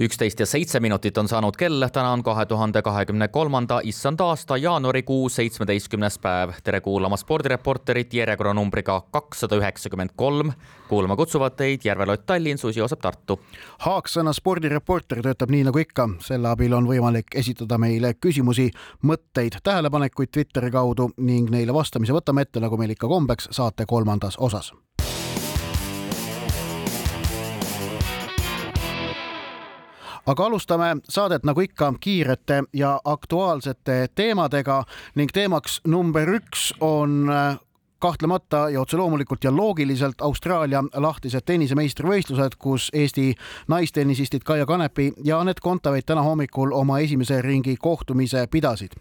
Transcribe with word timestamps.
üksteist 0.00 0.40
ja 0.40 0.46
seitse 0.46 0.80
minutit 0.80 1.18
on 1.18 1.28
saanud 1.28 1.56
kell, 1.58 1.84
täna 1.92 2.12
on 2.12 2.22
kahe 2.22 2.46
tuhande 2.46 2.82
kahekümne 2.82 3.28
kolmanda 3.28 3.80
issand 3.84 4.20
aasta 4.20 4.56
jaanuarikuu 4.56 5.28
seitsmeteistkümnes 5.28 6.18
päev. 6.18 6.50
tere 6.64 6.80
kuulama 6.80 7.16
spordireporterit 7.16 8.14
järjekorranumbriga 8.14 9.00
kakssada 9.10 9.56
üheksakümmend 9.56 10.10
kolm. 10.16 10.52
kuulama 10.88 11.16
kutsuvad 11.16 11.56
teid 11.56 11.80
Järvelott 11.84 12.26
Tallinn, 12.26 12.58
Susi 12.58 12.78
Joosep 12.78 13.00
Tartu. 13.00 13.40
Haaksõna 13.78 14.32
spordireporter 14.32 15.22
töötab 15.22 15.50
nii 15.50 15.64
nagu 15.64 15.78
ikka, 15.78 16.08
selle 16.20 16.48
abil 16.48 16.72
on 16.72 16.88
võimalik 16.88 17.34
esitada 17.34 17.78
meile 17.78 18.14
küsimusi, 18.14 18.70
mõtteid, 19.02 19.60
tähelepanekuid 19.62 20.28
Twitteri 20.32 20.70
kaudu 20.70 21.10
ning 21.16 21.50
neile 21.50 21.74
vastamise 21.74 22.12
võtame 22.12 22.42
ette, 22.42 22.60
nagu 22.60 22.76
meil 22.76 22.90
ikka 22.90 23.08
kombeks, 23.08 23.48
saate 23.50 23.86
kolmandas 23.86 24.38
osas 24.38 24.72
aga 30.26 30.44
alustame 30.46 30.96
saadet 31.08 31.44
nagu 31.44 31.60
ikka 31.60 31.92
kiirete 32.00 32.62
ja 32.72 33.00
aktuaalsete 33.04 34.08
teemadega 34.14 34.82
ning 35.14 35.32
teemaks 35.34 35.80
number 35.86 36.28
üks 36.38 36.70
on 36.80 37.26
kahtlemata 38.02 38.68
ja 38.70 38.80
otse 38.80 38.96
loomulikult 38.96 39.44
ja 39.44 39.52
loogiliselt 39.56 40.20
Austraalia 40.20 40.82
lahtised 40.94 41.44
tennisemeistrivõistlused, 41.46 42.56
kus 42.58 42.88
Eesti 42.92 43.34
naistennisistid 43.70 44.42
Kaia 44.44 44.66
Kanepi 44.66 45.12
ja 45.24 45.38
Anett 45.40 45.60
Kontaveit 45.62 46.06
täna 46.06 46.22
hommikul 46.26 46.72
oma 46.74 46.98
esimese 46.98 47.38
ringi 47.42 47.76
kohtumise 47.78 48.46
pidasid. 48.50 48.96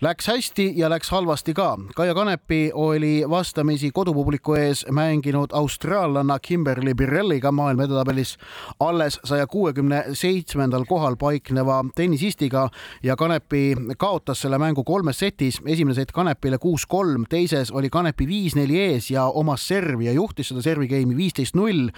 Läks 0.00 0.30
hästi 0.30 0.72
ja 0.76 0.90
läks 0.90 1.10
halvasti 1.10 1.54
ka. 1.54 1.78
Kaia 1.96 2.14
Kanepi 2.14 2.70
oli 2.74 3.24
vastamisi 3.30 3.90
kodupubliku 3.90 4.54
ees 4.54 4.84
mänginud 4.90 5.50
austraallanna 5.52 6.38
Kimberly 6.38 6.94
Birelliga 6.94 7.52
maailma 7.52 7.88
edetabelis 7.88 8.36
alles 8.80 9.18
saja 9.24 9.46
kuuekümne 9.46 10.04
seitsmendal 10.12 10.84
kohal 10.88 11.16
paikneva 11.16 11.84
tennisistiga 11.94 12.68
ja 13.02 13.16
Kanepi 13.16 13.76
kaotas 13.98 14.40
selle 14.40 14.58
mängu 14.58 14.84
kolmes 14.84 15.18
setis. 15.18 15.60
esimene 15.66 15.94
sett 15.94 16.12
Kanepile 16.12 16.58
kuus-kolm, 16.58 17.24
teises 17.28 17.70
oli 17.72 17.90
Kanepi 17.90 18.26
viis 18.26 18.43
viis-neli 18.44 18.78
ees 18.90 19.10
ja 19.10 19.24
omas 19.26 19.64
servi 19.68 20.08
ja 20.08 20.12
juhtis 20.12 20.50
seda 20.50 20.62
servi 20.62 20.88
game'i 20.90 21.16
viisteist 21.16 21.56
null, 21.56 21.88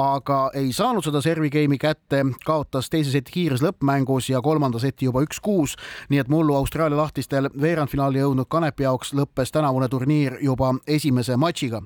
aga 0.00 0.38
ei 0.56 0.72
saanud 0.72 1.04
seda 1.04 1.20
servi 1.24 1.50
game'i 1.52 1.78
kätte, 1.80 2.22
kaotas 2.46 2.88
teise 2.90 3.12
seti 3.12 3.34
kiires 3.34 3.62
lõppmängus 3.64 4.30
ja 4.30 4.40
kolmanda 4.44 4.80
seti 4.80 5.08
juba 5.08 5.22
üks-kuus. 5.26 5.76
nii 6.08 6.20
et 6.22 6.28
mullu 6.28 6.54
Austraalia 6.56 6.96
lahtistel 6.96 7.50
veerandfinaali 7.60 8.22
jõudnud 8.22 8.48
Kanepi 8.48 8.86
jaoks 8.86 9.12
lõppes 9.14 9.52
tänavune 9.52 9.88
turniir 9.88 10.38
juba 10.40 10.72
esimese 10.86 11.36
matšiga. 11.36 11.82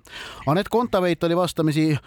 Anett 0.47 0.69
Kontaveit 0.71 1.25
oli 1.25 1.37
vastamisi 1.37 1.91
äh, 1.93 1.99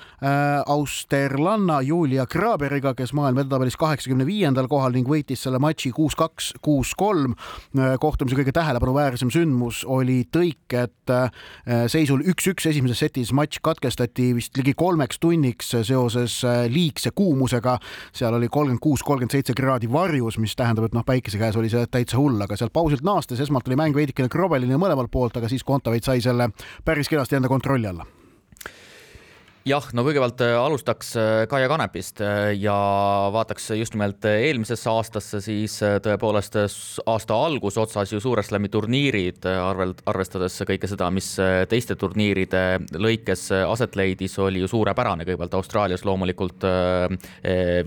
austerlanna 0.66 1.82
Julia 1.82 2.26
Graberiga, 2.26 2.94
kes 2.94 3.14
maailma 3.14 3.44
edetabelis 3.44 3.78
kaheksakümne 3.78 4.26
viiendal 4.26 4.68
kohal 4.68 4.96
ning 4.96 5.08
võitis 5.10 5.44
selle 5.44 5.60
matši 5.60 5.92
kuus-kaks, 5.96 6.54
kuus-kolm. 6.62 7.36
Äh, 7.78 7.98
kohtumise 8.00 8.38
kõige 8.40 8.56
tähelepanuväärsem 8.56 9.32
sündmus 9.34 9.84
oli 9.86 10.24
tõik, 10.32 10.66
et 10.78 11.14
äh, 11.14 11.32
seisul 11.98 12.22
üks-üks 12.30 12.68
esimeses 12.70 13.00
setis 13.02 13.32
matš 13.34 13.62
katkestati 13.66 14.30
vist 14.38 14.58
ligi 14.60 14.76
kolmeks 14.78 15.18
tunniks 15.24 15.72
seoses 15.88 16.36
äh, 16.46 16.66
liigse 16.70 17.12
kuumusega. 17.18 17.78
seal 18.16 18.38
oli 18.38 18.50
kolmkümmend 18.52 18.84
kuus, 18.84 19.04
kolmkümmend 19.08 19.34
seitse 19.34 19.56
kraadi 19.58 19.90
varjus, 19.92 20.38
mis 20.42 20.54
tähendab, 20.58 20.90
et 20.90 20.98
noh, 20.98 21.06
päikese 21.08 21.42
käes 21.42 21.58
oli 21.58 21.72
see 21.74 21.88
täitsa 21.90 22.20
hull, 22.22 22.38
aga 22.44 22.60
sealt 22.60 22.76
pausilt 22.76 23.06
naastes 23.08 23.42
esmalt 23.48 23.70
oli 23.72 23.80
mäng 23.80 23.98
veidikene 23.98 24.30
krobeline 24.30 24.78
mõlemalt 24.78 25.12
poolt, 25.14 25.42
aga 25.42 25.50
siis 25.50 25.66
Kontaveit 25.68 26.06
sai 26.06 26.22
selle 26.22 26.52
päris 26.86 27.10
kenasti 27.10 27.40
enda 27.40 27.50
kontrolli 27.52 27.90
alla 27.90 28.17
jah, 29.68 29.88
no 29.96 30.04
kõigepealt 30.06 30.42
äh, 30.46 30.54
alustaks 30.56 31.10
äh, 31.20 31.42
Kaia 31.50 31.68
Kanepist 31.70 32.22
äh, 32.24 32.54
ja 32.56 32.76
vaataks 33.34 33.72
just 33.78 33.96
nimelt 33.96 34.24
eelmisesse 34.28 34.90
aastasse, 34.92 35.42
siis 35.44 35.76
tõepoolest 36.04 36.58
aasta 37.08 37.38
algus 37.48 37.78
otsas 37.80 38.12
ju 38.14 38.22
Suure 38.24 38.44
Slami 38.46 38.70
turniirid, 38.72 39.46
arvelt, 39.48 40.02
arvestades 40.08 40.56
kõike 40.68 40.90
seda, 40.90 41.10
mis 41.14 41.30
teiste 41.70 41.98
turniiride 42.00 42.64
lõikes 42.96 43.48
aset 43.58 43.98
leidis, 44.00 44.38
oli 44.44 44.62
ju 44.64 44.70
suurepärane, 44.72 45.26
kõigepealt 45.28 45.58
Austraalias 45.60 46.06
loomulikult 46.08 46.66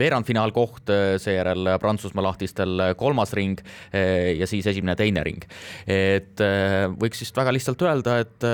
veerandfinaalkoht, 0.01 0.93
seejärel 1.23 1.75
Prantsusmaa 1.81 2.27
lahtistel 2.29 2.85
kolmas 3.01 3.35
ring 3.37 3.61
ja 3.93 4.49
siis 4.51 4.69
esimene, 4.71 4.97
teine 4.99 5.25
ring. 5.27 5.45
et 5.87 6.41
võiks 7.01 7.25
vist 7.25 7.37
väga 7.37 7.55
lihtsalt 7.55 7.85
öelda, 7.87 8.19
et 8.25 8.49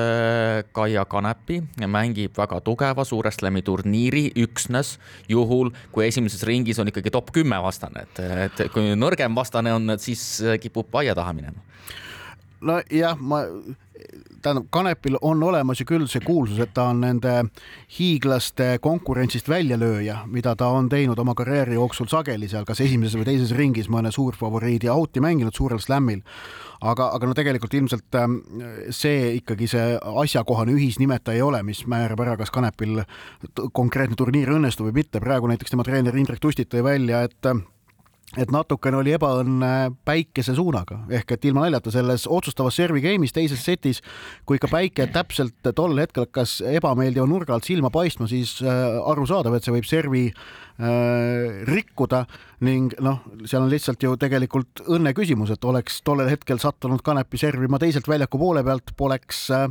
Kaia 0.76 1.06
Kanepi 1.10 1.62
mängib 1.86 2.36
väga 2.38 2.60
tugeva, 2.64 3.06
Suure 3.16 3.32
Slami 3.32 3.64
turniiri 3.64 4.28
üksnes 4.44 4.96
juhul, 5.32 5.72
kui 5.92 6.04
esimeses 6.06 6.44
ringis 6.46 6.80
on 6.82 6.92
ikkagi 6.92 7.12
top 7.14 7.32
kümme 7.32 7.58
vastane, 7.64 8.04
et, 8.04 8.20
et 8.46 8.66
kui 8.74 8.92
nõrgem 8.98 9.36
vastane 9.36 9.72
on, 9.72 9.96
siis 10.02 10.26
kipub 10.60 11.00
aia 11.00 11.16
taha 11.16 11.32
minema. 11.36 11.64
Nojah, 12.66 13.18
ma 13.20 13.42
tähendab, 14.42 14.66
Kanepil 14.70 15.18
on 15.20 15.42
olemas 15.42 15.80
ju 15.80 15.86
küll 15.88 16.06
see 16.10 16.22
kuulsus, 16.24 16.58
et 16.62 16.74
ta 16.74 16.88
on 16.92 17.00
nende 17.02 17.32
hiiglaste 17.98 18.76
konkurentsist 18.84 19.48
väljalööja, 19.50 20.22
mida 20.30 20.54
ta 20.58 20.68
on 20.74 20.90
teinud 20.92 21.18
oma 21.18 21.34
karjääri 21.38 21.78
jooksul 21.78 22.10
sageli 22.10 22.48
seal, 22.50 22.66
kas 22.68 22.82
esimeses 22.84 23.18
või 23.18 23.28
teises 23.30 23.54
ringis 23.56 23.90
mõne 23.92 24.12
suurfavoriidi 24.14 24.90
out'i 24.92 25.22
mänginud 25.24 25.56
suurel 25.56 25.82
slam'il 25.82 26.22
aga, 26.80 27.08
aga 27.16 27.28
no 27.28 27.36
tegelikult 27.36 27.74
ilmselt 27.78 28.18
ähm, 28.20 28.40
see 28.94 29.36
ikkagi 29.40 29.68
see 29.70 29.86
asjakohane 30.24 30.74
ühisnimetaja 30.76 31.40
ei 31.40 31.46
ole, 31.46 31.62
mis 31.66 31.84
määrab 31.90 32.22
ära, 32.26 32.36
kas 32.40 32.52
Kanepil 32.54 33.02
konkreetne 33.76 34.18
turniir 34.18 34.52
õnnestub 34.56 34.90
või 34.90 35.00
mitte. 35.02 35.22
praegu 35.24 35.48
näiteks 35.50 35.72
tema 35.72 35.86
treener 35.86 36.16
Indrek 36.16 36.42
Tustit 36.42 36.70
tõi 36.72 36.84
välja, 36.84 37.24
et 37.26 37.50
et 38.36 38.52
natukene 38.52 38.98
oli 39.00 39.14
ebaõnne 39.16 39.72
päikese 40.06 40.54
suunaga. 40.56 41.00
Ehk 41.12 41.36
et 41.36 41.46
ilma 41.48 41.64
naljata 41.64 41.92
selles 41.94 42.26
otsustavas 42.28 42.76
servi 42.76 43.02
game'is 43.04 43.34
teises 43.36 43.62
setis, 43.64 44.02
kui 44.46 44.60
ikka 44.60 44.70
päike 44.72 45.08
täpselt 45.14 45.70
tol 45.76 45.96
hetkel 46.00 46.26
hakkas 46.26 46.58
ebameeldiva 46.66 47.26
nurga 47.28 47.56
alt 47.56 47.68
silma 47.68 47.90
paistma, 47.94 48.28
siis 48.30 48.58
äh, 48.64 48.98
arusaadav, 49.12 49.56
et 49.56 49.66
see 49.66 49.74
võib 49.74 49.88
servi 49.88 50.26
äh, 50.28 51.64
rikkuda. 51.68 52.26
Ning 52.66 52.94
noh, 53.04 53.24
seal 53.44 53.64
on 53.64 53.72
lihtsalt 53.72 54.04
ju 54.04 54.14
tegelikult 54.20 54.84
õnne 54.88 55.12
küsimus, 55.16 55.52
et 55.52 55.64
oleks 55.68 56.00
tollel 56.06 56.30
hetkel 56.32 56.60
sattunud 56.62 57.04
Kanepi 57.04 57.40
servima 57.40 57.80
teiselt 57.80 58.08
väljaku 58.08 58.40
poole 58.40 58.64
pealt, 58.64 58.94
poleks 58.96 59.48
äh, 59.56 59.68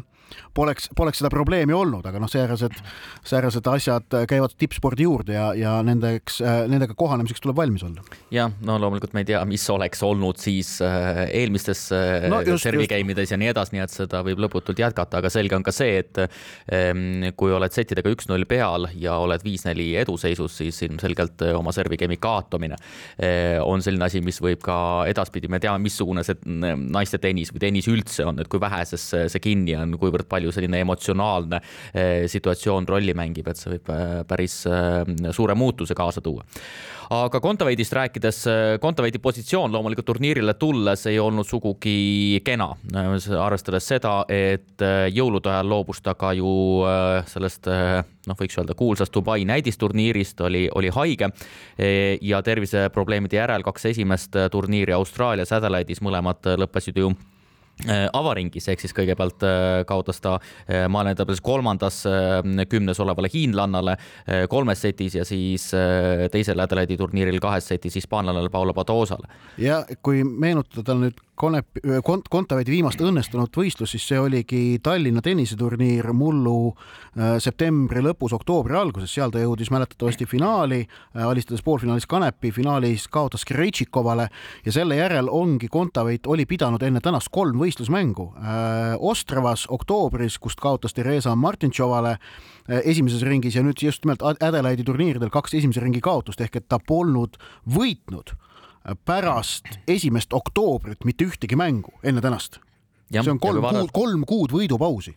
poleks, 0.55 0.89
poleks 0.95 1.21
seda 1.21 1.31
probleemi 1.33 1.75
olnud, 1.75 2.05
aga 2.07 2.21
noh, 2.21 2.31
säärased, 2.31 2.77
säärased 3.25 3.67
asjad 3.71 4.17
käivad 4.29 4.55
tippspordi 4.57 5.05
juurde 5.05 5.35
ja, 5.35 5.49
ja 5.57 5.75
nendeks, 5.85 6.39
nendega 6.71 6.95
kohanemiseks 6.97 7.43
tuleb 7.43 7.59
valmis 7.59 7.83
olla. 7.85 8.03
jah, 8.33 8.51
no 8.65 8.77
loomulikult 8.81 9.15
me 9.15 9.25
ei 9.25 9.29
tea, 9.31 9.41
mis 9.49 9.65
oleks 9.73 10.03
olnud 10.05 10.39
siis 10.41 10.77
äh, 10.85 11.25
eelmistes 11.27 11.87
äh, 11.95 12.27
no, 12.31 12.41
servigaimides 12.61 13.33
ja 13.33 13.39
nii 13.39 13.51
edasi, 13.51 13.75
nii 13.75 13.83
et 13.85 13.95
seda 13.95 14.21
võib 14.25 14.41
lõputult 14.45 14.79
jätkata, 14.79 15.21
aga 15.21 15.31
selge 15.33 15.57
on 15.57 15.65
ka 15.65 15.73
see, 15.75 15.99
et 16.03 16.21
ähm, 16.23 17.27
kui 17.37 17.53
oled 17.55 17.75
settidega 17.75 18.11
üks-null 18.13 18.47
peal 18.49 18.89
ja 18.99 19.17
oled 19.23 19.43
viis-neli 19.45 19.91
eduseisus, 20.01 20.59
siis 20.61 20.81
ilmselgelt 20.87 21.45
äh, 21.45 21.55
oma 21.57 21.73
servigaimi 21.75 22.17
kaotamine 22.21 22.77
on 23.65 23.81
selline 23.83 24.05
asi, 24.07 24.19
mis 24.23 24.37
võib 24.43 24.61
ka 24.63 24.75
edaspidi, 25.09 25.49
me 25.51 25.59
teame, 25.61 25.81
missugune 25.83 26.23
see 26.25 26.37
naiste 26.45 27.19
tennis 27.21 27.51
või 27.53 27.61
tennis 27.63 27.87
üldse 27.91 28.25
on, 28.27 28.39
et 28.41 28.49
kui 28.51 28.61
väheses 28.61 29.03
see 29.31 29.41
kinni 29.43 29.75
on, 29.77 29.95
kuivõrd 29.99 30.14
kuivõrd 30.15 30.29
palju 30.31 30.53
selline 30.55 30.81
emotsionaalne 30.85 31.61
eh, 31.93 32.25
situatsioon 32.31 32.87
rolli 32.87 33.15
mängib, 33.17 33.47
et 33.51 33.59
see 33.59 33.75
võib 33.75 33.91
eh, 33.93 34.19
päris 34.27 34.63
eh, 34.69 35.31
suure 35.35 35.55
muutuse 35.55 35.95
kaasa 35.95 36.23
tuua. 36.23 36.45
Aga 37.13 37.37
Kontaveidist 37.37 37.93
rääkides, 37.93 38.37
Kontaveidi 38.81 39.19
positsioon 39.21 39.69
loomulikult 39.69 40.07
turniirile 40.07 40.55
tulles 40.57 41.03
ei 41.05 41.19
olnud 41.21 41.45
sugugi 41.45 42.41
kena, 42.41 42.71
arvestades 43.37 43.85
seda, 43.91 44.15
et 44.25 44.81
jõulude 45.13 45.51
ajal 45.51 45.69
loobus 45.69 46.01
ta 46.01 46.15
ka 46.17 46.31
ju 46.33 46.49
sellest 47.29 47.69
noh, 47.69 48.39
võiks 48.39 48.57
öelda 48.57 48.73
kuulsast 48.73 49.13
Dubai 49.13 49.45
näidisturniirist, 49.45 50.41
oli, 50.49 50.63
oli 50.73 50.89
haige 50.97 51.29
ja 52.25 52.41
terviseprobleemide 52.41 53.37
järel 53.37 53.69
kaks 53.69 53.85
esimest 53.93 54.41
turniiri 54.49 54.97
Austraalias 54.97 55.53
Adelaide'is 55.53 56.01
mõlemad 56.01 56.55
lõppesid 56.57 56.97
ju 57.05 57.13
avaringis, 58.15 58.69
ehk 58.71 58.79
siis 58.79 58.93
kõigepealt 58.95 59.43
äh, 59.43 59.81
kaotas 59.87 60.21
ta 60.23 60.37
äh, 60.37 60.85
maailma 60.87 61.11
edetabelis 61.11 61.41
kolmandas 61.43 61.97
kümnes 62.69 62.99
olevale 63.03 63.29
hiinlannale 63.31 63.97
kolmes 64.49 64.81
setis 64.81 65.17
ja 65.17 65.25
siis 65.27 65.67
teisel 66.31 66.63
Adelaide'i 66.63 66.97
turniiril 66.97 67.39
kahes 67.43 67.67
setis 67.69 67.97
hispaanlannale 67.99 68.49
Paulo 68.49 68.73
Padosale. 68.73 69.27
ja 69.57 69.83
kui 70.01 70.23
meenutada 70.23 70.95
nüüd 70.97 71.19
Konep-, 71.35 71.81
Kont-, 72.07 72.29
Kontaveidi 72.31 72.71
viimast 72.71 73.01
õnnestunud 73.03 73.51
võistlust, 73.55 73.91
siis 73.95 74.05
see 74.07 74.19
oligi 74.19 74.79
Tallinna 74.83 75.21
tenniseturniir 75.25 76.07
mullu 76.15 76.71
septembri 77.43 78.03
lõpus, 78.03 78.33
oktoobri 78.35 78.77
alguses, 78.79 79.11
seal 79.11 79.33
ta 79.33 79.41
jõudis 79.43 79.71
mäletatavasti 79.73 80.27
finaali, 80.29 80.81
alistades 81.27 81.63
poolfinaalis 81.65 82.07
Kanepi, 82.07 82.53
finaalis 82.55 83.09
kaotas 83.11 83.43
Krejtšikovale 83.47 84.29
ja 84.65 84.75
selle 84.75 84.99
järel 84.99 85.27
ongi 85.31 85.67
Kontaveit 85.71 86.27
oli 86.27 86.47
pidanud 86.47 86.83
enne 86.83 87.03
tänast 87.03 87.31
kolm 87.35 87.59
võistlusmängu. 87.59 88.29
Ostravas 88.99 89.67
oktoobris, 89.69 90.39
kust 90.39 90.63
kaotas 90.63 90.95
Theresa 90.95 91.35
Martintšovale 91.35 92.15
esimeses 92.83 93.23
ringis 93.27 93.59
ja 93.59 93.63
nüüd 93.65 93.83
just 93.83 94.05
nimelt 94.05 94.23
Adelaide'i 94.23 94.87
turniiridel 94.87 95.29
kaks 95.33 95.59
esimese 95.59 95.83
ringi 95.83 96.01
kaotust 96.03 96.41
ehk 96.41 96.61
et 96.61 96.69
ta 96.71 96.79
polnud 96.79 97.37
võitnud 97.67 98.33
pärast 99.05 99.79
esimest 99.87 100.33
oktoobrit 100.33 101.05
mitte 101.05 101.25
ühtegi 101.25 101.57
mängu 101.57 101.93
enne 102.03 102.21
tänast. 102.21 102.59
see 103.11 103.31
on 103.31 103.39
kolm 103.39 103.63
kuud, 103.63 103.91
kolm 103.93 104.25
kuud 104.25 104.53
võidupausi 104.53 105.15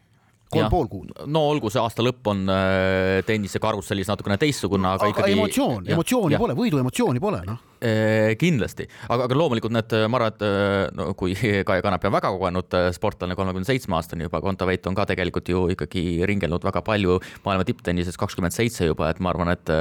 kolm 0.51 0.71
pool 0.73 0.89
kuud. 0.89 1.13
no 1.27 1.45
olgu, 1.51 1.71
see 1.73 1.81
aasta 1.83 2.05
lõpp 2.05 2.31
on 2.33 2.45
äh, 2.53 3.19
tennise 3.29 3.61
karussellis 3.63 4.09
natukene 4.09 4.39
teistsugune, 4.41 4.89
aga, 4.95 5.11
ikkagi. 5.13 5.35
emotsioon, 5.37 5.89
emotsiooni 5.93 6.37
ja. 6.37 6.41
pole, 6.41 6.57
võidu 6.59 6.81
emotsiooni 6.81 7.23
pole, 7.23 7.43
noh 7.49 7.65
kindlasti, 7.79 8.89
aga, 9.09 9.27
aga 9.29 9.37
loomulikult 9.39 9.75
need, 9.75 9.95
ma 10.11 10.19
arvan, 10.19 10.35
et 10.35 10.45
äh, 10.45 10.89
no 10.97 11.13
kui 11.19 11.35
Kaia 11.69 11.83
Kanep 11.85 12.07
on 12.09 12.15
väga 12.15 12.31
kogenud 12.35 12.77
äh, 12.77 12.89
sportlane, 12.97 13.37
kolmekümne 13.39 13.69
seitsme 13.69 13.99
aastane 13.99 14.27
juba, 14.27 14.41
Kontaveit 14.45 14.87
on 14.91 14.97
ka 14.99 15.07
tegelikult 15.09 15.49
ju 15.51 15.65
ikkagi 15.75 16.05
ringelnud 16.29 16.65
väga 16.67 16.83
palju 16.87 17.19
maailma 17.45 17.67
tipptennises, 17.69 18.19
kakskümmend 18.21 18.55
seitse 18.55 18.89
juba, 18.89 19.11
et 19.13 19.23
ma 19.23 19.33
arvan, 19.33 19.53
et 19.55 19.73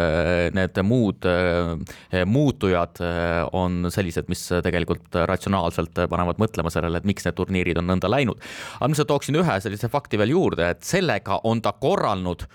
need 0.56 0.80
muud 0.86 1.26
muutujad 2.28 3.02
on 3.58 3.90
sellised, 3.94 4.28
mis 4.32 4.44
tegelikult 4.64 5.18
ratsionaalselt 5.30 6.04
panevad 6.12 6.40
mõtlema 6.42 6.72
sellele, 6.74 7.02
et 7.02 7.08
miks 7.08 7.26
need 7.28 7.38
turniirid 7.38 7.82
on 7.82 7.90
nõnda 7.90 8.12
läinud. 8.12 8.42
aga 8.78 8.88
ma 8.88 8.94
lihtsalt 8.94 9.12
tooksin 9.12 9.40
ühe 9.40 9.58
sellise 9.64 9.90
fakti 9.92 10.20
veel 10.20 10.36
juurde, 10.36 10.72
et 10.76 10.84
sellega 10.88 11.42
on 11.48 11.62
ta 11.64 11.74
korralnud 11.78 12.46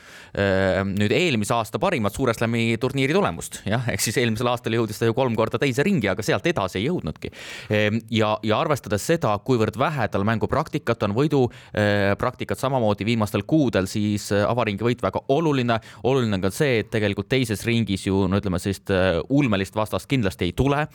nüüd 0.92 1.14
eelmise 1.16 1.54
aasta 1.56 1.80
parimat 1.82 2.14
Suure 2.14 2.34
Slami 2.36 2.76
turniiri 2.80 3.16
tulemust, 3.16 3.62
jah, 3.68 3.84
ehk 3.90 4.04
siis 4.04 4.18
eelmisel 4.20 4.50
aastal 4.52 4.76
jõudis 4.76 5.00
ta 5.00 5.08
ju 5.08 5.16
kolm 5.16 5.31
kolm 5.32 5.40
korda 5.42 5.60
teise 5.60 5.82
ringi, 5.84 6.08
aga 6.10 6.22
sealt 6.24 6.46
edasi 6.46 6.80
ei 6.80 6.86
jõudnudki. 6.86 7.30
Ehm, 7.72 8.00
ja, 8.12 8.34
ja 8.44 8.58
arvestades 8.60 9.04
seda, 9.06 9.32
kuivõrd 9.44 9.78
vähe 9.80 10.08
tal 10.12 10.24
mängupraktikat 10.28 11.02
on, 11.06 11.14
võidupraktikat 11.16 12.56
eh, 12.56 12.60
samamoodi 12.60 13.06
viimastel 13.08 13.44
kuudel, 13.48 13.88
siis 13.90 14.30
eh, 14.32 14.44
avaringi 14.46 14.84
võit 14.84 15.02
väga 15.02 15.24
oluline. 15.32 15.78
oluline 16.04 16.38
on 16.38 16.44
ka 16.44 16.52
see, 16.52 16.80
et 16.82 16.90
tegelikult 16.92 17.30
teises 17.32 17.64
ringis 17.66 18.06
ju 18.06 18.26
no 18.28 18.40
ütleme 18.40 18.60
sellist 18.62 18.90
ulmelist 19.32 19.76
vastast 19.76 20.08
kindlasti 20.10 20.50
ei 20.50 20.52
tule. 20.56 20.86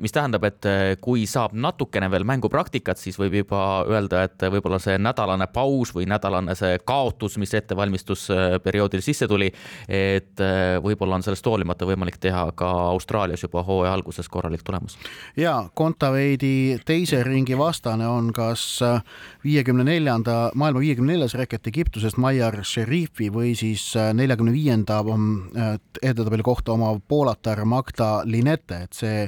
mis 0.00 0.12
tähendab, 0.12 0.44
et 0.44 0.66
kui 1.00 1.26
saab 1.26 1.54
natukene 1.54 2.08
veel 2.10 2.24
mängupraktikat, 2.28 2.98
siis 2.98 3.16
võib 3.18 3.34
juba 3.40 3.84
öelda, 3.88 4.24
et 4.26 4.42
võib-olla 4.52 4.78
see 4.82 4.98
nädalane 4.98 5.46
paus 5.52 5.92
või 5.94 6.06
nädalane 6.10 6.54
see 6.58 6.78
kaotus, 6.84 7.36
mis 7.38 7.54
ettevalmistusperioodil 7.54 9.04
sisse 9.04 9.28
tuli, 9.30 9.48
et 9.88 10.42
võib-olla 10.82 11.18
on 11.18 11.26
sellest 11.26 11.46
hoolimata 11.46 11.88
võimalik 11.88 12.18
teha 12.20 12.48
ka 12.58 12.70
Austraalias 12.90 13.45
juba 13.46 13.62
hooaja 13.66 13.94
alguses 13.94 14.28
korralik 14.28 14.62
tulemus. 14.66 14.98
ja 15.36 15.68
Kontaveidi 15.74 16.78
teise 16.84 17.22
ringi 17.24 17.58
vastane 17.58 18.08
on 18.08 18.32
kas 18.32 18.82
äh, 18.82 19.02
viiekümne 19.44 19.84
neljanda, 19.86 20.50
maailma 20.54 20.80
viiekümne 20.80 21.12
neljas 21.12 21.34
reket 21.38 21.66
Egiptusest 21.66 22.18
Maiar 22.20 22.60
Šerifi 22.64 23.30
või 23.32 23.54
siis 23.58 23.88
äh, 23.96 24.12
neljakümne 24.14 24.52
viienda 24.52 25.00
äh, 25.00 25.78
edetabeli 26.02 26.42
kohta 26.46 26.74
omav 26.76 27.00
poolatar 27.08 27.64
Magda 27.64 28.22
Linete, 28.24 28.82
et 28.86 28.92
see, 28.92 29.26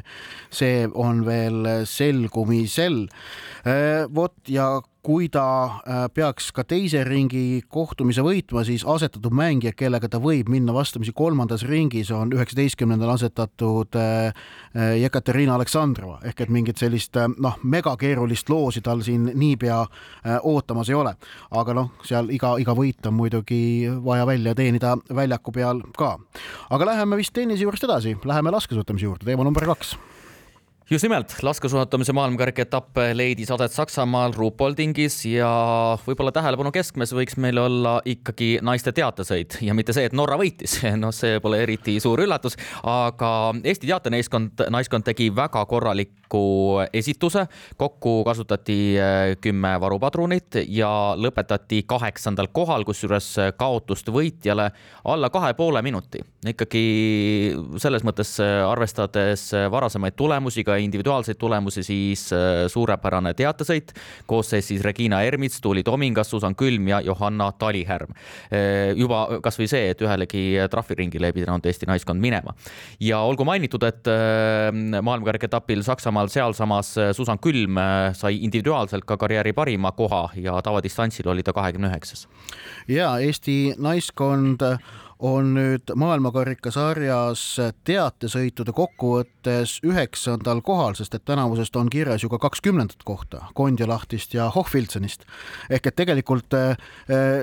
see 0.50 0.87
on 0.94 1.25
veel 1.26 1.87
selgumisel. 1.88 3.06
vot 4.14 4.49
ja 4.49 4.81
kui 5.09 5.31
ta 5.33 5.43
äh, 5.65 6.03
peaks 6.13 6.51
ka 6.53 6.67
teise 6.69 7.01
ringi 7.07 7.63
kohtumise 7.73 8.21
võitma, 8.21 8.61
siis 8.69 8.83
asetatud 8.85 9.33
mängija, 9.33 9.73
kellega 9.73 10.11
ta 10.13 10.21
võib 10.21 10.51
minna 10.53 10.75
vastamisi 10.77 11.15
kolmandas 11.17 11.65
ringis, 11.65 12.11
on 12.13 12.35
üheksateistkümnendal 12.37 13.15
asetatud 13.15 13.97
äh, 13.97 14.27
äh, 14.77 14.91
Jekaterina 15.01 15.55
Aleksandrova 15.57 16.19
ehk 16.29 16.43
et 16.45 16.53
mingit 16.53 16.83
sellist 16.83 17.17
noh, 17.41 17.57
megakeerulist 17.65 18.53
loosi 18.53 18.85
tal 18.85 19.01
siin 19.07 19.31
niipea 19.33 19.79
ootamas 20.43 20.93
ei 20.93 20.99
ole. 20.99 21.15
aga 21.57 21.79
noh, 21.79 21.89
seal 22.05 22.29
iga, 22.35 22.53
iga 22.61 22.77
võit 22.77 23.09
on 23.09 23.17
muidugi 23.17 23.63
vaja 24.05 24.29
välja 24.29 24.55
teenida 24.59 24.93
väljaku 25.09 25.57
peal 25.57 25.81
ka. 25.97 26.19
aga 26.69 26.93
läheme 26.93 27.17
vist 27.17 27.33
tennise 27.33 27.65
juurest 27.65 27.89
edasi, 27.89 28.19
läheme 28.29 28.53
laskesuusatamise 28.53 29.09
juurde, 29.09 29.25
teema 29.25 29.49
number 29.49 29.65
kaks 29.73 29.97
just 30.90 31.05
nimelt, 31.05 31.35
laskesuusatamise 31.43 32.12
maailmakarika 32.17 32.62
etapp 32.64 32.96
leidis 33.12 33.50
aset 33.52 33.73
Saksamaal 33.73 34.32
Ruhpoldingis 34.32 35.19
ja 35.29 35.49
võib-olla 36.06 36.32
tähelepanu 36.32 36.70
keskmes 36.73 37.12
võiks 37.12 37.37
meil 37.37 37.61
olla 37.61 37.99
ikkagi 38.08 38.55
naiste 38.64 38.94
teatesõit 38.96 39.58
ja 39.64 39.76
mitte 39.76 39.93
see, 39.93 40.06
et 40.08 40.17
Norra 40.17 40.38
võitis, 40.40 40.79
noh, 41.02 41.12
see 41.12 41.43
pole 41.44 41.61
eriti 41.67 41.99
suur 42.00 42.23
üllatus, 42.25 42.56
aga 42.88 43.32
Eesti 43.61 43.90
teatenaiskond, 43.90 44.64
naiskond 44.73 45.05
tegi 45.05 45.29
väga 45.37 45.67
korraliku 45.69 46.87
esituse. 46.93 47.44
kokku 47.76 48.23
kasutati 48.25 48.79
äh, 48.96 49.35
kümme 49.44 49.75
varupadrunit 49.81 50.62
ja 50.73 51.12
lõpetati 51.20 51.82
kaheksandal 51.87 52.49
kohal, 52.52 52.88
kusjuures 52.88 53.35
kaotust 53.61 54.08
võitjale 54.08 54.70
alla 55.05 55.29
kahe 55.29 55.52
poole 55.55 55.82
minuti. 55.82 56.25
ikkagi 56.49 56.85
selles 57.76 58.08
mõttes 58.08 58.38
arvestades 58.40 59.50
varasemaid 59.70 60.17
tulemusi 60.17 60.64
ka 60.64 60.78
individuaalseid 60.83 61.39
tulemusi, 61.39 61.83
siis 61.87 62.29
äh, 62.33 62.67
suurepärane 62.71 63.35
teatesõit 63.39 63.93
koosseis 64.27 64.69
siis 64.71 64.83
Regina 64.85 65.21
Ermits, 65.27 65.61
Tuuli 65.65 65.83
Tomingas, 65.87 66.31
Susan 66.31 66.57
Külm 66.59 66.89
ja 66.89 67.01
Johanna 67.05 67.51
Talihärm. 67.53 68.15
Äh, 68.53 68.93
juba 68.99 69.41
kasvõi 69.45 69.69
see, 69.71 69.91
et 69.93 70.03
ühelegi 70.05 70.45
trahviringile 70.71 71.31
ei 71.31 71.37
pidanud 71.37 71.67
Eesti 71.67 71.89
naiskond 71.91 72.21
minema. 72.21 72.55
ja 73.01 73.21
olgu 73.21 73.45
mainitud, 73.45 73.83
et 73.83 74.09
äh, 74.09 74.71
maailmakarikaetapil 75.03 75.83
Saksamaal 75.87 76.31
sealsamas 76.33 76.95
Susan 77.13 77.39
Külm 77.39 77.79
sai 78.17 78.39
individuaalselt 78.45 79.05
ka 79.05 79.17
karjääri 79.17 79.53
parima 79.53 79.93
koha 79.93 80.29
ja 80.37 80.57
tavadistantsil 80.63 81.29
oli 81.29 81.43
ta 81.43 81.53
kahekümne 81.53 81.89
üheksas. 81.89 82.29
ja 82.89 83.19
Eesti 83.19 83.75
naiskond 83.79 84.63
on 85.19 85.50
nüüd 85.56 85.91
maailmakarikasarjas 85.99 87.43
teatesõitude 87.87 88.73
kokkuvõttes 88.76 89.79
üheksandal 89.87 90.61
kohal, 90.67 90.94
sest 90.99 91.17
et 91.17 91.25
tänavusest 91.26 91.76
on 91.81 91.91
kirjas 91.91 92.23
ju 92.23 92.31
ka 92.31 92.38
kakskümnendat 92.47 93.03
kohta 93.06 93.49
Kondjalahtist 93.59 94.35
ja 94.35 94.49
Hochfilzenist. 94.55 95.25
ehk 95.70 95.87
et 95.87 95.97
tegelikult 95.97 96.55
eh, 96.55 96.76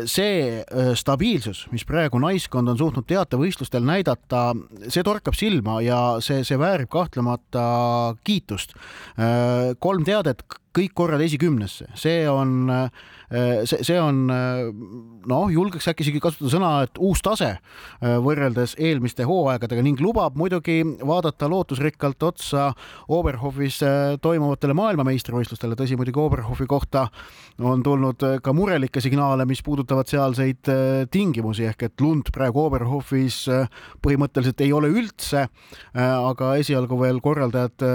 see 0.05 0.61
eh, 0.61 0.93
stabiilsus, 0.95 1.65
mis 1.71 1.85
praegu 1.85 2.19
naiskond 2.19 2.71
on 2.71 2.77
suutnud 2.77 3.07
teatevõistlustel 3.07 3.83
näidata, 3.83 4.53
see 4.87 5.03
torkab 5.03 5.35
silma 5.35 5.81
ja 5.83 6.17
see, 6.19 6.43
see 6.43 6.59
väärib 6.59 6.89
kahtlemata 6.89 8.15
kiitust. 8.23 8.77
Eh, 9.19 9.75
kolm 9.79 10.07
teadet 10.07 10.45
kõik 10.75 10.95
korrad 10.95 11.21
esikümnesse, 11.23 11.87
see 11.95 12.25
on, 12.29 12.67
see, 13.67 13.83
see 13.83 13.97
on 13.99 14.25
noh, 14.25 15.49
julgeks 15.51 15.89
äkki 15.91 16.05
isegi 16.05 16.21
kasutada 16.23 16.51
sõna, 16.53 16.71
et 16.85 16.99
uus 17.01 17.21
tase 17.25 17.51
võrreldes 18.01 18.75
eelmiste 18.81 19.25
hooaegadega 19.27 19.83
ning 19.85 20.01
lubab 20.03 20.37
muidugi 20.39 20.79
vaadata 21.05 21.49
lootusrikkalt 21.51 22.23
otsa 22.27 22.67
Oberhofis 23.11 23.79
toimuvatele 24.21 24.75
maailmameistrivõistlustele, 24.77 25.77
tõsi, 25.79 25.97
muidugi 25.99 26.21
Oberhofi 26.21 26.67
kohta 26.69 27.07
on 27.59 27.83
tulnud 27.83 28.23
ka 28.43 28.53
murelikke 28.55 29.01
signaale, 29.03 29.47
mis 29.49 29.63
puudutavad 29.65 30.09
sealseid 30.11 30.71
tingimusi 31.11 31.67
ehk 31.69 31.87
et 31.89 32.05
lund 32.05 32.31
praegu 32.35 32.65
Oberhofis 32.67 33.43
põhimõtteliselt 34.05 34.61
ei 34.65 34.73
ole 34.75 34.91
üldse, 34.93 35.47
aga 35.95 36.53
esialgu 36.61 36.99
veel 37.01 37.21
korraldajad 37.25 37.85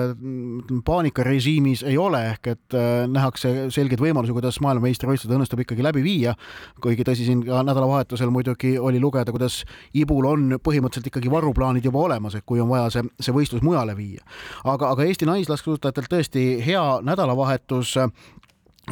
paanikarežiimis 0.84 1.84
ei 1.86 1.98
ole 1.98 2.20
ehk 2.32 2.50
et 2.54 2.76
äh, 2.76 3.06
nähakse 3.10 3.52
selgeid 3.74 4.02
võimalusi, 4.02 4.34
kuidas 4.34 4.60
maailmameistrivõistlused 4.64 5.29
õnnestub 5.36 5.62
ikkagi 5.64 5.84
läbi 5.84 6.02
viia. 6.04 6.34
kuigi 6.80 7.04
tõsi, 7.06 7.26
siin 7.28 7.44
ka 7.46 7.62
nädalavahetusel 7.66 8.30
muidugi 8.30 8.76
oli 8.78 9.00
lugeda, 9.00 9.32
kuidas 9.32 9.62
Ibul 9.94 10.26
on 10.26 10.58
põhimõtteliselt 10.62 11.10
ikkagi 11.10 11.30
varuplaanid 11.30 11.84
juba 11.84 11.98
olemas, 11.98 12.34
et 12.34 12.46
kui 12.46 12.60
on 12.60 12.68
vaja 12.68 12.90
see, 12.90 13.06
see 13.20 13.34
võistlus 13.34 13.62
mujale 13.62 13.96
viia. 13.96 14.24
aga, 14.64 14.90
aga 14.90 15.04
Eesti 15.04 15.28
naislaskesuusatajatel 15.28 16.10
tõesti 16.10 16.44
hea 16.64 16.84
nädalavahetus 17.06 17.96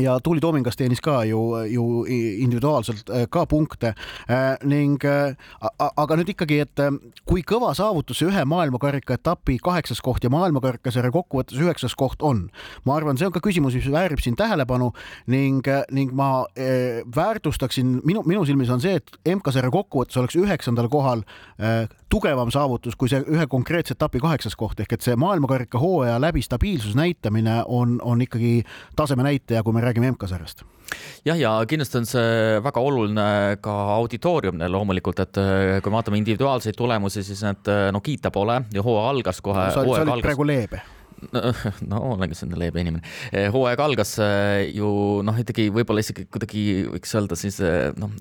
ja 0.00 0.18
Tuuli 0.22 0.40
Toomingas 0.40 0.76
teenis 0.76 1.00
ka 1.00 1.22
ju, 1.24 1.40
ju 1.66 2.04
individuaalselt 2.08 3.10
äh, 3.10 3.26
ka 3.30 3.46
punkte 3.46 3.94
äh, 4.30 4.56
ning 4.64 5.04
äh, 5.04 5.34
aga 5.96 6.18
nüüd 6.18 6.32
ikkagi, 6.32 6.60
et 6.64 6.82
kui 7.28 7.42
kõva 7.46 7.72
saavutus 7.76 8.22
ühe 8.26 8.44
maailmakarika 8.48 9.18
etapi 9.18 9.58
kaheksas 9.62 10.00
koht 10.04 10.24
ja 10.24 10.30
maailmakarikasarja 10.32 11.12
kokkuvõttes 11.14 11.58
üheksas 11.58 11.96
koht 11.98 12.22
on, 12.22 12.46
ma 12.86 12.98
arvan, 12.98 13.18
see 13.18 13.28
on 13.28 13.34
ka 13.34 13.42
küsimus, 13.44 13.76
mis 13.78 13.88
väärib 13.92 14.22
siin 14.22 14.36
tähelepanu 14.38 14.92
ning, 15.30 15.66
ning 15.94 16.14
ma 16.16 16.46
väärtustaksin 17.14 17.98
minu, 18.06 18.22
minu 18.28 18.44
silmis 18.48 18.70
on 18.72 18.82
see, 18.82 18.98
et 19.00 19.18
MK-sarja 19.36 19.72
kokkuvõttes 19.74 20.18
oleks 20.20 20.38
üheksandal 20.38 20.90
kohal 20.92 21.24
tugevam 22.12 22.50
saavutus 22.54 22.96
kui 22.98 23.10
see 23.10 23.20
ühe 23.28 23.46
konkreetse 23.50 23.96
etapi 23.96 24.20
kaheksas 24.22 24.56
koht 24.58 24.80
ehk 24.80 24.96
et 24.96 25.04
see 25.04 25.16
maailmakarika 25.20 25.80
hooaja 25.82 26.16
läbi 26.22 26.42
stabiilsus 26.44 26.96
näitamine 26.98 27.62
on, 27.66 27.98
on 28.02 28.22
ikkagi 28.24 28.62
taseme 28.96 29.26
näitaja, 29.26 29.62
kui 29.62 29.76
me 29.76 29.84
räägime 29.84 30.12
MK-sarjast 30.14 30.64
jah, 31.28 31.38
ja 31.38 31.54
kindlasti 31.68 32.00
on 32.00 32.08
see 32.08 32.60
väga 32.64 32.82
oluline 32.84 33.58
ka 33.64 33.74
auditooriumile 33.98 34.70
loomulikult, 34.72 35.24
et 35.24 35.40
äh, 35.42 35.78
kui 35.84 35.92
vaatame 35.92 36.20
individuaalseid 36.22 36.78
tulemusi, 36.78 37.24
siis 37.26 37.42
need 37.44 37.72
äh, 37.72 37.88
no 37.94 38.00
kiita 38.04 38.32
pole 38.34 38.62
ja 38.74 38.84
hooaja 38.84 39.10
algas 39.12 39.42
kohe 39.44 39.66
no,. 39.68 39.74
sa 39.74 39.84
olid 39.84 40.06
algas... 40.06 40.24
praegu 40.30 40.48
leebe 40.48 40.80
no 41.90 42.00
olengi 42.14 42.36
selline 42.38 42.60
leebe 42.60 42.80
inimene. 42.80 43.02
Äh, 43.34 43.48
hooaeg 43.52 43.80
algas 43.82 44.14
ju 44.72 44.90
noh, 45.26 45.44
ikkagi 45.44 45.68
võib-olla 45.74 46.04
isegi 46.04 46.28
kuidagi 46.30 46.64
võiks 46.94 47.14
öelda 47.18 47.38
siis 47.38 47.60
noh, 47.98 48.12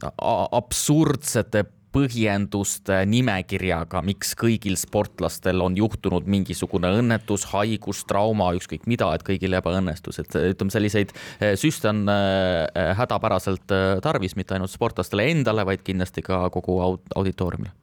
absurdsete 0.58 1.68
põhjenduste 1.98 3.00
nimekirjaga, 3.10 4.04
miks 4.06 4.36
kõigil 4.38 4.78
sportlastel 4.78 5.64
on 5.66 5.78
juhtunud 5.80 6.28
mingisugune 6.30 6.92
õnnetus, 7.00 7.48
haigus, 7.54 8.04
trauma, 8.10 8.52
ükskõik 8.58 8.86
mida, 8.90 9.10
et 9.16 9.26
kõigil 9.26 9.58
ebaõnnestus, 9.58 10.22
et 10.22 10.38
ütleme, 10.38 10.74
selliseid 10.74 11.16
eh, 11.16 11.56
süste 11.60 11.90
on 11.90 12.06
eh, 12.14 12.94
hädapäraselt 13.00 13.76
tarvis 14.04 14.38
mitte 14.38 14.56
ainult 14.58 14.74
sportlastele 14.74 15.30
endale, 15.32 15.66
vaid 15.68 15.84
kindlasti 15.86 16.24
ka 16.26 16.46
kogu 16.54 16.80
auditooriumile. 17.18 17.74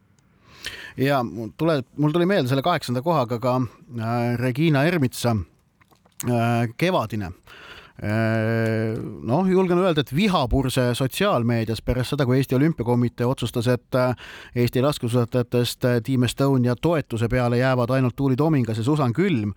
Ja 1.00 1.24
tuleb, 1.58 1.88
mul 1.98 2.14
tuli 2.14 2.26
meelde 2.30 2.50
selle 2.50 2.62
kaheksanda 2.62 3.02
kohaga 3.02 3.40
ka 3.42 3.56
äh, 3.58 4.36
Regina 4.38 4.84
Ermitsa 4.86 5.34
äh, 5.34 6.68
kevadine. 6.78 7.32
äh, 7.34 7.34
Äh, 7.34 7.63
noh, 8.02 9.46
julgen 9.46 9.78
öelda, 9.78 10.02
et 10.02 10.14
vihapurse 10.14 10.88
sotsiaalmeedias 10.98 11.82
pärast 11.82 12.14
seda, 12.14 12.26
kui 12.26 12.40
Eesti 12.40 12.56
Olümpiakomitee 12.58 13.26
otsustas, 13.26 13.68
et 13.70 13.94
äh, 13.94 14.16
Eesti 14.54 14.82
laskesuusatajatest 14.82 15.84
äh, 15.84 16.00
Team 16.02 16.26
Estonia 16.26 16.74
toetuse 16.76 17.28
peale 17.28 17.58
jäävad 17.58 17.94
ainult 17.94 18.16
Tuuli 18.16 18.36
Tomingas 18.36 18.78
ja 18.78 18.84
Susan 18.84 19.12
Külm, 19.14 19.54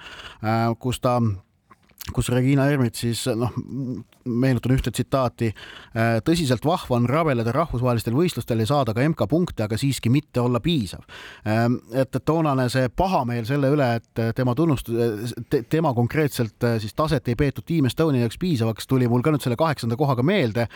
kus 0.80 1.00
ta 1.02 1.22
kus 2.14 2.30
Regina 2.34 2.68
Ermit 2.72 2.96
siis 3.00 3.26
noh, 3.38 3.54
meenutan 4.28 4.76
ühte 4.76 4.92
tsitaati. 4.92 5.52
Äh, 5.96 6.18
tõsiselt 6.26 6.66
vahva 6.68 6.98
on 7.00 7.08
rabeleda 7.10 7.54
rahvusvahelistel 7.56 8.16
võistlustel 8.18 8.64
ja 8.64 8.70
saada 8.70 8.96
ka 8.96 9.06
MK-punkte, 9.08 9.66
aga 9.68 9.80
siiski 9.80 10.12
mitte 10.14 10.42
olla 10.44 10.62
piisav. 10.64 11.06
Ähm, 11.48 11.80
et, 11.94 12.16
toonane 12.28 12.68
see 12.74 12.90
pahameel 12.90 13.46
selle 13.48 13.70
üle, 13.72 13.88
et 14.00 14.22
tema 14.36 14.56
tunnustus 14.58 15.34
te,, 15.50 15.62
tema 15.70 15.94
konkreetselt 15.96 16.64
äh, 16.66 16.78
siis 16.82 16.96
taset 16.98 17.28
ei 17.28 17.38
peetud 17.40 17.66
Team 17.68 17.88
Estonia 17.90 18.26
jaoks 18.26 18.40
piisavaks, 18.42 18.88
tuli 18.90 19.08
mul 19.08 19.24
ka 19.26 19.34
nüüd 19.34 19.44
selle 19.44 19.58
kaheksanda 19.60 19.98
kohaga 20.00 20.26
meelde 20.26 20.68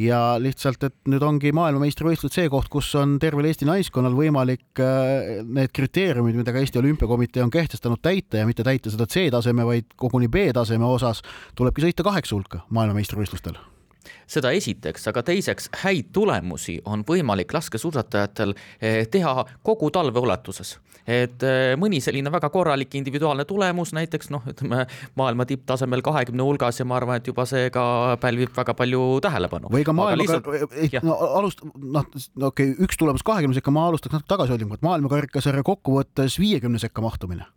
ja 0.00 0.20
lihtsalt, 0.42 0.84
et 0.88 0.96
nüüd 1.10 1.24
ongi 1.24 1.52
maailmameistrivõistlused 1.56 2.38
see 2.38 2.50
koht, 2.52 2.68
kus 2.72 2.90
on 2.98 3.16
tervel 3.22 3.48
Eesti 3.48 3.68
naiskonnal 3.68 4.16
võimalik 4.18 4.82
äh, 4.82 5.40
need 5.46 5.72
kriteeriumid, 5.74 6.36
mida 6.38 6.54
ka 6.54 6.62
Eesti 6.62 6.82
Olümpiakomitee 6.82 7.44
on 7.44 7.52
kehtestanud, 7.54 8.02
täita 8.04 8.42
ja 8.42 8.48
mitte 8.48 8.66
täita 8.66 8.92
seda 8.92 9.08
C-taseme, 9.08 9.66
vaid 9.68 9.88
koguni 9.96 10.28
B-taseme 10.32 10.77
osas 10.86 11.22
tulebki 11.54 11.82
sõita 11.82 12.06
kaheksa 12.06 12.36
hulka 12.36 12.58
maailma 12.68 12.88
maailmameistrivõistlustel? 12.98 13.58
seda 14.28 14.52
esiteks, 14.56 15.06
aga 15.10 15.22
teiseks 15.26 15.70
häid 15.82 16.10
tulemusi 16.12 16.78
on 16.88 17.04
võimalik 17.08 17.52
laskesuusatajatel 17.54 18.54
eh, 18.80 19.06
teha 19.10 19.44
kogu 19.66 19.90
talve 19.90 20.20
ulatuses. 20.20 20.78
et 21.08 21.42
eh, 21.42 21.74
mõni 21.80 22.00
selline 22.04 22.32
väga 22.32 22.50
korralik 22.52 22.94
individuaalne 22.94 23.44
tulemus, 23.48 23.92
näiteks 23.96 24.30
noh, 24.30 24.44
ütleme 24.48 24.86
maailma 25.16 25.46
tipptasemel 25.48 26.02
kahekümne 26.04 26.42
hulgas 26.42 26.80
ja 26.80 26.84
ma 26.84 26.96
arvan, 26.96 27.16
et 27.16 27.26
juba 27.26 27.46
see 27.48 27.70
ka 27.72 28.16
pälvib 28.20 28.52
väga 28.56 28.74
palju 28.74 29.20
tähelepanu. 29.24 29.72
või 29.72 29.84
ka 29.84 29.92
maailma, 29.92 30.22
lihtsalt... 30.22 31.02
no 31.02 31.16
alust-, 31.40 31.64
noh, 31.64 32.04
okei 32.04 32.72
okay,, 32.72 32.74
üks 32.84 33.00
tulemus 33.00 33.24
kahekümne 33.24 33.56
sekka, 33.56 33.72
ma 33.72 33.88
alustaks 33.88 34.18
natuke 34.18 34.34
tagasihoidlikumalt, 34.34 34.84
maailmakarikasarja 34.84 35.64
kokkuvõttes 35.64 36.40
viiekümne 36.40 36.78
sekka 36.78 37.04
mahtumine 37.04 37.48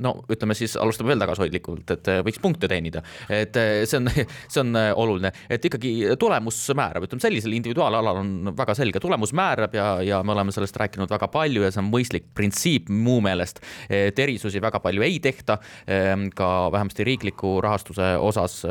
no 0.00 0.14
ütleme 0.32 0.54
siis, 0.56 0.74
alustame 0.80 1.12
veel 1.12 1.20
tagasihoidlikult, 1.20 1.90
et 1.92 2.08
äh, 2.08 2.20
võiks 2.24 2.40
punkte 2.42 2.68
teenida, 2.70 3.02
et 3.28 3.56
äh, 3.60 3.82
see 3.88 3.98
on, 4.00 4.08
see 4.52 4.62
on 4.62 4.72
äh, 4.78 4.88
oluline, 4.96 5.32
et 5.52 5.64
ikkagi 5.68 5.92
tulemus 6.20 6.60
määrab, 6.78 7.04
ütleme 7.08 7.24
sellisel 7.24 7.52
individuaalalal 7.58 8.22
on 8.22 8.52
väga 8.56 8.76
selge, 8.78 9.02
tulemus 9.02 9.34
määrab 9.36 9.76
ja, 9.76 9.88
ja 10.06 10.22
me 10.24 10.32
oleme 10.32 10.54
sellest 10.54 10.78
rääkinud 10.80 11.12
väga 11.12 11.28
palju 11.32 11.66
ja 11.66 11.72
see 11.74 11.82
on 11.82 11.90
mõistlik 11.92 12.30
printsiip 12.36 12.88
mu 12.92 13.18
meelest, 13.24 13.60
et 13.92 14.18
erisusi 14.22 14.62
väga 14.64 14.80
palju 14.82 15.04
ei 15.04 15.20
tehta, 15.22 15.58
ähm, 15.84 16.30
ka 16.36 16.70
vähemasti 16.72 17.04
riikliku 17.06 17.58
rahastuse 17.64 18.14
osas, 18.22 18.62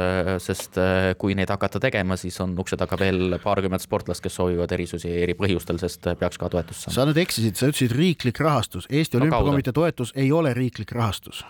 sest 0.42 0.78
kui 1.22 1.36
neid 1.38 1.52
hakata 1.52 1.80
tegema, 1.84 2.18
siis 2.20 2.38
on 2.42 2.56
ukse 2.60 2.78
taga 2.80 2.98
veel 3.00 3.38
paarkümmend 3.44 3.84
sportlast, 3.84 4.24
kes 4.24 4.36
soovivad 4.40 4.72
erisusi 4.74 5.12
eri 5.22 5.36
põhjustel, 5.38 5.80
sest 5.82 6.10
peaks 6.20 6.40
ka 6.42 6.50
toetust 6.52 6.88
saama. 6.88 6.96
sa 6.96 7.08
nüüd 7.10 7.22
eksisid, 7.22 7.58
sa 7.60 7.70
ütlesid 7.70 7.94
riiklik 7.96 8.42
rahastus, 8.42 8.88
Eesti 8.90 9.20
no, 9.20 9.26
Olümpiakomitee 9.26 9.76
toetus 9.76 10.14
ei 10.20 10.32
ole 10.36 10.54
riiklik 10.58 10.92
rahastus 10.96 11.11
rahastus. 11.12 11.46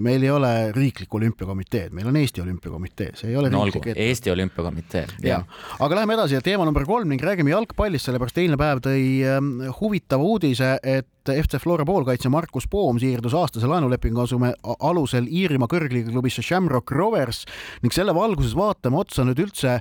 meil 0.00 0.22
ei 0.24 0.30
ole 0.32 0.72
riiklikku 0.72 1.18
olümpiakomiteed, 1.18 1.92
meil 1.94 2.08
on 2.08 2.16
Eesti 2.16 2.40
Olümpiakomitee, 2.42 3.10
see 3.14 3.28
ei 3.30 3.36
ole 3.36 3.50
no, 3.52 3.60
riiklik. 3.68 3.92
Eesti 3.94 4.30
Olümpiakomitee. 4.32 5.04
ja, 5.22 5.42
aga 5.78 5.98
läheme 5.98 6.16
edasi 6.16 6.34
ja 6.34 6.40
teema 6.42 6.64
number 6.64 6.86
kolm 6.88 7.12
ning 7.12 7.22
räägime 7.22 7.52
jalgpallist, 7.52 8.08
sellepärast 8.08 8.40
eilne 8.40 8.56
päev 8.58 8.80
tõi 8.82 9.02
ähm, 9.28 9.52
huvitava 9.78 10.26
uudise, 10.26 10.78
et 10.82 11.06
FC 11.34 11.58
Flora 11.62 11.84
poolkaitsja 11.84 12.30
Markus 12.30 12.68
Poom 12.70 13.00
siirdus 13.02 13.34
aastase 13.34 13.66
laenulepingu 13.66 14.22
asume 14.22 14.52
alusel 14.62 15.26
Iirimaa 15.26 15.68
kõrgliiga 15.70 16.12
klubisse 16.12 16.44
Shamrock 16.44 16.92
Rovers 16.94 17.44
ning 17.82 17.94
selle 17.94 18.14
valguses 18.14 18.54
vaatame 18.56 19.00
otsa 19.00 19.24
nüüd 19.26 19.40
üldse. 19.42 19.78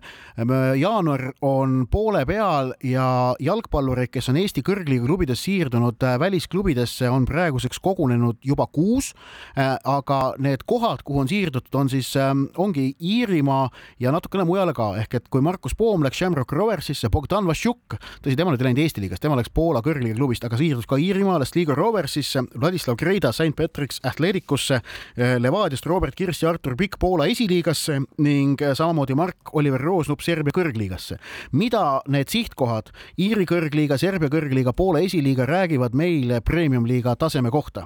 Jaanuar 0.80 1.28
on 1.46 1.86
poole 1.92 2.25
peal 2.28 2.74
ja 2.84 3.08
jalgpallureid, 3.40 4.12
kes 4.14 4.30
on 4.32 4.40
Eesti 4.42 4.64
kõrgliiga 4.66 5.06
klubides 5.06 5.44
siirdunud 5.46 6.04
äh, 6.04 6.18
välisklubidesse, 6.20 7.10
on 7.12 7.28
praeguseks 7.30 7.80
kogunenud 7.84 8.40
juba 8.46 8.68
kuus. 8.72 9.12
Äh, 9.58 9.75
aga 9.84 10.20
need 10.42 10.66
kohad, 10.68 11.04
kuhu 11.06 11.24
on 11.24 11.30
siirdutud, 11.32 11.74
on 11.78 11.92
siis, 11.92 12.12
ähm, 12.20 12.48
ongi 12.58 12.92
Iirimaa 13.02 13.70
ja 14.00 14.14
natukene 14.16 14.46
mujale 14.48 14.74
ka, 14.75 14.92
ehk 15.02 15.20
et 15.20 15.30
kui 15.34 15.44
Markus 15.46 15.75
Poom 15.78 16.06
läks 16.06 16.20
Shamrock 16.20 16.52
Roversisse, 16.56 17.10
Bogdan 17.14 17.48
Vassiuk, 17.48 17.98
tõsi, 18.22 18.36
tema 18.38 18.54
nüüd 18.54 18.64
ei 18.64 18.70
läinud 18.70 18.84
Eesti 18.86 19.04
liigast, 19.04 19.24
tema 19.24 19.38
läks 19.40 19.54
Poola 19.54 19.84
kõrgliiga 19.86 20.18
klubist, 20.18 20.46
aga 20.48 20.60
siirdus 20.60 20.88
ka 20.90 21.00
Iirimaa 21.02 21.35
Hiinalast 21.36 21.56
Liigo 21.56 21.75
Roversisse, 21.75 22.39
Vladislav 22.56 22.96
Greida 22.96 23.34
St 23.34 23.56
Patrick's 23.56 24.00
Athleticusse, 24.04 24.82
eh, 25.18 25.36
Levadiast 25.38 25.86
Robert 25.86 26.15
Kirss 26.15 26.44
ja 26.44 26.50
Artur 26.50 26.77
Pikk 26.77 26.96
Poola 27.00 27.25
esiliigasse 27.27 27.98
ning 28.24 28.62
eh, 28.62 28.72
samamoodi 28.72 29.18
Mark-Oliver 29.20 29.82
Roosnup 29.82 30.22
Serbia 30.24 30.56
kõrgliigasse. 30.56 31.18
mida 31.51 32.01
need 32.08 32.32
sihtkohad 32.32 32.94
Iiri 33.20 33.44
kõrgliiga, 33.46 33.98
Serbia 33.98 34.30
kõrgliiga, 34.30 34.72
Poola 34.74 35.00
esiliiga 35.04 35.46
räägivad 35.46 35.94
meile 35.94 36.39
premium-liiga 36.42 37.15
taseme 37.15 37.51
kohta? 37.51 37.84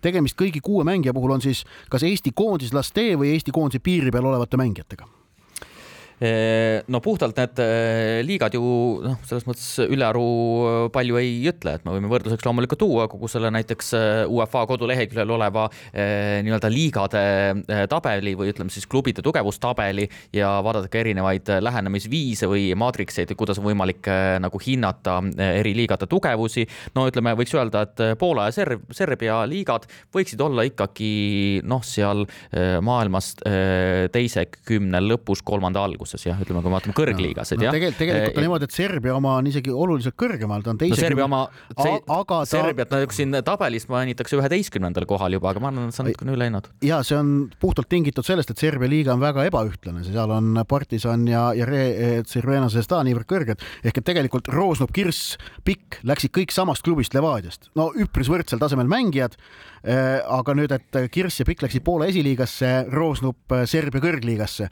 tegemist 0.00 0.34
kõigi 0.34 0.58
kuue 0.60 0.82
mängija 0.82 1.14
puhul 1.14 1.36
on 1.36 1.40
siis 1.40 1.62
kas 1.88 2.02
Eesti 2.02 2.32
koondislaste 2.34 3.14
või 3.14 3.36
Eesti 3.36 3.54
koondise 3.54 3.78
piiri 3.78 4.10
peal 4.10 4.26
olevate 4.26 4.58
mängijatega 4.58 5.17
no 6.18 6.98
puhtalt 7.04 7.36
need 7.38 7.60
liigad 8.26 8.54
ju 8.56 8.62
noh, 9.04 9.18
selles 9.28 9.44
mõttes 9.46 9.66
ülearu 9.84 10.88
palju 10.90 11.18
ei 11.20 11.36
ütle, 11.46 11.76
et 11.78 11.84
me 11.86 11.94
võime 11.94 12.10
võrdluseks 12.10 12.42
loomulikult 12.42 12.80
tuua 12.82 13.04
kogu 13.10 13.30
selle 13.30 13.52
näiteks 13.54 13.92
UEFA 14.26 14.64
koduleheküljel 14.66 15.30
oleva 15.36 15.68
nii-öelda 15.94 16.70
liigade 16.72 17.22
tabeli 17.90 18.34
või 18.38 18.50
ütleme 18.50 18.74
siis 18.74 18.88
klubide 18.90 19.22
tugevustabeli 19.22 20.08
ja 20.34 20.56
vaadata 20.64 20.90
ka 20.90 20.98
erinevaid 21.04 21.52
lähenemisviise 21.62 22.50
või 22.50 22.66
maatrikseid, 22.78 23.36
kuidas 23.38 23.62
on 23.62 23.68
võimalik 23.68 24.10
nagu 24.42 24.62
hinnata 24.64 25.20
eri 25.52 25.76
liigade 25.78 26.10
tugevusi. 26.10 26.66
no 26.98 27.06
ütleme, 27.10 27.36
võiks 27.38 27.54
öelda, 27.54 27.84
et 27.86 28.18
Poola 28.18 28.48
ja 28.48 28.58
Serb-, 28.58 28.90
Serbia 28.90 29.38
liigad 29.46 29.86
võiksid 30.14 30.42
olla 30.42 30.66
ikkagi 30.66 31.62
noh, 31.62 31.86
seal 31.86 32.26
maailmas 32.82 33.36
teise 33.38 34.48
kümne 34.66 34.98
lõpus, 35.04 35.46
kolmanda 35.46 35.86
alguses 35.86 36.07
tugevuses 36.08 36.26
jah, 36.26 36.38
ütleme, 36.40 36.62
kui 36.62 36.70
me 36.70 36.76
vaatame 36.76 36.94
kõrgliigasid 36.96 37.60
no, 37.60 37.66
jah. 37.66 37.74
tegelikult, 37.74 37.98
tegelikult 38.00 38.38
on 38.38 38.44
niimoodi, 38.46 38.68
et 38.68 38.74
Serbia 38.74 39.14
oma 39.16 39.34
on 39.38 39.48
isegi 39.50 39.72
oluliselt 39.72 40.16
kõrgemal, 40.18 40.64
ta 40.64 40.72
on 40.72 40.80
teise 40.80 40.96
no, 40.96 41.00
Serbia 41.02 41.26
oma, 41.26 41.42
aga 41.76 42.40
ta... 42.42 42.48
Serbiat 42.48 42.94
no 42.94 43.00
siin 43.14 43.36
tabelis 43.44 43.88
mainitakse 43.90 44.38
üheteistkümnendal 44.38 45.06
kohal 45.08 45.36
juba, 45.36 45.52
aga 45.52 45.62
ma 45.62 45.70
arvan, 45.72 45.88
et 45.90 45.96
see 45.96 46.04
on 46.04 46.10
natukene 46.10 46.36
üle 46.36 46.48
hinnatud. 46.48 46.74
ja 46.86 47.00
see 47.06 47.18
on 47.18 47.32
puhtalt 47.60 47.90
tingitud 47.92 48.26
sellest, 48.26 48.52
et 48.54 48.62
Serbia 48.62 48.90
liiga 48.90 49.14
on 49.14 49.22
väga 49.22 49.46
ebaühtlane, 49.50 50.04
seal 50.06 50.34
on 50.34 50.62
Partisan 50.68 51.26
ja, 51.30 51.48
ja 51.56 51.68
Re-, 51.68 52.24
Cervena 52.28 52.70
Zvezda 52.72 53.02
niivõrd 53.06 53.28
kõrged, 53.30 53.64
ehk 53.84 54.02
et 54.02 54.08
tegelikult 54.08 54.50
Roosnov, 54.54 54.92
Kirss, 54.96 55.36
Pikk 55.66 56.00
läksid 56.08 56.34
kõik 56.34 56.54
samast 56.54 56.86
klubist 56.86 57.16
Levadiast, 57.16 57.72
no 57.78 57.90
üpris 57.98 58.30
võrdsel 58.32 58.62
tasemel 58.62 58.88
mängijad 58.90 59.36
Äh, 59.86 60.18
aga 60.26 60.54
nüüd, 60.58 60.72
et 60.74 60.96
Kirss 61.14 61.38
ja 61.38 61.46
Pikk 61.46 61.62
läksid 61.62 61.84
Poola 61.86 62.08
esiliigasse, 62.10 62.88
Roosnup 62.90 63.54
äh, 63.54 63.64
Serbia 63.70 64.02
kõrgliigasse. 64.02 64.66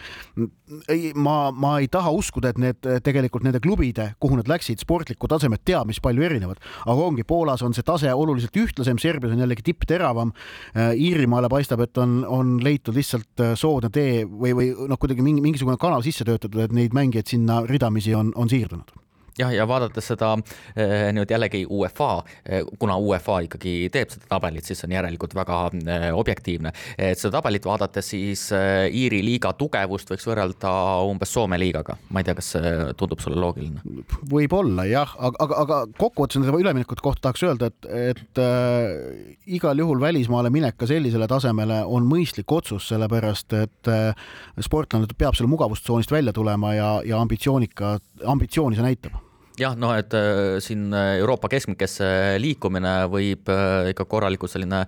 Ma, 1.27 1.37
ma 1.51 1.77
ei 1.83 1.91
taha 1.93 2.13
uskuda, 2.15 2.53
et 2.53 2.61
need 2.63 2.91
tegelikult 3.07 3.47
nende 3.47 3.61
klubide, 3.63 4.11
kuhu 4.23 4.39
nad 4.39 4.51
läksid, 4.51 4.83
sportlikku 4.83 5.31
tasemet 5.31 5.65
teab, 5.67 5.91
mis 5.91 6.01
palju 6.03 6.27
erinevad, 6.27 6.61
aga 6.85 7.09
ongi, 7.09 7.27
Poolas 7.27 7.65
on 7.67 7.75
see 7.77 7.87
tase 7.87 8.13
oluliselt 8.15 8.57
ühtlasem, 8.61 9.01
Serbias 9.03 9.35
on 9.35 9.43
jällegi 9.43 9.67
tippteravam. 9.71 10.33
Äh, 10.77 10.93
Iirimaale 11.07 11.51
paistab, 11.53 11.83
et 11.85 11.99
on, 12.03 12.21
on 12.29 12.57
leitud 12.65 12.97
lihtsalt 12.97 13.45
soodne 13.59 13.91
tee 13.93 14.23
või, 14.27 14.55
või 14.57 14.71
noh, 14.89 15.01
kuidagi 15.01 15.25
mingi 15.25 15.45
mingisugune 15.45 15.81
kanal 15.81 16.05
sisse 16.07 16.27
töötatud, 16.27 16.63
et 16.67 16.77
neid 16.77 16.97
mängijaid 16.97 17.35
sinna 17.35 17.63
ridamisi 17.67 18.15
on, 18.17 18.33
on 18.37 18.51
siirdunud 18.53 19.06
jah, 19.39 19.53
ja 19.55 19.67
vaadates 19.69 20.11
seda 20.13 20.33
eh, 20.77 21.11
nüüd 21.17 21.31
jällegi 21.31 21.65
UEFA, 21.71 22.11
eh, 22.45 22.65
kuna 22.81 22.97
UEFA 23.03 23.41
ikkagi 23.47 23.75
teeb 23.93 24.13
seda 24.15 24.31
tabelit, 24.37 24.67
siis 24.69 24.85
on 24.87 24.95
järelikult 24.97 25.37
väga 25.37 25.61
eh, 25.77 26.09
objektiivne. 26.15 26.73
et 26.99 27.19
seda 27.19 27.39
tabelit 27.41 27.67
vaadates, 27.67 28.11
siis 28.15 28.47
Iiri 28.57 29.23
liiga 29.25 29.53
tugevust 29.59 30.11
võiks 30.11 30.27
võrrelda 30.29 30.73
umbes 31.07 31.33
Soome 31.33 31.59
liigaga. 31.61 31.97
ma 32.11 32.21
ei 32.21 32.29
tea, 32.29 32.37
kas 32.39 32.53
see 32.57 32.75
tundub 32.97 33.21
sulle 33.21 33.41
loogiline? 33.41 33.83
võib-olla 34.31 34.87
jah, 34.89 35.13
aga, 35.19 35.43
aga, 35.45 35.61
aga 35.65 35.81
kokkuvõttes 35.99 36.41
nende 36.41 36.55
üleminekute 36.57 37.05
kohta 37.05 37.27
tahaks 37.27 37.45
öelda, 37.47 37.71
et, 37.73 37.89
et 38.13 38.41
äh, 38.43 39.37
igal 39.59 39.79
juhul 39.79 40.01
välismaale 40.01 40.51
minek 40.55 40.79
ka 40.81 40.89
sellisele 40.91 41.29
tasemele 41.31 41.83
on 41.85 42.07
mõistlik 42.09 42.53
otsus, 42.53 42.89
sellepärast 42.93 43.57
et 43.59 43.93
äh, 43.93 44.27
sportlane 44.63 45.09
peab 45.19 45.37
selle 45.37 45.51
mugavustsoonist 45.53 46.13
välja 46.13 46.35
tulema 46.37 46.75
ja, 46.77 46.91
ja 47.07 47.21
ambitsioonika, 47.23 47.97
ambitsiooni 48.35 48.79
see 48.79 48.87
näitab 48.87 49.26
jah, 49.61 49.77
noh, 49.79 49.93
et 49.97 50.13
äh, 50.17 50.59
siin 50.65 50.91
äh, 50.95 51.17
Euroopa 51.21 51.49
keskmikesse 51.53 52.07
liikumine 52.43 52.93
võib 53.13 53.49
äh, 53.53 53.91
ikka 53.93 54.07
korralikult 54.09 54.53
selline 54.53 54.83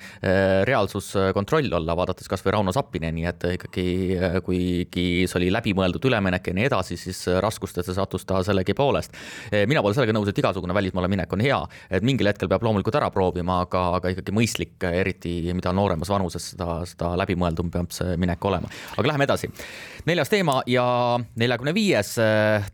reaalsuskontroll 0.69 1.73
olla, 1.79 1.95
vaadates 1.97 2.29
kasvõi 2.31 2.53
Rauno 2.55 2.73
Sappineni, 2.75 3.25
et 3.29 3.45
ikkagi 3.55 3.85
kuigi 4.45 5.05
see 5.29 5.39
oli 5.41 5.49
läbimõeldud 5.55 6.05
üleminek 6.11 6.51
ja 6.51 6.55
nii 6.57 6.67
edasi, 6.69 6.99
siis 7.01 7.21
raskustesse 7.43 7.95
sattus 7.97 8.27
ta 8.29 8.41
sellegipoolest. 8.47 9.15
mina 9.71 9.83
pole 9.85 9.97
sellega 9.97 10.15
nõus, 10.17 10.31
et 10.31 10.41
igasugune 10.41 10.75
välismaale 10.77 11.11
minek 11.11 11.33
on 11.33 11.43
hea, 11.45 11.59
et 11.91 12.05
mingil 12.07 12.29
hetkel 12.31 12.51
peab 12.51 12.65
loomulikult 12.67 12.99
ära 13.01 13.11
proovima, 13.15 13.61
aga, 13.67 13.85
aga 13.99 14.13
ikkagi 14.15 14.35
mõistlik, 14.35 14.77
eriti 14.89 15.35
mida 15.57 15.73
nooremas 15.77 16.11
vanuses, 16.13 16.51
seda, 16.53 16.81
seda 16.89 17.13
läbimõeldum 17.23 17.73
peab 17.75 17.95
see 17.95 18.17
minek 18.21 18.45
olema. 18.51 18.71
aga 18.97 19.13
läheme 19.13 19.29
edasi. 19.29 19.51
neljas 20.09 20.33
teema 20.33 20.61
ja 20.67 20.87
neljakümne 21.37 21.75
viies 21.77 22.15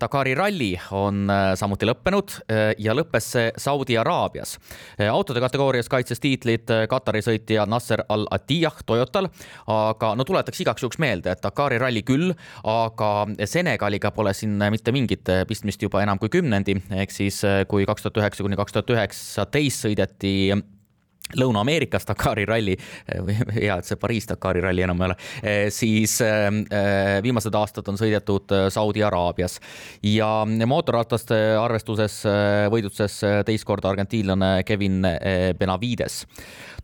Dakari 0.01 0.35
ralli 0.37 0.73
on 0.95 1.29
samuti 1.55 1.84
samuti 1.85 1.89
lõppenud 1.89 2.33
eh, 2.49 2.73
ja 2.79 2.93
lõppes 2.95 3.27
see 3.35 3.51
Saudi 3.57 3.97
Araabias. 3.97 4.57
Eh, 4.97 5.09
autode 5.09 5.41
kategoorias 5.41 5.89
kaitses 5.89 6.19
tiitlit 6.19 6.69
eh, 6.69 6.87
Katari 6.89 7.21
sõitja 7.21 7.65
Nasser 7.65 8.03
Al-Attiyah 8.09 8.81
Toyotal, 8.85 9.29
aga 9.67 10.15
no 10.15 10.23
tuletaks 10.23 10.61
igaks 10.61 10.83
juhuks 10.83 10.99
meelde, 10.99 11.31
et 11.31 11.43
Dakari 11.43 11.77
ralli 11.77 12.03
küll, 12.03 12.33
aga 12.63 13.27
Senegaliga 13.45 14.11
pole 14.11 14.33
siin 14.33 14.57
mitte 14.71 14.91
mingit 14.91 15.29
pistmist 15.47 15.81
juba 15.81 16.01
enam 16.03 16.19
kui 16.19 16.29
kümnendi, 16.29 16.77
ehk 16.91 17.11
siis 17.11 17.41
kui 17.69 17.85
kaks 17.85 18.05
tuhat 18.05 18.23
üheksa 18.23 18.45
kuni 18.45 18.57
kaks 18.59 18.75
tuhat 18.75 18.95
üheksateist 18.95 19.85
sõideti 19.85 20.35
Lõuna-Ameerikas 21.33 22.05
Dakari 22.05 22.45
ralli, 22.45 22.75
hea, 23.55 23.73
et 23.79 23.87
see 23.87 23.97
Pariis 23.97 24.27
Dakari 24.29 24.61
ralli 24.61 24.83
enam 24.85 24.99
ei 25.01 25.07
ole, 25.09 25.15
siis 25.73 26.19
viimased 27.25 27.57
aastad 27.57 27.89
on 27.89 27.97
sõidetud 27.97 28.53
Saudi 28.69 29.01
Araabias. 29.03 29.57
Ja 30.05 30.45
mootorrataste 30.45 31.39
arvestuses 31.57 32.21
võidutses 32.69 33.17
teist 33.49 33.65
korda 33.65 33.89
argentiinlane 33.89 34.61
Kevin 34.69 35.01
Benavides. 35.57 36.21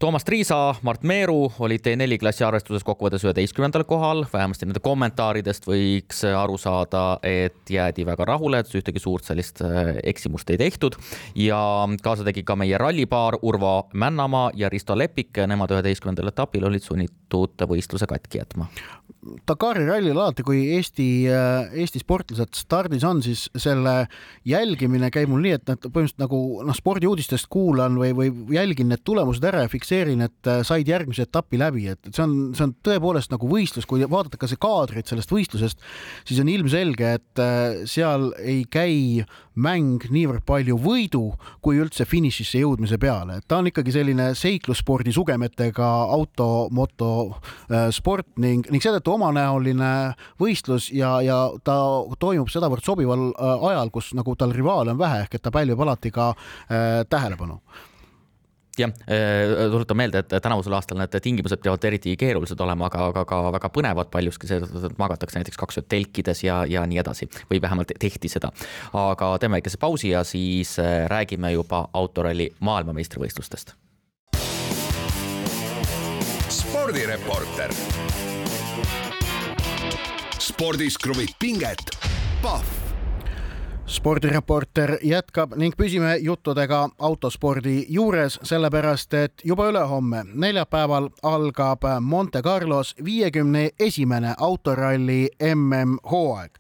Toomas 0.02 0.26
Triisa, 0.26 0.74
Mart 0.82 1.04
Meeru 1.06 1.52
olid 1.62 1.84
T4 1.86 2.18
klassi 2.18 2.42
arvestuses 2.42 2.82
kokkuvõttes 2.82 3.22
üheteistkümnendal 3.28 3.86
kohal, 3.86 4.24
vähemasti 4.34 4.66
nende 4.66 4.82
kommentaaridest 4.82 5.70
võiks 5.70 6.24
aru 6.26 6.58
saada, 6.58 7.20
et 7.22 7.70
jäädi 7.70 8.08
väga 8.10 8.26
rahule, 8.26 8.64
et 8.66 8.74
ühtegi 8.74 8.98
suurt 9.04 9.30
sellist 9.30 9.62
eksimust 10.02 10.50
ei 10.50 10.58
tehtud. 10.58 10.98
Ja 11.38 11.62
kaasa 12.02 12.26
tegi 12.26 12.42
ka 12.42 12.58
meie 12.58 12.82
rallipaar 12.82 13.38
Urvo 13.46 13.76
Männamaa 13.94 14.31
ja 14.56 14.70
Risto 14.70 14.98
Lepik, 14.98 15.38
nemad 15.48 15.72
üheteistkümnendal 15.76 16.32
etapil 16.32 16.66
olid 16.68 16.84
sunnitud 16.86 17.66
võistluse 17.68 18.08
katki 18.10 18.42
jätma. 18.42 18.68
Dakari 19.22 19.84
rallil 19.86 20.18
alati, 20.18 20.42
kui 20.42 20.64
Eesti, 20.74 21.08
äh, 21.30 21.70
Eesti 21.78 22.00
sportlased 22.02 22.56
stardis 22.58 23.04
on, 23.06 23.20
siis 23.22 23.44
selle 23.54 24.08
jälgimine 24.50 25.12
käib 25.14 25.30
mul 25.30 25.44
nii, 25.46 25.52
et 25.60 25.68
nad 25.70 25.78
põhimõtteliselt 25.84 26.24
nagu 26.24 26.40
noh, 26.66 26.74
spordiuudistest 26.74 27.46
kuulan 27.54 28.00
või, 28.02 28.16
või 28.18 28.32
jälgin 28.56 28.90
need 28.90 29.04
tulemused 29.06 29.46
ära 29.46 29.62
ja 29.68 29.70
fikseerin 29.70 30.26
et 30.26 30.50
äh, 30.50 30.64
said 30.66 30.90
järgmise 30.90 31.28
etapi 31.28 31.60
läbi, 31.62 31.86
et 31.94 32.10
see 32.10 32.24
on, 32.26 32.34
see 32.58 32.66
on 32.66 32.74
tõepoolest 32.82 33.30
nagu 33.36 33.50
võistlus, 33.52 33.86
kui 33.86 34.02
vaadata 34.02 34.40
ka 34.42 34.50
see 34.50 34.58
kaadrit 34.62 35.14
sellest 35.14 35.36
võistlusest, 35.36 35.86
siis 36.26 36.42
on 36.42 36.50
ilmselge, 36.50 37.14
et 37.22 37.44
äh, 37.46 37.84
seal 37.86 38.32
ei 38.42 38.66
käi 38.74 39.22
mäng 39.54 40.02
niivõrd 40.10 40.48
palju 40.48 40.80
võidu 40.82 41.28
kui 41.62 41.78
üldse 41.78 42.08
finišisse 42.10 42.64
jõudmise 42.64 42.98
peale, 42.98 43.38
et 43.38 43.46
ta 43.46 43.62
on 43.62 43.70
ikkagi 43.70 43.94
selline 43.94 44.32
seiklusspordi 44.40 45.14
sugemetega 45.14 45.92
auto, 46.10 46.72
moto 46.74 47.12
sport 47.94 48.40
ning, 48.42 48.66
ning 48.72 48.82
seetõttu 48.82 49.11
omanäoline 49.12 49.92
võistlus 50.42 50.90
ja, 50.96 51.14
ja 51.26 51.38
ta 51.64 51.78
toimub 52.20 52.52
sedavõrd 52.52 52.86
sobival 52.86 53.30
ajal, 53.72 53.94
kus 53.94 54.14
nagu 54.18 54.36
tal 54.36 54.56
rivaale 54.56 54.96
on 54.96 55.00
vähe, 55.02 55.24
ehk 55.26 55.38
et 55.38 55.46
ta 55.46 55.54
pälvib 55.54 55.80
alati 55.86 56.12
ka 56.14 56.32
äh, 56.34 57.02
tähelepanu 57.10 57.62
jah, 58.78 58.90
äh, 58.90 59.72
tuletan 59.72 59.98
meelde, 59.98 60.24
et 60.24 60.36
tänavusel 60.44 60.74
aastal 60.74 61.00
need 61.02 61.16
tingimused 61.24 61.62
peavad 61.64 61.84
eriti 61.90 62.16
keerulised 62.20 62.60
olema, 62.64 62.88
aga, 62.88 63.08
aga 63.12 63.26
ka 63.28 63.42
väga 63.58 63.72
põnevad 63.76 64.12
paljuski 64.14 64.50
seetõttu, 64.50 64.84
et 64.88 64.98
magatakse 65.02 65.40
näiteks 65.40 65.60
kaks 65.60 65.82
ööd 65.82 65.90
telkides 65.92 66.44
ja, 66.46 66.62
ja 66.70 66.86
nii 66.88 67.02
edasi 67.04 67.30
või 67.52 67.62
vähemalt 67.62 67.94
tehti 68.00 68.32
seda. 68.32 68.52
aga 68.94 69.34
teeme 69.40 69.60
väikese 69.60 69.82
pausi 69.82 70.14
ja 70.16 70.24
siis 70.28 70.78
äh, 70.80 71.06
räägime 71.12 71.54
juba 71.58 71.88
autoralli 71.94 72.52
maailmameistrivõistlustest. 72.60 73.76
spordireporter. 76.52 77.74
Spordis 80.52 80.98
kruvib 80.98 81.30
pinget, 81.40 81.80
Pahv. 82.42 82.66
Spordireporter 83.92 84.98
jätkab 85.04 85.56
ning 85.60 85.74
püsime 85.78 86.14
juttudega 86.24 86.86
autospordi 87.00 87.86
juures, 87.92 88.38
sellepärast 88.48 89.14
et 89.20 89.44
juba 89.44 89.68
ülehomme, 89.72 90.24
neljapäeval 90.34 91.10
algab 91.24 91.88
Monte 92.00 92.42
Carlos 92.42 92.94
viiekümne 93.04 93.70
esimene 93.80 94.34
autoralli 94.38 95.30
MM-hooaeg 95.56 96.60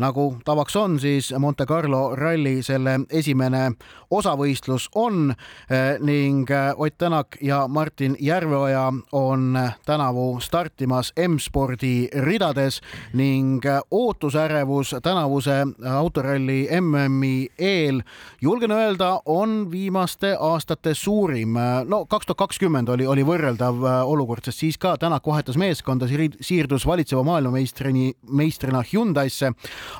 nagu 0.00 0.36
tavaks 0.44 0.76
on, 0.76 0.98
siis 1.00 1.34
Monte 1.38 1.66
Carlo 1.66 2.16
ralli 2.16 2.62
selle 2.62 3.00
esimene 3.10 3.70
osavõistlus 4.10 4.88
on 4.98 5.30
eh, 5.30 5.98
ning 6.00 6.50
eh, 6.50 6.72
Ott 6.76 6.98
Tänak 6.98 7.36
ja 7.40 7.68
Martin 7.68 8.16
Järveoja 8.20 8.92
on 9.12 9.58
tänavu 9.86 10.40
startimas 10.40 11.12
M-spordi 11.28 12.08
ridades 12.12 12.80
ning 13.12 13.64
eh, 13.64 13.80
ootusärevus 13.90 14.96
tänavuse 15.02 15.66
autoralli 15.92 16.68
MM-i 16.80 17.48
eel, 17.58 18.02
julgen 18.40 18.70
öelda, 18.70 19.20
on 19.24 19.70
viimaste 19.70 20.36
aastate 20.40 20.94
suurim. 20.94 21.54
no 21.84 22.04
kaks 22.06 22.26
tuhat 22.26 22.38
kakskümmend 22.38 22.88
oli, 22.88 23.06
oli 23.06 23.24
võrreldav 23.26 23.84
olukord, 24.04 24.44
sest 24.44 24.58
siis 24.58 24.78
ka 24.78 24.96
Tänak 25.00 25.26
vahetas 25.26 25.56
meeskonda, 25.56 26.06
siirdus 26.40 26.86
valitseva 26.86 27.22
maailmameistrini, 27.22 28.12
meistrina 28.28 28.82
Hyundai'sse 28.92 29.52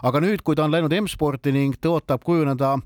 aga 0.03 0.23
nüüd, 0.25 0.45
kui 0.47 0.59
ta 0.59 0.65
on 0.67 0.75
läinud 0.75 0.95
M-sporti 1.01 1.53
ning 1.55 1.77
tõotab 1.83 2.25
kujuneda 2.27 2.77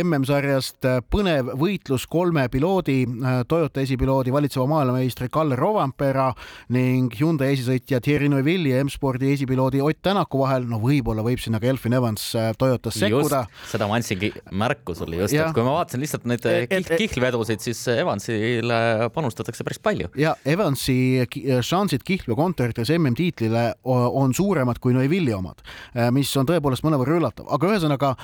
MM-sarjast 0.00 0.86
põnev 1.10 1.52
võitlus 1.60 2.06
kolme 2.10 2.46
piloodi, 2.52 3.02
Toyota 3.48 3.82
esipiloodi, 3.84 4.32
valitseva 4.34 4.66
maailmameistri 4.70 5.30
Kalle 5.32 5.58
Rovampera 5.58 6.30
ning 6.74 7.14
Hyundai 7.20 7.52
esisõitja 7.54 8.00
Thierry 8.04 8.30
Neuville'i 8.32 8.74
ja 8.74 8.84
M-spordi 8.84 9.32
esipiloodi 9.34 9.82
Ott 9.84 10.00
Tänaku 10.02 10.40
vahel, 10.42 10.66
no 10.68 10.80
võib-olla 10.82 11.24
võib 11.24 11.40
sinna 11.42 11.60
ka 11.60 11.68
Elfin 11.70 11.94
Evans 11.98 12.30
äh, 12.38 12.50
Toyotas 12.58 12.96
sekkuda. 13.00 13.44
seda 13.70 13.88
ma 13.90 13.98
andsingi 13.98 14.30
märku 14.56 14.94
sulle 14.96 15.20
just, 15.20 15.34
et 15.36 15.54
kui 15.56 15.64
ma 15.66 15.74
vaatasin 15.78 16.02
lihtsalt 16.02 16.26
neid 16.30 16.46
äh, 16.48 16.64
kihl, 16.70 16.96
kihlvedusid, 17.04 17.62
siis 17.64 17.82
Evansile 17.92 19.10
panustatakse 19.14 19.66
päris 19.66 19.82
palju. 19.82 20.10
ja 20.18 20.34
Evansi 20.48 21.26
šansid 21.66 22.04
kihlveokontorites 22.06 22.92
MM-tiitlile 22.96 23.66
on 23.84 24.34
suuremad 24.36 24.80
kui 24.80 24.94
Neuville'i 24.96 25.34
omad, 25.36 25.60
äh, 25.94 26.10
mis 26.14 26.30
on 26.39 26.39
tõepoolest 26.48 26.86
mõnevõrra 26.86 27.18
üllatav, 27.20 27.48
aga 27.50 27.72
ühesõnaga 27.72 28.14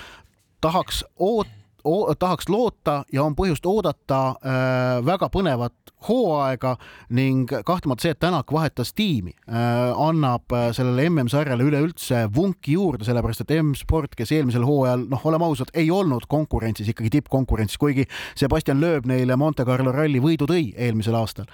tahaks 0.64 1.04
oot-, 1.20 1.54
tahaks 2.18 2.48
loota 2.48 3.02
ja 3.12 3.24
on 3.24 3.36
põhjust 3.38 3.66
oodata 3.66 4.20
äh, 4.28 5.04
väga 5.06 5.28
põnevat 5.32 5.74
hooaega 6.08 6.74
ning 7.16 7.50
kahtlemata 7.66 8.04
see, 8.04 8.14
et 8.14 8.20
Tänak 8.26 8.52
vahetas 8.52 8.92
tiimi, 8.96 9.32
äh, 9.48 9.92
annab 10.02 10.52
äh, 10.54 10.68
sellele 10.76 11.08
MM-sarjale 11.10 11.66
üleüldse 11.66 12.26
vunki 12.34 12.74
juurde, 12.76 13.06
sellepärast 13.06 13.44
et 13.44 13.54
M-sport, 13.60 14.16
kes 14.18 14.32
eelmisel 14.34 14.66
hooajal, 14.66 15.06
noh, 15.10 15.26
oleme 15.30 15.46
ausad, 15.46 15.70
ei 15.74 15.90
olnud 15.90 16.26
konkurentsis, 16.28 16.90
ikkagi 16.92 17.12
tippkonkurentsis, 17.18 17.78
kuigi 17.80 18.06
Sebastian 18.36 18.80
Loeb 18.82 19.06
neile 19.10 19.36
Monte 19.38 19.66
Carlo 19.68 19.94
ralli 19.94 20.22
võidu 20.22 20.48
tõi 20.50 20.70
eelmisel 20.74 21.16
aastal. 21.18 21.46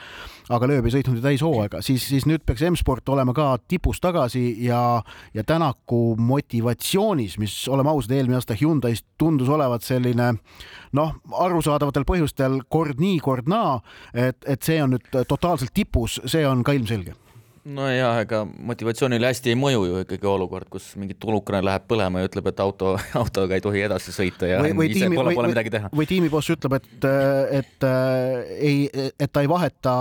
Aga 0.50 0.68
Loeb 0.68 0.88
ei 0.88 0.94
sõitnud 0.96 1.18
ju 1.18 1.24
täishooaega, 1.24 1.82
siis, 1.84 2.04
siis 2.08 2.26
nüüd 2.28 2.44
peaks 2.46 2.64
M-sport 2.66 3.08
olema 3.14 3.34
ka 3.36 3.54
tipus 3.68 4.00
tagasi 4.02 4.44
ja, 4.66 5.02
ja 5.34 5.44
Tänaku 5.46 6.16
motivatsioonis, 6.18 7.38
mis 7.42 7.56
oleme 7.72 7.92
ausad, 7.92 8.16
eelmine 8.16 8.40
aasta 8.40 8.56
Hyundai's 8.58 9.04
tundus 9.20 9.50
olevat 9.52 9.86
selline 9.86 10.32
noh, 10.98 11.16
arusaadavatel 11.46 12.06
põhjustel 12.08 12.60
kord 12.72 13.00
nii, 13.02 13.18
kord 13.22 13.50
naa, 13.50 13.78
et, 14.14 14.38
et 14.46 14.62
see 14.62 14.82
on 14.82 14.96
nüüd 14.96 15.10
totaalselt 15.28 15.74
tipus, 15.74 16.20
see 16.26 16.46
on 16.48 16.64
ka 16.66 16.74
ilmselge 16.76 17.16
nojah, 17.64 18.20
ega 18.24 18.42
motivatsioonile 18.46 19.30
hästi 19.30 19.52
ei 19.52 19.58
mõju 19.58 19.84
ju 19.86 20.02
ikkagi 20.02 20.28
olukord, 20.28 20.68
kus 20.72 20.92
mingi 20.98 21.14
tulukene 21.18 21.62
läheb 21.64 21.86
põlema 21.90 22.22
ja 22.22 22.30
ütleb, 22.30 22.50
et 22.50 22.62
auto, 22.64 22.94
autoga 23.22 23.58
ei 23.58 23.64
tohi 23.64 23.84
edasi 23.86 24.14
sõita 24.14 24.50
ja 24.50 24.60
või, 24.64 24.74
või 24.80 24.90
ise 24.90 25.04
tiimi, 25.04 25.18
pole, 25.20 25.34
pole 25.38 25.52
midagi 25.52 25.74
teha. 25.74 25.90
või 25.94 26.08
tiimiboss 26.10 26.54
ütleb, 26.54 26.78
et, 26.80 27.08
et 27.60 27.88
ei, 28.58 28.86
et 29.12 29.32
ta 29.32 29.44
ei 29.44 29.50
vaheta 29.50 29.96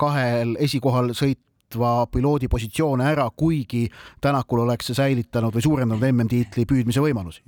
kahel 0.00 0.56
esikohal 0.64 1.12
sõitva 1.18 1.94
piloodi 2.12 2.48
positsioone 2.52 3.10
ära, 3.12 3.28
kuigi 3.36 3.86
Tänakul 4.22 4.64
oleks 4.64 4.90
see 4.90 4.98
säilitanud 4.98 5.54
või 5.56 5.68
suurendanud 5.68 6.08
MM-tiitli 6.12 6.66
püüdmise 6.68 7.04
võimalusi 7.04 7.44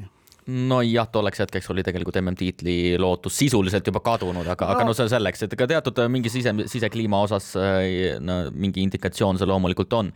nojah, 0.47 1.09
tolleks 1.09 1.41
hetkeks 1.41 1.71
oli 1.73 1.83
tegelikult 1.85 2.19
MM-tiitli 2.21 2.77
lootus 3.01 3.37
sisuliselt 3.39 3.87
juba 3.89 4.03
kadunud, 4.05 4.45
aga 4.45 4.67
no., 4.67 4.75
aga 4.75 4.85
no 4.85 4.95
see 4.97 5.09
selleks, 5.09 5.45
et 5.47 5.55
ega 5.57 5.69
teatud 5.71 6.01
äh, 6.03 6.11
mingi 6.13 6.33
sise, 6.33 6.53
sisekliima 6.69 7.21
osas 7.25 7.53
äh, 7.57 8.19
no, 8.21 8.37
mingi 8.53 8.83
indikatsioon 8.85 9.41
see 9.41 9.49
loomulikult 9.49 9.97
on. 9.97 10.11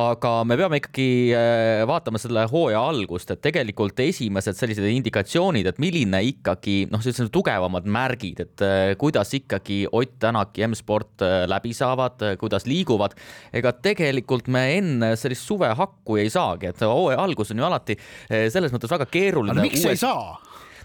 aga 0.00 0.32
me 0.48 0.58
peame 0.60 0.80
ikkagi 0.82 1.06
äh, 1.36 1.84
vaatama 1.88 2.20
selle 2.20 2.44
hooaja 2.50 2.82
algust, 2.90 3.32
et 3.32 3.40
tegelikult 3.46 4.02
esimesed 4.04 4.58
sellised 4.58 4.84
indikatsioonid, 4.90 5.70
et 5.72 5.80
milline 5.80 6.20
ikkagi 6.28 6.82
noh, 6.92 7.00
sellised 7.00 7.32
tugevamad 7.32 7.88
märgid, 7.88 8.44
et 8.44 8.66
kuidas 9.00 9.32
ikkagi 9.36 9.82
Ott 9.96 10.18
Tänak 10.20 10.58
ja 10.58 10.66
M-sport 10.68 11.22
läbi 11.48 11.70
saavad, 11.72 12.20
kuidas 12.40 12.66
liiguvad. 12.68 13.14
ega 13.56 13.72
tegelikult 13.72 14.50
me 14.52 14.66
enne 14.76 15.14
sellist 15.16 15.46
suvehakku 15.48 16.18
ei 16.20 16.28
saagi, 16.32 16.68
et 16.74 16.84
hooaja 16.84 17.22
algus 17.22 17.54
on 17.54 17.62
ju 17.62 17.64
alati 17.64 17.96
selles 18.28 18.74
mõttes 18.74 18.92
väga 18.92 19.06
keeruline 19.08 19.69
miks 19.70 19.84
uues... 19.84 19.94
ei 19.94 20.00
saa? 20.02 20.38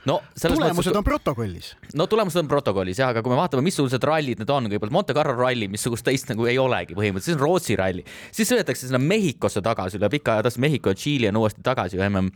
no 0.06 0.20
tulemused 0.38 0.78
mõttes, 0.78 1.00
on 1.00 1.06
protokollis. 1.06 1.70
no 1.98 2.08
tulemused 2.10 2.42
on 2.44 2.50
protokollis 2.50 3.02
jah, 3.02 3.12
aga 3.14 3.24
kui 3.26 3.34
me 3.34 3.40
vaatame, 3.40 3.66
missugused 3.66 4.06
rallid 4.06 4.42
need 4.42 4.52
on, 4.54 4.70
kõigepealt 4.70 4.94
Monte 4.94 5.16
Carlo 5.18 5.36
ralli, 5.40 5.70
missugust 5.72 6.06
teist 6.06 6.30
nagu 6.32 6.46
ei 6.50 6.60
olegi 6.62 6.98
põhimõtteliselt, 6.98 7.34
siis 7.34 7.40
on 7.40 7.46
Rootsi 7.46 7.80
ralli, 7.80 8.06
siis 8.36 8.52
sõidetakse 8.52 8.90
sinna 8.90 9.02
Mehhikosse 9.02 9.66
tagasi, 9.66 10.00
üle 10.00 10.12
pika 10.14 10.38
aja 10.38 10.46
tagasi 10.46 10.62
Mehhiko 10.66 10.94
ja 10.94 11.00
Tšiili 11.00 11.32
on 11.32 11.42
uuesti 11.42 11.66
tagasi 11.66 11.98
ju 11.98 12.10
mm 12.10 12.34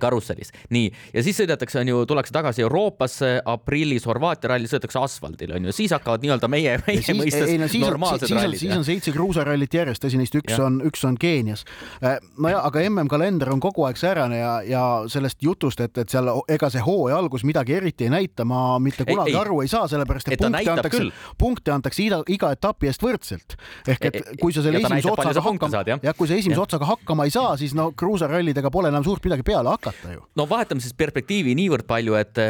karussellis, 0.00 0.52
nii, 0.74 0.90
ja 1.14 1.22
siis 1.24 1.38
sõidetakse, 1.40 1.80
on 1.80 1.88
ju, 1.88 2.00
tullakse 2.08 2.34
tagasi 2.34 2.64
Euroopasse, 2.66 3.30
aprillis 3.48 4.04
Horvaatia 4.08 4.52
ralli 4.52 4.68
sõidetakse 4.68 5.00
asfaldil, 5.00 5.54
on 5.56 5.68
ju, 5.68 5.74
siis 5.76 5.94
hakkavad 5.96 6.24
nii-öelda 6.24 6.50
meie, 6.52 6.76
meie 6.86 7.00
siis, 7.00 7.16
mõistes 7.16 7.48
ei, 7.48 7.58
no, 7.60 7.68
siis 7.70 7.84
normaalsed 7.86 8.26
siis 8.28 8.36
rallid. 8.36 8.60
siis 8.60 8.74
on 8.76 8.84
seitse 8.84 9.14
kruusarallit 9.14 9.76
järjest, 9.80 10.02
tõsi, 10.04 10.20
neist 10.20 10.36
üks 10.36 10.52
ja. 10.52 10.66
on, 10.66 10.80
üks 10.84 11.04
on 11.08 11.16
Keenias. 11.20 11.64
Äh, 12.04 12.18
nojah, 12.36 12.66
aga 12.68 12.84
MM-kalender 12.90 13.52
on 13.54 13.62
kogu 13.64 13.86
aeg 13.88 14.00
säärane 14.00 14.42
ja, 14.42 14.52
ja 14.68 14.84
sellest 15.08 15.40
jutust, 15.44 15.80
et, 15.80 15.96
et 16.02 16.12
seal 16.12 16.28
ega 16.48 16.70
see 16.72 16.84
hooaja 16.84 17.16
algus 17.20 17.46
midagi 17.48 17.78
eriti 17.78 18.08
ei 18.08 18.12
näita, 18.12 18.44
ma 18.48 18.78
mitte 18.82 19.08
kunagi 19.08 19.32
ei, 19.32 19.38
ei. 19.38 19.40
aru 19.40 19.62
ei 19.64 19.72
saa, 19.72 19.88
sellepärast 19.88 20.28
et, 20.28 20.36
et 20.36 20.44
punkte 20.44 20.74
antakse, 20.74 21.02
punkte 21.40 21.74
antakse 21.74 22.04
iga, 22.04 22.20
iga 22.28 22.52
etapi 22.56 22.92
eest 22.92 23.04
võrdselt. 23.04 23.56
ehk 23.88 24.08
et 24.10 24.20
kui 24.40 24.52
sa 24.52 24.64
selle 24.64 24.82
esimese 24.84 25.12
otsaga 25.12 25.44
hakkama, 25.48 25.84
jah, 26.04 26.16
kui 26.18 26.28
sa 26.28 26.36
esimese 26.36 26.60
otsaga 26.60 26.88
hakkama 26.92 27.26
ei 27.28 27.34
saa, 27.34 27.56
siis 27.60 27.72
no 27.76 27.90
kruusarallidega 27.96 28.72
pole 28.72 28.92
enam 28.92 29.04
suurt 29.06 29.24
midagi 29.24 29.46
peale 29.46 29.69
hakata 29.70 30.14
ju. 30.14 30.24
no 30.36 30.46
vahetame 30.50 30.84
siis 30.84 30.94
perspektiivi 30.98 31.54
niivõrd 31.58 31.86
palju, 31.88 32.16
et, 32.20 32.40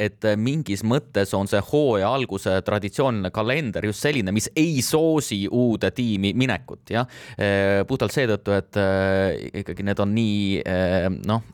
et 0.00 0.28
mingis 0.40 0.82
mõttes 0.86 1.34
on 1.36 1.48
see 1.50 1.60
hooaja 1.70 2.10
alguse 2.10 2.56
traditsiooniline 2.66 3.32
kalender 3.34 3.86
just 3.88 4.04
selline, 4.04 4.34
mis 4.34 4.50
ei 4.58 4.80
soosi 4.84 5.42
uude 5.46 5.92
tiimi 5.94 6.32
minekut, 6.38 6.82
jah. 6.92 7.08
puhtalt 7.88 8.14
seetõttu, 8.14 8.54
et 8.56 8.80
ikkagi 9.62 9.86
need 9.86 10.02
on 10.02 10.14
nii 10.16 11.20
noh, 11.28 11.46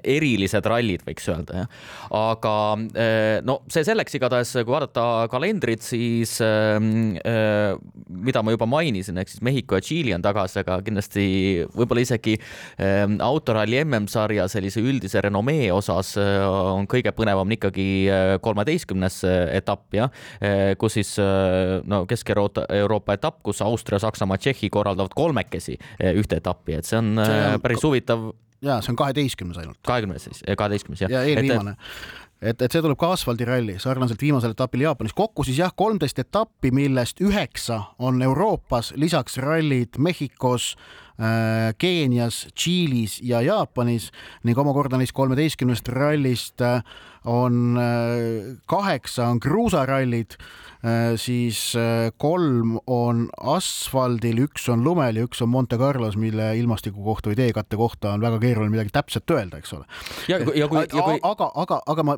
erilised 0.00 0.70
rallid, 0.70 1.04
võiks 1.06 1.28
öelda, 1.32 1.64
jah. 1.64 1.80
aga 2.20 2.54
no 3.46 3.60
see 3.70 3.86
selleks, 3.86 4.16
igatahes 4.18 4.52
kui 4.60 4.74
vaadata 4.74 5.06
kalendrit, 5.32 5.84
siis 5.84 6.36
mida 6.40 8.44
ma 8.44 8.54
juba 8.54 8.68
mainisin, 8.70 9.18
ehk 9.20 9.32
siis 9.32 9.44
Mehhiko 9.44 9.78
ja 9.78 9.84
Tšiili 9.84 10.14
on 10.16 10.24
tagasi, 10.24 10.60
aga 10.62 10.80
kindlasti 10.86 11.26
võib-olla 11.74 12.04
isegi 12.04 12.36
autoralli 13.24 13.80
MM-sarja 13.84 14.39
sellise 14.48 14.70
sellise 14.70 14.82
üldise 14.84 15.22
renomee 15.24 15.70
osas 15.72 16.14
äh, 16.20 16.44
on 16.46 16.86
kõige 16.90 17.12
põnevam 17.16 17.50
ikkagi 17.56 17.86
äh, 18.08 18.34
kolmeteistkümnes 18.42 19.22
äh, 19.24 19.38
etapp, 19.60 19.88
jah, 19.94 20.10
kus 20.80 20.96
siis 20.98 21.10
no 21.20 22.04
Kesk-Euroopa, 22.08 22.64
Euroopa 22.80 23.16
etapp, 23.18 23.40
kus 23.46 23.60
Austria, 23.64 24.00
Saksamaa, 24.02 24.38
Tšehhi 24.40 24.70
korraldavad 24.72 25.14
kolmekesi 25.16 25.76
ühte 26.14 26.40
etappi, 26.40 26.78
et 26.78 26.88
see 26.88 26.98
on, 27.00 27.12
see 27.20 27.42
on 27.54 27.62
päris 27.64 27.84
huvitav 27.84 28.30
ja 28.64 28.80
see 28.84 28.92
on 28.92 28.98
kaheteistkümnes 29.00 29.60
ainult. 29.60 29.80
kahekümnes 29.86 30.28
siis, 30.28 30.42
kaheteistkümnes 30.44 31.04
jah. 31.04 31.12
ja 31.12 31.24
eelviimane 31.28 31.76
et, 32.40 32.62
et 32.62 32.72
see 32.72 32.80
tuleb 32.82 32.98
ka 33.00 33.12
asfaldiralli, 33.14 33.76
sarnaselt 33.82 34.22
viimasele 34.22 34.56
etapile 34.56 34.88
Jaapanis. 34.88 35.14
kokku 35.16 35.44
siis 35.44 35.60
jah, 35.60 35.72
kolmteist 35.76 36.18
etappi, 36.18 36.72
millest 36.74 37.20
üheksa 37.20 37.82
on 37.98 38.22
Euroopas, 38.22 38.94
lisaks 38.96 39.38
rallid 39.38 39.98
Mehhikos, 39.98 40.74
Äh, 41.20 41.74
Keenias, 41.78 42.48
Tšiilis 42.54 43.18
ja 43.22 43.42
Jaapanis 43.44 44.06
ning 44.48 44.56
omakorda 44.56 44.96
neist 44.96 45.12
kolmeteistkümnest 45.12 45.90
rallist 45.92 46.62
äh, 46.64 46.80
on 47.28 47.76
äh, 47.76 48.56
kaheksa 48.64 49.26
on 49.28 49.40
kruusarallid, 49.40 50.38
siis 51.20 51.58
kolm 52.20 52.78
on 52.90 53.26
asfaldil, 53.52 54.44
üks 54.46 54.68
on 54.72 54.84
lumel 54.84 55.20
ja 55.20 55.26
üks 55.28 55.42
on 55.44 55.50
Monte 55.52 55.78
Carlos, 55.80 56.16
mille 56.20 56.52
ilmastiku 56.58 57.04
kohta 57.04 57.30
või 57.30 57.38
teekatte 57.40 57.76
kohta 57.76 58.14
on 58.16 58.24
väga 58.24 58.40
keeruline 58.42 58.72
midagi 58.72 58.94
täpset 58.94 59.34
öelda, 59.34 59.60
eks 59.60 59.74
ole. 59.76 59.84
Kui... 60.46 60.64
aga, 61.22 61.50
aga, 61.64 61.80
aga 61.94 62.06
ma 62.06 62.16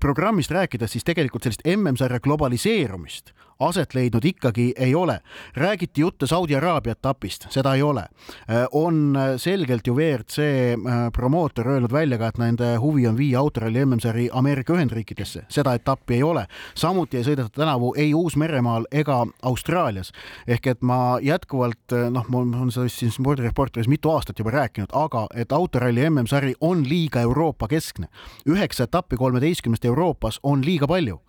programmist 0.00 0.52
rääkides, 0.54 0.92
siis 0.96 1.06
tegelikult 1.08 1.46
sellist 1.48 1.64
MM-sarja 1.64 2.20
globaliseerumist 2.24 3.32
aset 3.58 3.94
leidnud 3.94 4.24
ikkagi 4.24 4.72
ei 4.76 4.94
ole. 4.94 5.20
räägiti 5.54 6.00
jutte 6.00 6.26
Saudi 6.26 6.54
Araabia 6.54 6.92
etapist, 6.92 7.46
seda 7.50 7.74
ei 7.74 7.82
ole. 7.82 8.00
Äh, 8.00 8.66
on 8.72 9.18
selgelt 9.36 9.86
ju 9.86 9.94
WRC 9.94 10.38
äh, 10.38 11.10
promootor 11.12 11.68
öelnud 11.68 11.92
välja 11.92 12.18
ka, 12.18 12.28
et 12.28 12.38
nende 12.38 12.76
huvi 12.76 13.06
on 13.08 13.16
viia 13.16 13.38
autoralli 13.38 13.84
MM-sari 13.84 14.28
Ameerika 14.32 14.72
Ühendriikidesse, 14.72 15.44
seda 15.48 15.74
etappi 15.74 16.14
ei 16.14 16.22
ole. 16.22 16.46
samuti 16.74 17.16
ei 17.16 17.24
sõideta 17.24 17.50
tänavu 17.78 17.94
ei 17.96 18.14
Uus-Meremaal 18.14 18.86
ega 18.92 19.26
Austraalias. 19.42 20.12
ehk 20.46 20.66
et 20.66 20.82
ma 20.82 21.18
jätkuvalt 21.22 21.92
äh, 21.92 22.10
noh, 22.10 22.24
ma 22.28 22.38
olen 22.38 22.70
seda 22.70 22.84
vist 22.84 22.98
siin 22.98 23.12
spordireporteris 23.12 23.88
mitu 23.88 24.10
aastat 24.10 24.38
juba 24.38 24.50
rääkinud, 24.50 24.90
aga 24.92 25.26
et 25.34 25.52
autoralli 25.52 26.10
MM-sari 26.10 26.54
on 26.60 26.82
liiga 26.88 27.20
Euroopa 27.20 27.68
keskne. 27.68 28.08
üheksa 28.48 28.84
etappi 28.84 29.16
kolmeteistkümnest 29.16 29.84
Euroopas 29.84 30.40
on 30.42 30.64
liiga 30.64 30.86
palju. 30.86 31.20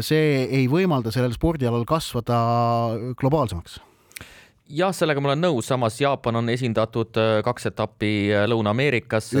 see 0.00 0.44
ei 0.44 0.68
võimalda 0.68 1.10
sellel 1.10 1.32
spordialal 1.32 1.84
kasvada 1.84 2.38
globaalsemaks 3.16 3.80
jah, 4.68 4.92
sellega 4.92 5.20
ma 5.20 5.28
olen 5.28 5.44
nõus, 5.44 5.66
samas 5.66 6.00
Jaapan 6.00 6.36
on 6.36 6.48
esindatud 6.48 7.16
äh, 7.16 7.42
kaks 7.44 7.66
etappi 7.66 8.30
Lõuna-Ameerikas. 8.48 9.34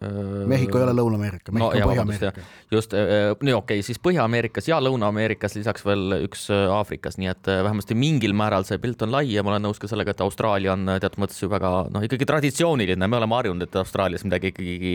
Mehhiko 0.00 0.80
ei 0.80 0.84
ole 0.86 0.94
Lõuna-Ameerika, 0.96 1.52
Mehhiko 1.52 1.76
no, 1.76 1.84
on 1.84 1.90
Põhja-Ameerika. 1.92 2.44
just, 2.72 2.94
nii 2.96 3.52
okei 3.52 3.80
okay,, 3.80 3.84
siis 3.84 4.00
Põhja-Ameerikas 4.00 4.70
ja 4.70 4.78
Lõuna-Ameerikas, 4.80 5.58
lisaks 5.58 5.84
veel 5.84 6.16
üks 6.24 6.46
Aafrikas, 6.50 7.18
nii 7.20 7.28
et 7.28 7.50
vähemasti 7.50 7.96
mingil 7.98 8.32
määral 8.36 8.64
see 8.68 8.80
pilt 8.80 9.02
on 9.04 9.12
lai 9.12 9.26
ja 9.34 9.44
ma 9.44 9.52
olen 9.54 9.66
nõus 9.68 9.80
ka 9.82 9.90
sellega, 9.90 10.14
et 10.14 10.22
Austraalia 10.24 10.72
on 10.72 10.88
teatud 11.02 11.20
mõttes 11.20 11.42
ju 11.42 11.50
väga 11.52 11.72
noh, 11.92 12.06
ikkagi 12.06 12.28
traditsiooniline, 12.28 13.10
me 13.10 13.18
oleme 13.20 13.36
harjunud, 13.36 13.66
et 13.66 13.76
Austraalias 13.82 14.24
midagi 14.24 14.54
ikkagi 14.54 14.94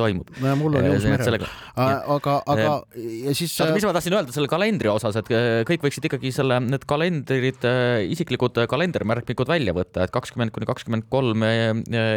toimub. 0.00 0.34
no 0.40 0.50
ja 0.50 0.56
mul 0.58 0.80
on 0.80 0.88
nõus 0.90 1.06
merel. 1.06 1.46
aga, 1.76 2.36
aga 2.42 2.74
ja 2.98 3.36
siis. 3.36 3.54
mis 3.74 3.86
ma 3.86 3.94
tahtsin 3.94 4.18
öelda 4.18 4.34
selle 4.34 4.50
kalendri 4.50 4.90
osas, 4.90 5.20
et 5.20 5.30
kõik 5.70 5.86
võiksid 5.86 6.10
ikkagi 6.10 6.34
selle, 6.34 6.58
need 6.64 6.88
kalendrid, 6.90 7.62
isiklikud 8.10 8.64
kalendrimärkmikud 8.70 9.54
välja 9.54 9.76
võtta, 9.76 10.08
et 10.08 10.14
kakskümmend 10.14 10.54
kuni 10.54 10.68
kakskümmend 10.68 11.08
kolm 11.12 11.46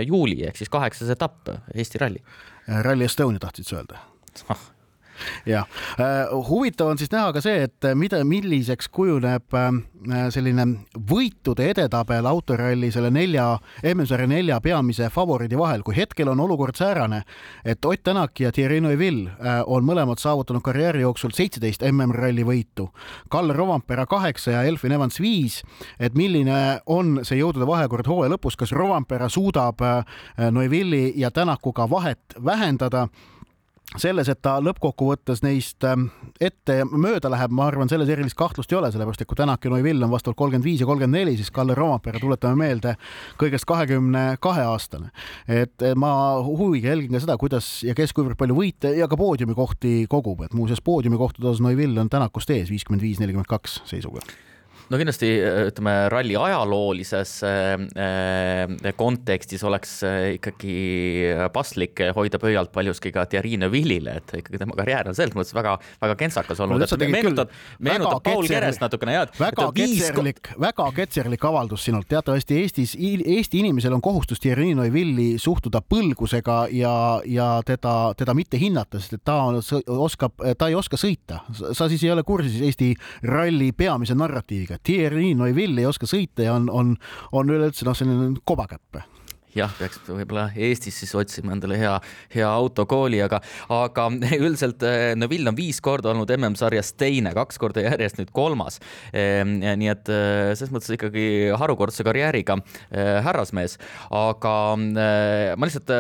juuli 0.08 0.42
ehk 0.50 0.58
siis 0.60 0.74
kaheksas 0.74 1.14
etapp 1.14 1.54
Eesti 1.78 2.00
ralli 2.02 2.07
ralli. 2.08 2.24
Rally 2.68 3.06
Estonia 3.08 3.40
tahtsid 3.40 3.68
sa 3.70 3.80
öelda 3.82 4.00
ah.? 4.52 4.77
Jah, 5.46 5.68
äh, 6.00 6.28
huvitav 6.50 6.88
on 6.92 6.98
siis 6.98 7.12
näha 7.12 7.32
ka 7.36 7.42
see, 7.44 7.64
et 7.68 7.88
mida, 7.96 8.20
milliseks 8.28 8.90
kujuneb 8.94 9.56
äh, 9.58 9.70
selline 10.34 10.66
võitude 11.10 11.70
edetabel 11.72 12.28
autoralli 12.30 12.92
selle 12.94 13.12
nelja, 13.14 13.50
MM-sarja 13.84 14.28
nelja 14.30 14.60
peamise 14.64 15.10
favoriidi 15.14 15.60
vahel, 15.60 15.84
kui 15.86 15.98
hetkel 15.98 16.32
on 16.32 16.42
olukord 16.44 16.78
säärane, 16.78 17.24
et 17.66 17.86
Ott 17.86 18.04
Tänak 18.08 18.40
ja 18.40 18.52
Thierry 18.52 18.80
Neuville 18.82 19.32
äh, 19.32 19.62
on 19.66 19.84
mõlemad 19.88 20.22
saavutanud 20.22 20.64
karjääri 20.64 21.02
jooksul 21.02 21.34
seitseteist 21.36 21.84
MM-ralli 21.92 22.46
võitu, 22.48 22.90
Kalle 23.30 23.56
Rovampere 23.58 24.06
kaheksa 24.10 24.54
ja 24.54 24.64
Elfin 24.64 24.96
Evans 24.96 25.20
viis, 25.22 25.62
et 26.00 26.16
milline 26.16 26.80
on 26.86 27.20
see 27.28 27.42
jõudude 27.42 27.68
vahekord 27.68 28.08
hooaja 28.08 28.36
lõpus, 28.36 28.56
kas 28.60 28.72
Rovampere 28.76 29.30
suudab 29.30 29.82
Neuville'i 30.38 31.14
ja 31.20 31.32
Tänakuga 31.32 31.90
vahet 31.90 32.38
vähendada 32.46 33.08
selles, 33.96 34.28
et 34.28 34.40
ta 34.44 34.58
lõppkokkuvõttes 34.60 35.42
neist 35.46 35.86
ähm, 35.88 36.10
ette 36.44 36.80
ja 36.82 36.86
mööda 36.88 37.32
läheb, 37.32 37.54
ma 37.56 37.70
arvan, 37.70 37.90
selles 37.90 38.10
erilist 38.12 38.36
kahtlust 38.38 38.72
ei 38.74 38.80
ole, 38.80 38.90
sellepärast 38.92 39.24
et 39.24 39.30
kui 39.30 39.40
Tänak 39.40 39.64
ja 39.64 39.72
Neuvill 39.72 40.04
on 40.04 40.12
vastavalt 40.12 40.38
kolmkümmend 40.42 40.68
viis 40.68 40.84
ja 40.84 40.90
kolmkümmend 40.90 41.22
neli, 41.22 41.38
siis 41.40 41.54
Kalle 41.56 41.76
Rompere, 41.78 42.20
tuletame 42.20 42.60
meelde, 42.60 42.98
kõigest 43.40 43.68
kahekümne 43.70 44.26
kahe 44.44 44.66
aastane. 44.68 45.14
et 45.48 45.88
ma 45.96 46.12
huviga 46.44 46.92
jälgin 46.92 47.16
ka 47.16 47.24
seda, 47.24 47.38
kuidas 47.40 47.70
ja 47.88 47.96
kes 47.96 48.14
kuivõrd 48.18 48.38
palju 48.40 48.58
võite 48.58 48.92
ja 48.98 49.08
ka 49.08 49.18
poodiumikohti 49.18 50.06
kogub, 50.10 50.44
et 50.44 50.54
muuseas 50.58 50.84
poodiumikohtade 50.84 51.48
osas 51.48 51.64
Neuvill 51.64 51.98
on 51.98 52.12
Tänakust 52.12 52.52
ees 52.52 52.70
viiskümmend 52.74 53.02
viis, 53.02 53.24
nelikümmend 53.24 53.48
kaks 53.48 53.82
seisuga 53.88 54.26
no 54.90 55.00
kindlasti 55.00 55.30
ütleme, 55.68 55.94
ralli 56.12 56.38
ajaloolises 56.40 57.34
äh, 57.48 58.94
kontekstis 58.98 59.64
oleks 59.68 60.00
ikkagi 60.38 60.76
paslik 61.54 62.02
hoida 62.16 62.40
pöialt 62.42 62.72
paljuski 62.76 63.12
ka 63.16 63.26
Thierry 63.30 63.58
Neuvillile, 63.60 64.18
et 64.22 64.34
ikkagi 64.42 64.62
tema 64.62 64.78
karjäär 64.78 65.10
on 65.12 65.18
selles 65.18 65.36
mõttes 65.38 65.56
väga, 65.58 65.76
väga 66.02 66.16
kentsakas 66.20 66.62
olnud 66.64 66.84
no,. 66.84 67.10
meenutad, 67.12 67.52
meenutab 67.84 68.24
Paul 68.24 68.48
Kerest 68.48 68.84
natukene 68.84 69.18
jah. 69.18 69.28
väga 69.40 69.68
ketserlik, 69.76 70.52
väga 70.62 70.88
ketserlik 70.96 71.48
avaldus 71.50 71.88
sinult, 71.88 72.08
teatavasti 72.12 72.62
Eestis, 72.62 72.96
Eesti 72.98 73.62
inimesel 73.64 73.96
on 73.98 74.04
kohustus 74.04 74.42
Thierry 74.44 74.72
Neuvilli 74.78 75.36
suhtuda 75.42 75.82
põlgusega 75.84 76.60
ja, 76.72 76.96
ja 77.26 77.50
teda, 77.68 78.14
teda 78.18 78.36
mitte 78.38 78.60
hinnata, 78.62 79.02
sest 79.02 79.20
et 79.20 79.26
ta 79.28 79.40
oskab, 79.98 80.40
ta 80.58 80.72
ei 80.72 80.78
oska 80.78 81.00
sõita. 81.00 81.42
sa 81.74 81.90
siis 81.90 82.04
ei 82.06 82.14
ole 82.14 82.24
kursis 82.28 82.62
Eesti 82.64 82.94
ralli 83.28 83.72
peamise 83.76 84.16
narratiiviga 84.18 84.77
Thierry 84.84 85.34
Neuville 85.38 85.84
ei 85.84 85.90
oska 85.90 86.10
sõita 86.10 86.46
ja 86.46 86.56
on, 86.58 86.70
on, 86.74 86.96
on 87.32 87.54
üleüldse 87.54 87.88
noh, 87.88 87.98
selline 87.98 88.36
kobakäpp 88.48 89.02
jah, 89.56 89.72
peaks 89.80 90.00
võib-olla 90.08 90.48
Eestis 90.56 90.98
siis 91.02 91.14
otsima 91.18 91.54
endale 91.56 91.78
hea, 91.80 91.94
hea 92.34 92.48
autokooli, 92.48 93.20
aga, 93.24 93.40
aga 93.74 94.08
üldiselt 94.46 94.84
eh, 94.88 95.14
Neville 95.18 95.52
on 95.52 95.58
viis 95.58 95.80
korda 95.84 96.12
olnud 96.12 96.32
MM-sarjas 96.36 96.94
teine, 97.00 97.34
kaks 97.38 97.60
korda 97.62 97.84
järjest 97.86 98.20
nüüd 98.22 98.34
kolmas. 98.36 98.80
Ehm, 99.16 99.58
nii 99.64 99.92
et 99.92 100.12
eh, 100.14 100.52
selles 100.58 100.74
mõttes 100.76 100.92
ikkagi 100.98 101.26
harukordse 101.58 102.06
karjääriga 102.08 102.60
eh, 102.60 103.18
härrasmees, 103.26 103.78
aga 104.14 104.54
ma 104.78 105.68
lihtsalt 105.68 105.92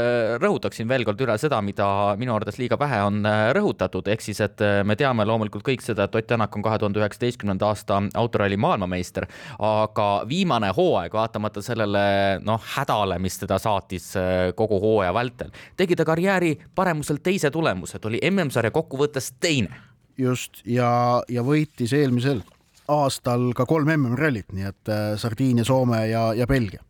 rõhutaksin 0.41 0.87
veel 0.89 1.05
kord 1.07 1.21
üle 1.23 1.35
seda, 1.39 1.59
mida 1.65 1.87
minu 2.19 2.33
arvates 2.35 2.57
liiga 2.59 2.77
vähe 2.79 2.99
on 3.05 3.21
rõhutatud, 3.55 4.07
ehk 4.11 4.23
siis, 4.23 4.39
et 4.43 4.61
me 4.87 4.95
teame 4.99 5.25
loomulikult 5.27 5.65
kõik 5.65 5.83
seda, 5.85 6.07
et 6.07 6.15
Ott 6.17 6.27
Tänak 6.27 6.55
on 6.57 6.63
kahe 6.65 6.79
tuhande 6.81 6.99
üheksateistkümnenda 6.99 7.69
aasta 7.69 8.01
autoralli 8.19 8.57
maailmameister, 8.59 9.27
aga 9.63 10.07
viimane 10.27 10.73
hooaeg, 10.75 11.13
vaatamata 11.15 11.63
sellele 11.63 12.01
noh, 12.43 12.63
hädale, 12.75 13.15
mis 13.23 13.36
teda 13.39 13.59
saatis 13.61 14.11
äh, 14.19 14.51
kogu 14.55 14.79
hooaja 14.83 15.13
vältel. 15.13 15.51
tegi 15.77 15.95
ta 15.95 16.05
karjääri 16.05 16.55
paremuselt 16.75 17.23
teise 17.23 17.51
tulemuse, 17.51 17.99
ta 17.99 18.07
oli 18.11 18.21
MM-sarja 18.31 18.71
kokkuvõttes 18.71 19.33
teine. 19.39 19.73
just 20.17 20.61
ja, 20.65 21.21
ja 21.29 21.43
võitis 21.45 21.93
eelmisel 21.93 22.41
aastal 22.87 23.51
ka 23.55 23.65
kolm 23.67 23.89
MM-rallit, 23.91 24.49
nii 24.55 24.67
et 24.67 24.91
äh, 24.91 25.09
Sardiinia, 25.19 25.65
Soome 25.67 25.99
ja, 26.07 26.29
ja 26.37 26.47
Belgia. 26.47 26.81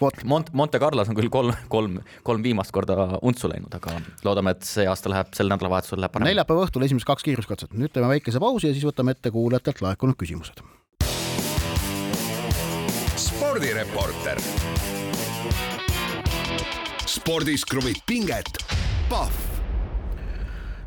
vot. 0.00 0.24
Mont-, 0.24 0.52
Monte 0.52 0.80
Carlos 0.82 1.08
on 1.08 1.18
küll 1.18 1.30
kolm, 1.32 1.54
kolm, 1.72 2.00
kolm 2.26 2.42
viimast 2.42 2.74
korda 2.74 2.96
untsu 3.22 3.50
läinud, 3.50 3.72
aga 3.78 3.96
loodame, 4.26 4.56
et 4.56 4.66
see 4.66 4.86
aasta 4.90 5.12
läheb, 5.12 5.32
sel 5.38 5.50
nädalavahetusel 5.52 6.02
läheb 6.02 6.16
paremini. 6.16 6.34
neljapäeva 6.34 6.66
õhtul 6.66 6.86
esimesed 6.88 7.08
kaks 7.08 7.26
kiiruskatset, 7.26 7.76
nüüd 7.78 7.94
teeme 7.94 8.10
väikese 8.16 8.42
pausi 8.42 8.70
ja 8.70 8.76
siis 8.76 8.86
võtame 8.88 9.14
ette 9.16 9.30
kuulajatelt 9.34 9.84
laekunud 9.86 10.18
küsimused. 10.18 10.64
spordireporter 13.16 14.42
spordis 17.16 17.64
kruvib 17.64 17.96
pinget, 18.06 18.58
Pahv 19.08 19.55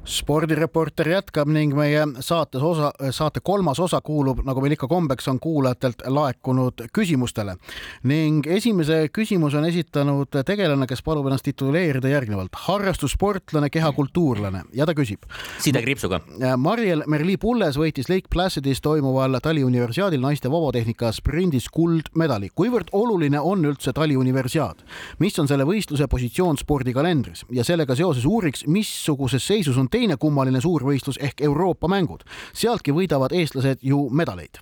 spordireporter 0.07 1.09
jätkab 1.11 1.49
ning 1.51 1.73
meie 1.77 2.05
saates 2.23 2.63
osa, 2.63 2.91
saate 3.15 3.41
kolmas 3.45 3.79
osa 3.79 4.01
kuulub, 4.05 4.41
nagu 4.47 4.61
meil 4.63 4.75
ikka 4.75 4.87
kombeks 4.89 5.27
on, 5.31 5.39
kuulajatelt 5.39 6.05
laekunud 6.07 6.85
küsimustele. 6.95 7.55
ning 8.03 8.47
esimese 8.47 9.09
küsimuse 9.13 9.57
on 9.57 9.65
esitanud 9.65 10.39
tegelane, 10.45 10.87
kes 10.87 11.03
palub 11.03 11.27
ennast 11.27 11.45
tituleerida 11.45 12.09
järgnevalt 12.09 12.55
harrastussportlane, 12.67 13.69
kehakultuurlane 13.69 14.63
ja 14.73 14.85
ta 14.85 14.93
küsib. 14.93 15.25
sidekriipsuga. 15.59 16.21
Mariel 16.57 17.03
Merli-Pulles 17.07 17.77
võitis 17.77 18.09
Lake 18.09 18.29
Placidis 18.29 18.81
toimuval 18.81 19.39
taliuniversiaadil 19.43 20.21
naiste 20.21 20.51
vabatehnika 20.51 21.11
sprindis 21.11 21.69
kuldmedali. 21.69 22.49
kuivõrd 22.55 22.89
oluline 22.91 23.39
on 23.39 23.65
üldse 23.65 23.93
taliuniversiaad? 23.93 24.83
mis 25.19 25.39
on 25.39 25.47
selle 25.47 25.65
võistluse 25.67 26.07
positsioon 26.07 26.57
spordikalendris 26.57 27.45
ja 27.51 27.63
sellega 27.63 27.95
seoses 27.95 28.25
uuriks, 28.25 28.65
missuguses 28.67 29.45
seisus 29.47 29.77
on 29.77 29.88
teine 29.91 30.17
kummaline 30.17 30.61
suurvõistlus 30.61 31.19
ehk 31.21 31.41
Euroopa 31.41 31.87
mängud. 31.87 32.25
sealtki 32.53 32.91
võidavad 32.95 33.33
eestlased 33.35 33.81
ju 33.81 34.09
medaleid 34.11 34.61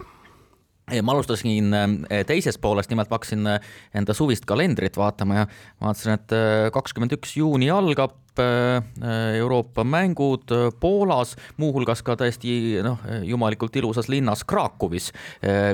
ma 1.03 1.11
alustasin 1.11 1.73
eh, 1.73 2.23
teisest 2.27 2.61
poolest, 2.63 2.91
nimelt 2.91 3.09
ma 3.11 3.19
hakkasin 3.19 3.49
eh, 3.51 3.73
enda 3.99 4.15
suvist 4.15 4.45
kalendrit 4.47 4.95
vaatama 4.97 5.41
ja 5.41 5.49
vaatasin, 5.83 6.15
et 6.15 6.35
eh, 6.35 6.69
kakskümmend 6.71 7.17
üks 7.17 7.35
juuni 7.39 7.67
algab 7.73 8.15
Euroopa 8.39 9.83
mängud 9.87 10.51
Poolas, 10.79 11.35
muuhulgas 11.57 12.03
ka 12.05 12.15
täiesti 12.19 12.81
noh, 12.85 13.01
jumalikult 13.27 13.75
ilusas 13.79 14.09
linnas 14.11 14.43
Krakowis, 14.47 15.11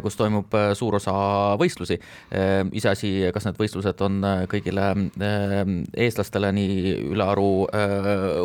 kus 0.03 0.17
toimub 0.19 0.53
suur 0.77 0.97
osa 0.99 1.13
võistlusi. 1.59 1.99
iseasi, 2.73 3.13
kas 3.33 3.47
need 3.47 3.59
võistlused 3.59 4.03
on 4.05 4.19
kõigile 4.51 4.87
eestlastele 5.97 6.51
nii 6.55 6.95
ülearu 7.13 7.49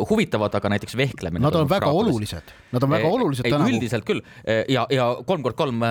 huvitavad, 0.09 0.55
aga 0.55 0.73
näiteks 0.75 0.97
vehklemine. 0.99 1.43
Nad 1.43 1.55
on 1.55 1.69
väga 1.69 1.87
Krakowis. 1.87 2.13
olulised, 2.13 2.53
nad 2.71 2.83
on 2.83 2.93
väga 2.95 3.07
olulised 3.07 3.49
tänavu. 3.49 3.73
üldiselt 3.73 4.07
küll 4.07 4.23
ja, 4.69 4.85
ja 4.89 5.09
kolm 5.25 5.43
kord 5.45 5.57
kolm 5.59 5.83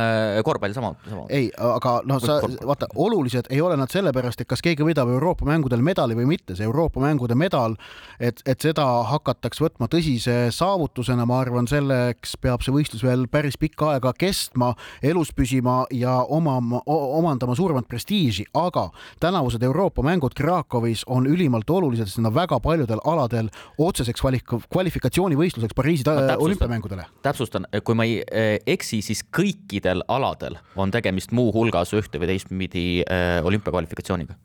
korvpalli 0.44 0.74
sama, 0.74 0.94
sama. 1.08 1.26
ei, 1.28 1.50
aga 1.58 1.98
noh, 2.08 2.20
sa 2.22 2.38
vaata, 2.66 2.88
olulised 2.94 3.50
ei 3.50 3.60
ole 3.64 3.76
nad 3.78 3.92
sellepärast, 3.92 4.42
et 4.42 4.50
kas 4.50 4.62
keegi 4.64 4.86
võidab 4.86 5.10
Euroopa 5.12 5.46
mängudel 5.48 5.82
medali 5.84 6.16
või 6.18 6.28
mitte, 6.30 6.56
see 6.58 6.66
Euroopa 6.68 7.02
mängude 7.02 7.36
medal, 7.38 7.76
et, 8.20 8.42
et 8.46 8.60
seda 8.60 8.84
hakataks 9.08 9.60
võtma 9.62 9.88
tõsise 9.90 10.36
saavutusena, 10.54 11.26
ma 11.28 11.40
arvan, 11.42 11.68
selleks 11.70 12.36
peab 12.42 12.64
see 12.64 12.74
võistlus 12.74 13.04
veel 13.06 13.26
päris 13.30 13.58
pikka 13.60 13.94
aega 13.94 14.12
kestma, 14.18 14.72
elus 15.02 15.32
püsima 15.36 15.80
ja 15.94 16.18
omama, 16.22 16.82
omandama 16.86 17.56
suuremat 17.58 17.88
prestiiži, 17.88 18.48
aga 18.58 18.88
tänavused 19.22 19.62
Euroopa 19.62 20.04
mängud 20.06 20.36
Krakowis 20.38 21.04
on 21.06 21.28
ülimalt 21.30 21.70
olulised, 21.70 22.10
sest 22.10 22.22
nad 22.22 22.32
on 22.32 22.38
väga 22.38 22.60
paljudel 22.64 23.02
aladel 23.08 23.50
otseseks 23.78 24.22
kvalik-, 24.22 24.56
kvalifikatsioonivõistluseks 24.68 25.76
Pariisi 25.78 26.04
olümpiamängudele. 26.38 27.06
täpsustan, 27.22 27.66
kui 27.84 27.94
ma 27.98 28.06
ei 28.08 28.20
eh, 28.26 28.58
eksi, 28.66 29.02
siis 29.04 29.22
kõikidel 29.34 30.02
aladel 30.08 30.58
on 30.76 30.92
tegemist 30.94 31.32
muuhulgas 31.36 31.94
ühte 31.96 32.20
või 32.20 32.32
teistpidi 32.32 32.88
äh, 33.04 33.38
olümpiakvalifikatsiooniga 33.46 34.36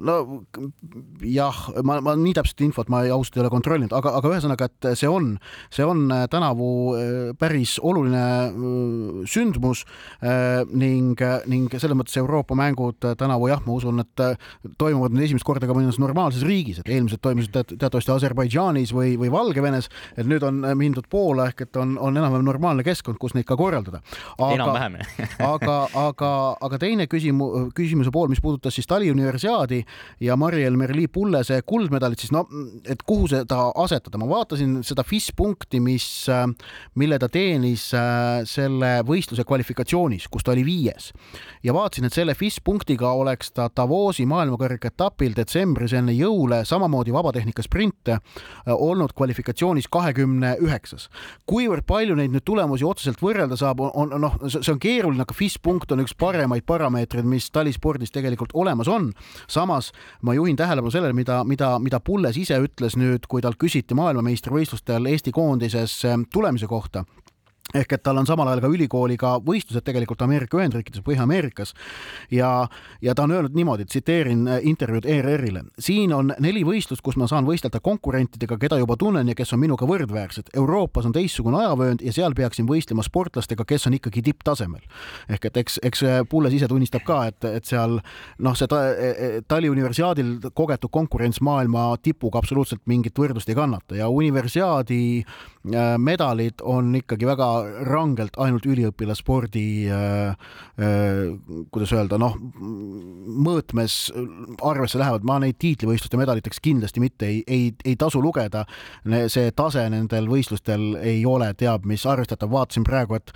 no 0.00 0.42
jah, 1.24 1.58
ma, 1.86 1.98
ma 2.04 2.14
nii 2.18 2.34
täpset 2.36 2.62
infot 2.66 2.90
ma 2.92 3.02
ausalt 3.14 3.38
ei 3.38 3.44
ole 3.44 3.50
kontrollinud, 3.52 3.94
aga, 3.96 4.12
aga 4.18 4.32
ühesõnaga, 4.32 4.68
et 4.68 4.88
see 4.98 5.08
on, 5.10 5.34
see 5.72 5.86
on 5.86 6.06
äh, 6.12 6.24
tänavu 6.32 6.68
äh, 6.96 7.14
päris 7.38 7.76
oluline 7.82 8.22
äh, 8.22 9.22
sündmus 9.30 9.84
ning, 10.76 11.20
ning 11.50 11.72
selles 11.76 11.96
mõttes 11.98 12.16
Euroopa 12.18 12.56
mängud 12.58 13.04
tänavu 13.18 13.48
jah, 13.50 13.60
ma 13.66 13.76
usun, 13.76 14.00
et 14.02 14.22
toimuvad 14.80 15.14
nüüd 15.14 15.26
esimest 15.26 15.46
korda 15.46 15.68
ka 15.68 15.76
mõnes 15.76 15.98
normaalses 16.02 16.44
riigis, 16.46 16.80
et 16.80 16.90
eelmised 16.92 17.20
toimusid 17.24 17.54
teatavasti 17.76 18.12
Aserbaidžaanis 18.14 18.92
või, 18.96 19.14
või 19.20 19.30
Valgevenes, 19.32 19.90
et 20.16 20.28
nüüd 20.28 20.44
on 20.46 20.62
mindud 20.78 21.08
Poola 21.12 21.48
ehk 21.50 21.66
et 21.66 21.80
on, 21.80 21.96
on 22.02 22.16
enam-vähem 22.16 22.46
normaalne 22.46 22.84
keskkond, 22.86 23.20
kus 23.22 23.36
neid 23.36 23.46
ka 23.48 23.58
korraldada. 23.58 24.02
enam-vähem 24.40 24.98
aga, 24.98 25.46
aga, 25.52 25.76
aga, 26.06 26.32
aga 26.68 26.80
teine 26.82 27.06
küsimus, 27.10 27.70
küsimuse 27.76 28.12
pool, 28.14 28.30
mis 28.32 28.42
puudutas 28.42 28.76
siis 28.76 28.88
taliuniversiaadi, 28.90 29.82
ja 30.20 30.36
Mari-El 30.36 30.76
Merli 30.76 31.06
Pullese 31.08 31.60
kuldmedalid, 31.66 32.20
siis 32.20 32.32
no, 32.34 32.46
et 32.84 33.02
kuhu 33.06 33.28
seda 33.30 33.70
asetada, 33.82 34.18
ma 34.20 34.28
vaatasin 34.30 34.80
seda 34.86 35.04
FIS 35.06 35.30
punkti, 35.36 35.80
mis, 35.80 36.06
mille 36.94 37.18
ta 37.22 37.28
teenis 37.32 37.88
selle 38.50 38.92
võistluse 39.06 39.46
kvalifikatsioonis, 39.46 40.28
kus 40.32 40.46
ta 40.46 40.54
oli 40.54 40.64
viies 40.66 41.12
ja 41.66 41.74
vaatasin, 41.74 42.06
et 42.06 42.14
selle 42.14 42.34
FIS 42.34 42.60
punktiga 42.64 43.10
oleks 43.16 43.52
ta 43.56 43.68
Davosi 43.76 44.26
maailmakarika 44.26 44.90
etapil 44.92 45.34
detsembris 45.36 45.92
enne 45.96 46.14
jõule 46.16 46.62
samamoodi 46.64 47.14
vabatehnika 47.14 47.64
sprinte 47.64 48.18
olnud 48.66 49.12
kvalifikatsioonis 49.16 49.88
kahekümne 49.92 50.56
üheksas. 50.62 51.08
kuivõrd 51.46 51.86
palju 51.86 52.16
neid 52.16 52.32
nüüd 52.34 52.44
tulemusi 52.46 52.84
otseselt 52.84 53.20
võrrelda 53.22 53.56
saab, 53.58 53.80
on 53.80 54.14
noh, 54.20 54.38
see 54.48 54.72
on 54.72 54.80
keeruline, 54.82 55.22
aga 55.22 55.34
FIS 55.34 55.58
punkt 55.62 55.92
on 55.92 56.02
üks 56.04 56.14
paremaid 56.18 56.66
parameetreid, 56.66 57.26
mis 57.26 57.50
talispordis 57.50 58.14
tegelikult 58.14 58.54
olemas 58.54 58.88
on. 58.88 59.12
samas 59.48 59.75
ma 60.22 60.34
juhin 60.36 60.56
tähelepanu 60.56 60.90
sellele, 60.94 61.16
mida, 61.16 61.42
mida, 61.44 61.76
mida 61.82 62.00
Pulles 62.00 62.36
ise 62.36 62.58
ütles 62.62 62.96
nüüd, 62.98 63.28
kui 63.28 63.44
talt 63.44 63.58
küsiti 63.60 63.96
maailmameistrivõistlustel 63.98 65.06
Eesti 65.12 65.32
koondises 65.36 66.02
tulemise 66.32 66.66
kohta 66.70 67.04
ehk 67.74 67.92
et 67.92 68.02
tal 68.02 68.18
on 68.20 68.26
samal 68.26 68.48
ajal 68.50 68.62
ka 68.62 68.70
ülikooliga 68.70 69.32
võistlused 69.42 69.84
tegelikult 69.86 70.22
Ameerika 70.22 70.58
Ühendriikides, 70.60 71.02
Põhja-Ameerikas 71.06 71.74
ja, 72.30 72.68
ja 73.02 73.14
ta 73.14 73.24
on 73.26 73.34
öelnud 73.34 73.56
niimoodi, 73.58 73.86
tsiteerin 73.90 74.46
äh, 74.48 74.60
intervjuud 74.70 75.08
ERR-ile. 75.10 75.64
siin 75.78 76.14
on 76.14 76.32
neli 76.42 76.62
võistlust, 76.66 77.02
kus 77.02 77.18
ma 77.18 77.26
saan 77.30 77.46
võistelda 77.48 77.80
konkurentidega, 77.82 78.58
keda 78.62 78.78
juba 78.78 78.96
tunnen 78.96 79.28
ja 79.28 79.34
kes 79.34 79.52
on 79.56 79.60
minuga 79.60 79.86
võrdväärsed. 79.88 80.52
Euroopas 80.54 81.08
on 81.08 81.14
teistsugune 81.16 81.58
ajavöönd 81.64 82.04
ja 82.06 82.14
seal 82.14 82.36
peaksin 82.38 82.68
võistlema 82.68 83.04
sportlastega, 83.06 83.66
kes 83.66 83.88
on 83.90 83.98
ikkagi 83.98 84.22
tipptasemel. 84.30 84.86
ehk 85.28 85.50
et 85.50 85.56
eks, 85.64 85.80
eks 85.82 86.02
äh, 86.06 86.20
Pulles 86.28 86.54
ise 86.54 86.68
tunnistab 86.70 87.02
ka, 87.06 87.24
et, 87.32 87.44
et 87.50 87.64
seal 87.66 87.98
noh, 88.38 88.54
see 88.54 88.70
ta, 88.70 88.82
e, 88.94 89.10
e, 89.10 89.42
Tali 89.48 89.70
universiaadil 89.70 90.52
kogetud 90.54 90.90
konkurents 90.90 91.40
maailma 91.40 91.88
tipuga 92.02 92.38
absoluutselt 92.38 92.86
mingit 92.86 93.18
võrdlust 93.18 93.50
ei 93.50 93.58
kannata 93.58 93.98
ja 93.98 94.08
universiaadi 94.08 95.02
äh, 95.24 95.55
medalid 95.98 96.62
on 96.62 96.94
ikkagi 96.98 97.26
väga 97.28 97.46
rangelt 97.88 98.36
ainult 98.42 98.66
üliõpilasspordi 98.68 99.66
äh,, 99.90 100.50
äh, 100.78 101.66
kuidas 101.74 101.92
öelda, 101.96 102.18
noh, 102.20 102.36
mõõtmes 103.46 103.98
arvesse 104.64 105.00
lähevad, 105.00 105.26
ma 105.26 105.38
neid 105.42 105.58
tiitlivõistluste 105.62 106.20
medaliteks 106.20 106.62
kindlasti 106.62 107.02
mitte 107.02 107.28
ei, 107.30 107.42
ei, 107.46 107.70
ei 107.84 107.96
tasu 107.98 108.22
lugeda. 108.22 108.64
see 109.32 109.50
tase 109.56 109.86
nendel 109.90 110.28
võistlustel 110.30 110.96
ei 111.00 111.24
ole 111.26 111.52
teab 111.54 111.86
mis 111.86 112.06
arvestatav, 112.06 112.50
vaatasin 112.50 112.84
praegu, 112.86 113.18
et 113.18 113.32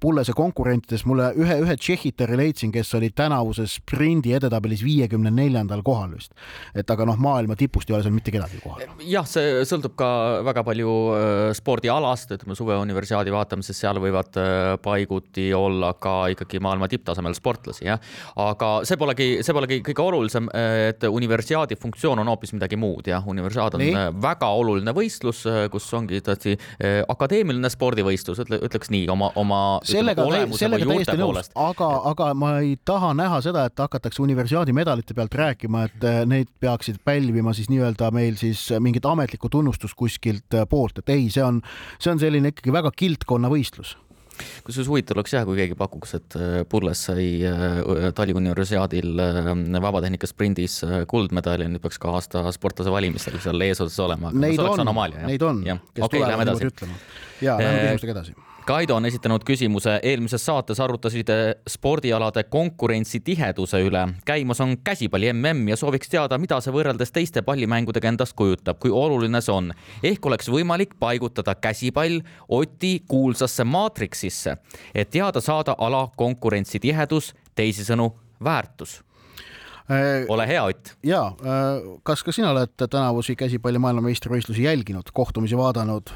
Pullese 0.00 0.32
konkurentides 0.36 1.02
mulle 1.10 1.32
ühe, 1.38 1.56
ühe 1.64 1.76
tšehhitari 1.76 2.36
leidsin, 2.38 2.70
kes 2.74 2.94
oli 2.94 3.10
tänavuses 3.10 3.80
sprindi 3.80 4.34
edetabelis 4.36 4.84
viiekümne 4.86 5.32
neljandal 5.34 5.82
kohal 5.82 6.12
vist. 6.14 6.32
et 6.74 6.90
aga 6.90 7.06
noh, 7.08 7.18
maailma 7.18 7.56
tipust 7.58 7.90
ei 7.90 7.96
ole 7.96 8.04
seal 8.04 8.14
mitte 8.14 8.34
kedagi 8.34 8.60
kohal. 8.62 8.84
jah, 9.02 9.26
see 9.26 9.64
sõltub 9.68 9.96
ka 9.98 10.08
väga 10.46 10.64
palju 10.66 10.94
äh, 11.16 11.42
spordialast, 11.72 12.34
ütleme 12.36 12.56
suveuniversiaadi 12.56 13.32
vaatame 13.32 13.64
siis 13.64 13.78
seal 13.80 13.96
võivad 14.02 14.36
äh, 14.40 14.74
paiguti 14.82 15.48
olla 15.56 15.94
ka 16.00 16.28
ikkagi 16.34 16.60
maailma 16.62 16.88
tipptasemel 16.90 17.34
sportlasi, 17.36 17.86
jah. 17.86 18.00
aga 18.40 18.72
see 18.88 18.98
polegi, 19.00 19.28
see 19.44 19.56
polegi 19.56 19.80
kõige 19.86 20.04
olulisem, 20.04 20.50
et 20.52 21.04
universiaadi 21.08 21.78
funktsioon 21.80 22.20
on 22.20 22.28
hoopis 22.28 22.52
midagi 22.56 22.76
muud, 22.76 23.08
jah. 23.08 23.24
universiaad 23.28 23.78
on 23.78 23.84
Nii. 23.84 23.94
Äh, 23.96 24.10
väga 24.22 24.50
oluline 24.52 24.92
võistlus, 24.96 25.44
äh, 25.48 25.64
kus 25.72 25.88
ongi 25.96 26.20
tõesti 26.24 26.58
akadeemiline 27.10 27.70
spordivõistlus, 27.72 28.42
ütle, 28.44 28.58
ütleks 28.66 28.90
nii, 28.92 29.06
oma, 29.12 29.30
oma 29.40 29.60
sellega, 29.86 30.26
sellega 30.58 30.88
täiesti 30.90 31.16
nõus, 31.20 31.50
aga, 31.58 31.88
aga 32.12 32.28
ma 32.36 32.52
ei 32.60 32.74
taha 32.84 33.12
näha 33.16 33.40
seda, 33.44 33.64
et 33.70 33.80
hakatakse 33.80 34.22
universiaadi 34.22 34.74
medalite 34.76 35.16
pealt 35.16 35.34
rääkima, 35.38 35.86
et 35.88 36.06
neid 36.28 36.50
peaksid 36.62 37.00
pälvima 37.06 37.54
siis 37.56 37.70
nii-öelda 37.72 38.10
meil 38.14 38.36
siis 38.40 38.66
mingit 38.82 39.06
ametlikku 39.08 39.50
tunnustust 39.52 39.96
kuskilt 39.98 40.60
poolt, 40.70 41.00
et 41.02 41.14
ei, 41.14 41.28
see 41.32 41.44
on, 41.46 41.61
see 41.98 42.12
on 42.12 42.22
selline 42.22 42.52
ikkagi 42.54 42.74
väga 42.74 42.94
kildkonna 42.96 43.50
võistlus. 43.52 43.96
Kusjuures 44.64 44.88
huvitav 44.88 45.18
oleks 45.18 45.34
jah, 45.34 45.44
kui 45.46 45.58
keegi 45.58 45.76
pakuks, 45.78 46.14
et 46.18 46.36
äh, 46.38 46.54
Purles 46.68 47.02
sai 47.08 47.26
äh, 47.46 48.06
Tali 48.16 48.34
universiaadil 48.36 49.20
äh, 49.22 49.50
vabatehnika 49.84 50.28
sprindis 50.30 50.78
kuldmedali, 51.10 51.68
nüüd 51.70 51.84
peaks 51.84 52.00
ka 52.02 52.14
aasta 52.16 52.46
sportlase 52.56 52.94
valimistel 52.94 53.36
seal 53.44 53.68
eesotsas 53.68 54.00
olema. 54.06 54.32
Neid 54.32 54.62
on, 54.64 54.86
neid 55.28 55.44
on, 55.46 55.60
kes 55.92 56.08
okay, 56.08 56.22
tulevad 56.22 56.48
niimoodi 56.48 56.72
ütlema. 56.72 57.04
ja 57.44 57.58
läheme 57.60 57.84
küsimustega 57.84 58.16
edasi 58.16 58.51
Kaido 58.66 58.94
on 58.96 59.06
esitanud 59.06 59.42
küsimuse, 59.46 59.96
eelmises 60.06 60.44
saates 60.46 60.80
arutasid 60.80 61.28
spordialade 61.68 62.44
konkurentsitiheduse 62.44 63.80
üle. 63.82 64.04
käimas 64.24 64.60
on 64.60 64.76
käsipalli 64.84 65.32
mm 65.32 65.68
ja 65.68 65.76
sooviks 65.76 66.08
teada, 66.08 66.38
mida 66.38 66.60
see 66.60 66.72
võrreldes 66.72 67.12
teiste 67.12 67.42
pallimängudega 67.42 68.08
endast 68.08 68.36
kujutab, 68.38 68.78
kui 68.78 68.90
oluline 68.90 69.40
see 69.40 69.52
on. 69.52 69.72
ehk 70.02 70.26
oleks 70.26 70.48
võimalik 70.48 70.94
paigutada 70.98 71.54
käsipall 71.54 72.20
Oti 72.48 73.02
kuulsasse 73.08 73.64
maatriksisse, 73.64 74.56
et 74.94 75.10
teada 75.10 75.40
saada 75.40 75.74
ala 75.78 76.08
konkurentsitihedus, 76.16 77.34
teisisõnu 77.54 78.12
väärtus 78.44 79.02
Äh, 79.90 80.24
ole 80.28 80.46
hea, 80.46 80.64
Ott. 80.64 80.96
ja, 81.02 81.26
äh, 81.26 81.98
kas 82.02 82.22
ka 82.22 82.32
sina 82.32 82.52
oled 82.52 82.70
tänavusi 82.78 83.34
käsipalli 83.36 83.80
maailmameistrivõistlusi 83.82 84.62
jälginud, 84.62 85.10
kohtumisi 85.12 85.58
vaadanud? 85.58 86.12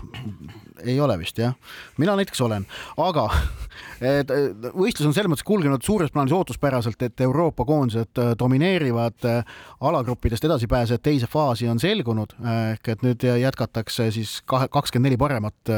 Ei 0.85 0.99
ole 1.01 1.19
vist 1.19 1.39
jah, 1.39 1.55
mina 1.99 2.17
näiteks 2.19 2.41
olen, 2.45 2.67
aga 3.01 3.27
et 4.21 4.31
võistlus 4.77 5.09
on 5.09 5.15
selles 5.17 5.31
mõttes 5.33 5.47
kulgenud 5.47 5.85
suures 5.87 6.13
plaanis 6.13 6.35
ootuspäraselt, 6.37 7.03
et 7.03 7.25
Euroopa 7.25 7.65
koondised 7.69 8.21
äh, 8.21 8.33
domineerivad, 8.39 9.29
alagruppidest 9.81 10.45
edasipääsejad 10.45 11.03
teise 11.03 11.29
faasi 11.31 11.69
on 11.69 11.81
selgunud 11.81 12.35
ehk 12.73 12.89
et 12.93 13.03
nüüd 13.05 13.25
jätkatakse 13.41 14.11
siis 14.15 14.39
kahe, 14.49 14.69
kakskümmend 14.73 15.07
neli 15.07 15.19
paremat 15.21 15.71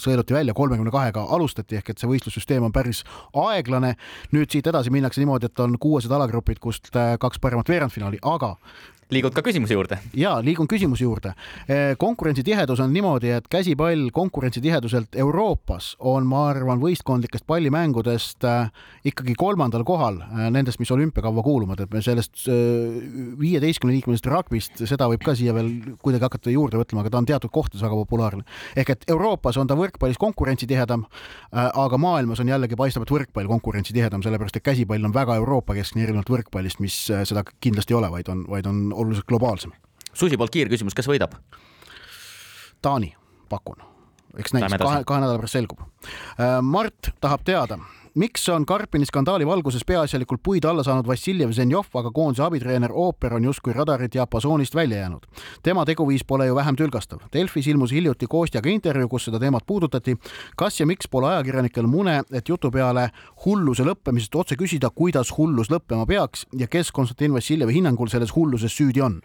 sõeluti 0.00 0.34
välja, 0.36 0.54
kolmekümne 0.56 0.92
kahega 0.92 1.24
alustati 1.34 1.78
ehk 1.78 1.92
et 1.92 2.02
see 2.02 2.10
võistlussüsteem 2.10 2.66
on 2.66 2.72
päris 2.74 3.04
aeglane. 3.32 3.94
nüüd 4.34 4.50
siit 4.50 4.66
edasi 4.66 4.92
minnakse 4.92 5.22
niimoodi, 5.22 5.48
et 5.48 5.60
on 5.64 5.78
kuuesed 5.80 6.12
alagrupid, 6.12 6.60
kust 6.60 6.90
kaks 6.92 7.40
paremat 7.40 7.68
veerandfinaali, 7.68 8.20
aga 8.22 8.54
liigud 9.12 9.34
ka 9.34 9.42
küsimuse 9.44 9.76
juurde? 9.76 9.98
ja 10.16 10.36
liigun 10.44 10.68
küsimuse 10.70 11.04
juurde. 11.04 11.34
Eh, 11.68 11.94
konkurentsitihedus 12.00 12.80
on 12.80 12.92
niimoodi, 12.94 13.30
et 13.36 13.48
käsipall 13.50 14.08
konkurentsitiheduselt 14.14 15.16
Euroopas 15.20 15.94
on, 15.98 16.26
ma 16.28 16.46
arvan, 16.50 16.80
võistkondlikest 16.82 17.46
pallimängudest 17.46 18.46
eh, 18.48 18.70
ikkagi 19.10 19.36
kolmandal 19.38 19.84
kohal 19.84 20.20
eh, 20.22 20.48
nendest, 20.54 20.80
mis 20.82 20.92
olümpiakavva 20.94 21.44
kuuluvad, 21.44 21.84
et 21.84 21.92
me 21.92 22.02
sellest 22.04 22.46
viieteistkümne 23.40 23.94
liikmelisest 23.96 24.30
ragbist, 24.30 24.84
seda 24.88 25.08
võib 25.10 25.22
ka 25.24 25.34
siia 25.36 25.54
veel 25.56 25.70
kuidagi 26.02 26.28
hakata 26.28 26.54
juurde 26.54 26.80
mõtlema, 26.80 27.04
aga 27.04 27.14
ta 27.14 27.20
on 27.20 27.28
teatud 27.28 27.52
kohtades 27.54 27.84
väga 27.84 27.98
populaarne. 28.04 28.44
ehk 28.76 28.94
et 28.94 29.04
Euroopas 29.10 29.56
on 29.60 29.68
ta 29.68 29.76
võrkpallis 29.78 30.18
konkurentsitihedam, 30.20 31.04
aga 31.52 31.98
maailmas 31.98 32.40
on 32.40 32.48
jällegi 32.48 32.76
paistab, 32.76 33.04
et 33.04 33.12
võrkpall 33.14 33.48
konkurentsitihedam, 33.50 34.22
sellepärast 34.22 34.56
et 34.56 34.64
käsipall 34.64 35.04
on 35.04 35.14
väga 35.14 35.36
Euroopa 35.40 35.74
keskne, 35.74 36.04
erinevalt 36.04 36.30
võrkpallist, 36.30 36.80
mis 36.84 36.96
seda 37.06 37.44
kindlasti 37.60 37.94
ei 37.94 37.98
ole, 37.98 38.10
vaid 38.12 38.30
on, 38.32 38.44
vaid 38.50 38.66
on 38.70 38.93
oluliselt 38.94 39.26
globaalsem. 39.30 39.72
Susi 40.14 40.38
poolt 40.38 40.54
kiirküsimus, 40.54 40.94
kes 40.94 41.08
võidab? 41.10 41.34
Taani, 42.82 43.14
pakun. 43.48 43.82
eks 44.38 44.54
näis, 44.54 44.70
kahe, 44.78 45.02
kahe 45.06 45.20
nädala 45.22 45.38
pärast 45.40 45.58
selgub. 45.58 45.82
Äh, 46.38 46.58
Mart 46.62 47.12
tahab 47.20 47.44
teada 47.46 47.78
miks 48.14 48.48
on 48.48 48.66
Karpini 48.66 49.06
skandaali 49.06 49.46
valguses 49.46 49.84
peaasjalikult 49.84 50.42
puid 50.42 50.64
alla 50.64 50.82
saanud 50.82 51.06
Vassiljev 51.06 51.50
Zenjov, 51.52 51.88
aga 51.94 52.10
koondise 52.14 52.42
abitreener 52.46 52.92
Ooper 52.92 53.34
on 53.34 53.44
justkui 53.44 53.72
radarit 53.72 54.12
diapasoonist 54.12 54.74
välja 54.74 54.98
jäänud. 54.98 55.26
tema 55.62 55.84
teguviis 55.84 56.24
pole 56.24 56.46
ju 56.46 56.54
vähem 56.54 56.76
tülgastav. 56.76 57.18
Delfis 57.32 57.66
ilmus 57.66 57.92
hiljuti 57.92 58.26
Kostjaga 58.26 58.70
intervjuu, 58.70 59.08
kus 59.08 59.24
seda 59.24 59.40
teemat 59.40 59.66
puudutati. 59.66 60.16
kas 60.56 60.80
ja 60.80 60.86
miks 60.86 61.08
pole 61.08 61.28
ajakirjanikel 61.28 61.86
mune, 61.86 62.22
et 62.32 62.48
jutu 62.48 62.70
peale 62.70 63.10
hulluse 63.44 63.82
lõppemisest 63.82 64.34
otse 64.34 64.56
küsida, 64.56 64.90
kuidas 64.94 65.38
hullus 65.38 65.70
lõppema 65.70 66.06
peaks 66.06 66.46
ja 66.52 66.66
kes 66.66 66.92
Konstantin 66.92 67.34
Vassiljevi 67.34 67.74
hinnangul 67.74 68.08
selles 68.08 68.36
hulluses 68.36 68.76
süüdi 68.76 69.00
on? 69.00 69.20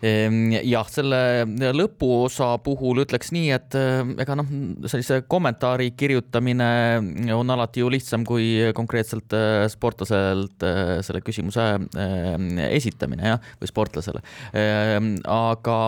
Ehm, 0.00 0.54
jah, 0.64 0.88
selle 0.88 1.44
lõpuosa 1.76 2.54
puhul 2.64 3.02
ütleks 3.04 3.32
nii, 3.36 3.50
et 3.52 3.76
eh, 3.76 4.00
ega 4.24 4.36
noh, 4.38 4.48
sellise 4.88 5.20
kommentaari 5.28 5.90
kirjutamine 5.98 6.70
on 7.36 7.52
alati 7.52 7.84
ju 7.84 7.90
lihtsam 7.92 8.24
kui 8.28 8.72
konkreetselt 8.76 9.36
eh, 9.36 9.66
sportlaselt 9.72 10.64
selle 11.04 11.20
küsimuse 11.24 11.66
esitamine 12.70 13.34
jah, 13.34 13.48
või 13.60 13.70
sportlasele. 13.70 14.24
Ehm, 14.56 15.14
aga 15.28 15.78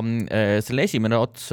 selle 0.64 0.88
esimene 0.88 1.18
ots 1.20 1.48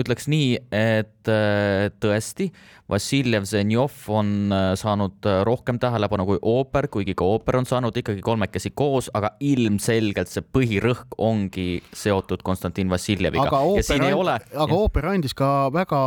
ütleks 0.00 0.26
nii, 0.30 0.54
et 0.74 1.30
äh, 1.30 1.88
tõesti, 2.02 2.50
Vassiljev 2.90 3.46
Zenjov 3.48 3.94
on 4.12 4.52
äh, 4.52 4.64
saanud 4.76 5.24
äh, 5.24 5.38
rohkem 5.46 5.78
tähelepanu 5.80 6.26
kui 6.28 6.40
ooper, 6.42 6.88
kuigi 6.92 7.14
ka 7.16 7.24
ooper 7.24 7.60
on 7.60 7.68
saanud 7.68 7.96
ikkagi 7.96 8.20
kolmekesi 8.24 8.74
koos, 8.76 9.08
aga 9.16 9.30
ilmselgelt 9.40 10.32
see 10.32 10.44
põhirõhk 10.44 11.14
ongi 11.22 11.78
seotud 11.96 12.42
Konstantin 12.44 12.90
Vassiljeviga. 12.92 13.46
aga 13.46 13.62
ooper, 13.70 14.06
ole... 14.18 14.36
aga 14.66 14.80
ooper 14.80 15.08
andis 15.14 15.36
ka 15.38 15.70
väga 15.74 16.02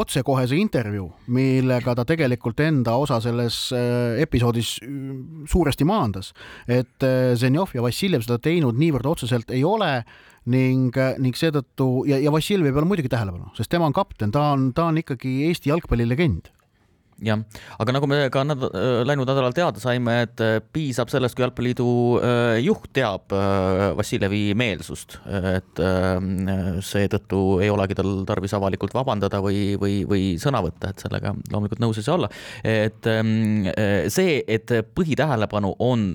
otsekohese 0.00 0.56
intervjuu, 0.60 1.10
millega 1.34 1.96
ta 1.98 2.06
tegelikult 2.08 2.62
enda 2.64 2.96
osa 3.02 3.18
selles 3.24 3.58
episoodis 4.22 4.76
suuresti 5.50 5.84
maandas, 5.88 6.32
et 6.68 7.04
Zenjov 7.36 7.74
ja 7.74 7.84
Vassiljev 7.84 8.24
seda 8.24 8.38
teinud 8.40 8.78
niivõrd 8.78 9.12
otseselt 9.16 9.52
ei 9.52 9.66
ole 9.66 9.92
ning, 10.52 10.94
ning 11.22 11.38
seetõttu 11.38 12.04
ja, 12.10 12.20
ja 12.22 12.32
Vassiljevi 12.34 12.72
peale 12.74 12.88
muidugi 12.88 13.10
tähelepanu, 13.12 13.50
sest 13.58 13.70
tema 13.72 13.88
on 13.88 13.96
kapten, 13.96 14.34
ta 14.34 14.52
on, 14.54 14.70
ta 14.76 14.90
on 14.90 15.00
ikkagi 15.02 15.38
Eesti 15.48 15.72
jalgpallilegend 15.72 16.52
jah, 17.24 17.40
aga 17.80 17.94
nagu 17.96 18.08
me 18.10 18.18
ka 18.32 18.42
nädal, 18.44 18.70
äh, 18.76 19.00
läinud 19.08 19.28
nädalal 19.28 19.54
teada 19.56 19.80
saime, 19.80 20.18
et 20.26 20.42
äh, 20.44 20.58
piisab 20.60 21.08
sellest, 21.12 21.36
kui 21.36 21.46
Jalgpalliliidu 21.46 21.88
äh, 22.20 22.58
juht 22.64 22.90
teab 22.96 23.32
Vassiljevi 23.96 24.54
meelsust, 24.58 25.16
et 25.26 25.80
seetõttu 26.86 27.40
ei 27.64 27.70
olegi 27.72 27.96
tal 27.98 28.22
tarvis 28.28 28.54
avalikult 28.56 28.94
vabandada 28.96 29.40
või, 29.44 29.74
või, 29.80 29.98
või 30.08 30.24
sõna 30.40 30.60
võtta, 30.64 30.92
et 30.92 31.02
sellega 31.02 31.32
loomulikult 31.52 31.82
nõus 31.82 32.00
ei 32.00 32.06
saa 32.06 32.16
olla. 32.16 32.30
et 32.62 33.08
ähm, 33.10 33.68
see, 34.12 34.38
et 34.46 34.72
põhitähelepanu 34.96 35.74
on 35.82 36.08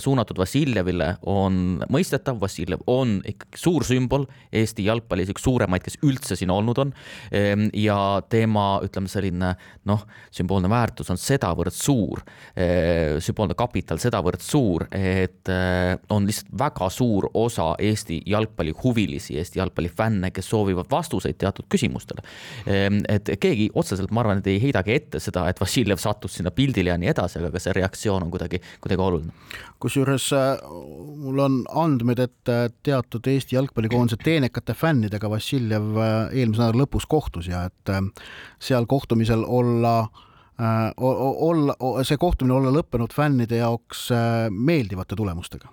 suunatud 0.00 0.38
Vassiljevile, 0.40 1.10
on 1.30 1.82
mõistetav, 1.92 2.38
Vassiljev 2.40 2.84
on 2.90 3.18
ikkagi 3.28 3.60
suur 3.60 3.84
sümbol 3.86 4.26
Eesti 4.54 4.86
jalgpallis, 4.88 5.32
üks 5.34 5.44
suuremaid, 5.44 5.84
kes 5.84 5.98
üldse 6.06 6.38
siin 6.38 6.52
olnud 6.54 6.80
on. 6.80 6.92
Ehm, 7.34 7.68
ja 7.76 7.98
tema, 8.32 8.80
ütleme 8.86 9.10
selline 9.10 9.54
noh, 9.88 10.04
sümboolne 10.44 10.68
väärtus 10.68 11.10
on 11.10 11.18
sedavõrd 11.18 11.72
suur, 11.74 12.20
eh, 12.56 13.16
sümboolne 13.24 13.56
kapital 13.56 13.98
sedavõrd 13.98 14.42
suur, 14.44 14.86
et 14.92 15.48
eh, 15.48 15.96
on 16.10 16.26
lihtsalt 16.26 16.52
väga 16.58 16.90
suur 16.90 17.30
osa 17.34 17.74
Eesti 17.78 18.20
jalgpallihuvilisi, 18.26 19.38
Eesti 19.38 19.58
jalgpallifänne, 19.58 20.30
kes 20.30 20.48
soovivad 20.50 20.90
vastuseid 20.90 21.38
teatud 21.40 21.66
küsimustele. 21.72 22.24
Eh, 22.66 22.90
et 23.08 23.30
keegi 23.40 23.70
otseselt, 23.74 24.10
ma 24.10 24.20
arvan, 24.20 24.42
et 24.42 24.50
ei 24.52 24.60
heidagi 24.60 24.94
ette 24.94 25.20
seda, 25.20 25.48
et 25.48 25.60
Vassiljev 25.60 25.98
sattus 25.98 26.36
sinna 26.36 26.50
pildile 26.50 26.92
ja 26.92 26.98
nii 27.00 27.12
edasi, 27.14 27.40
aga 27.40 27.62
see 27.62 27.72
reaktsioon 27.72 28.26
on 28.26 28.34
kuidagi, 28.34 28.60
kuidagi 28.80 29.02
oluline. 29.02 29.32
kusjuures 29.80 30.30
mul 31.20 31.38
on 31.44 31.56
andmed, 31.76 32.18
et 32.18 32.52
teatud 32.82 33.26
Eesti 33.28 33.56
jalgpallikoondise 33.56 34.16
teenekate 34.22 34.74
fännidega 34.74 35.28
Vassiljev 35.30 35.98
eelmise 36.32 36.62
nädala 36.62 36.84
lõpus 36.84 37.08
kohtus 37.08 37.48
ja 37.48 37.66
et 37.68 37.92
seal 38.64 38.86
kohtumisel 38.88 39.44
olla 39.44 39.94
Äh, 39.94 40.24
olla, 40.58 41.74
see 42.06 42.18
kohtumine 42.20 42.54
olla 42.54 42.70
lõppenud 42.74 43.14
fännide 43.14 43.58
jaoks 43.58 44.06
äh, 44.14 44.46
meeldivate 44.50 45.16
tulemustega. 45.18 45.68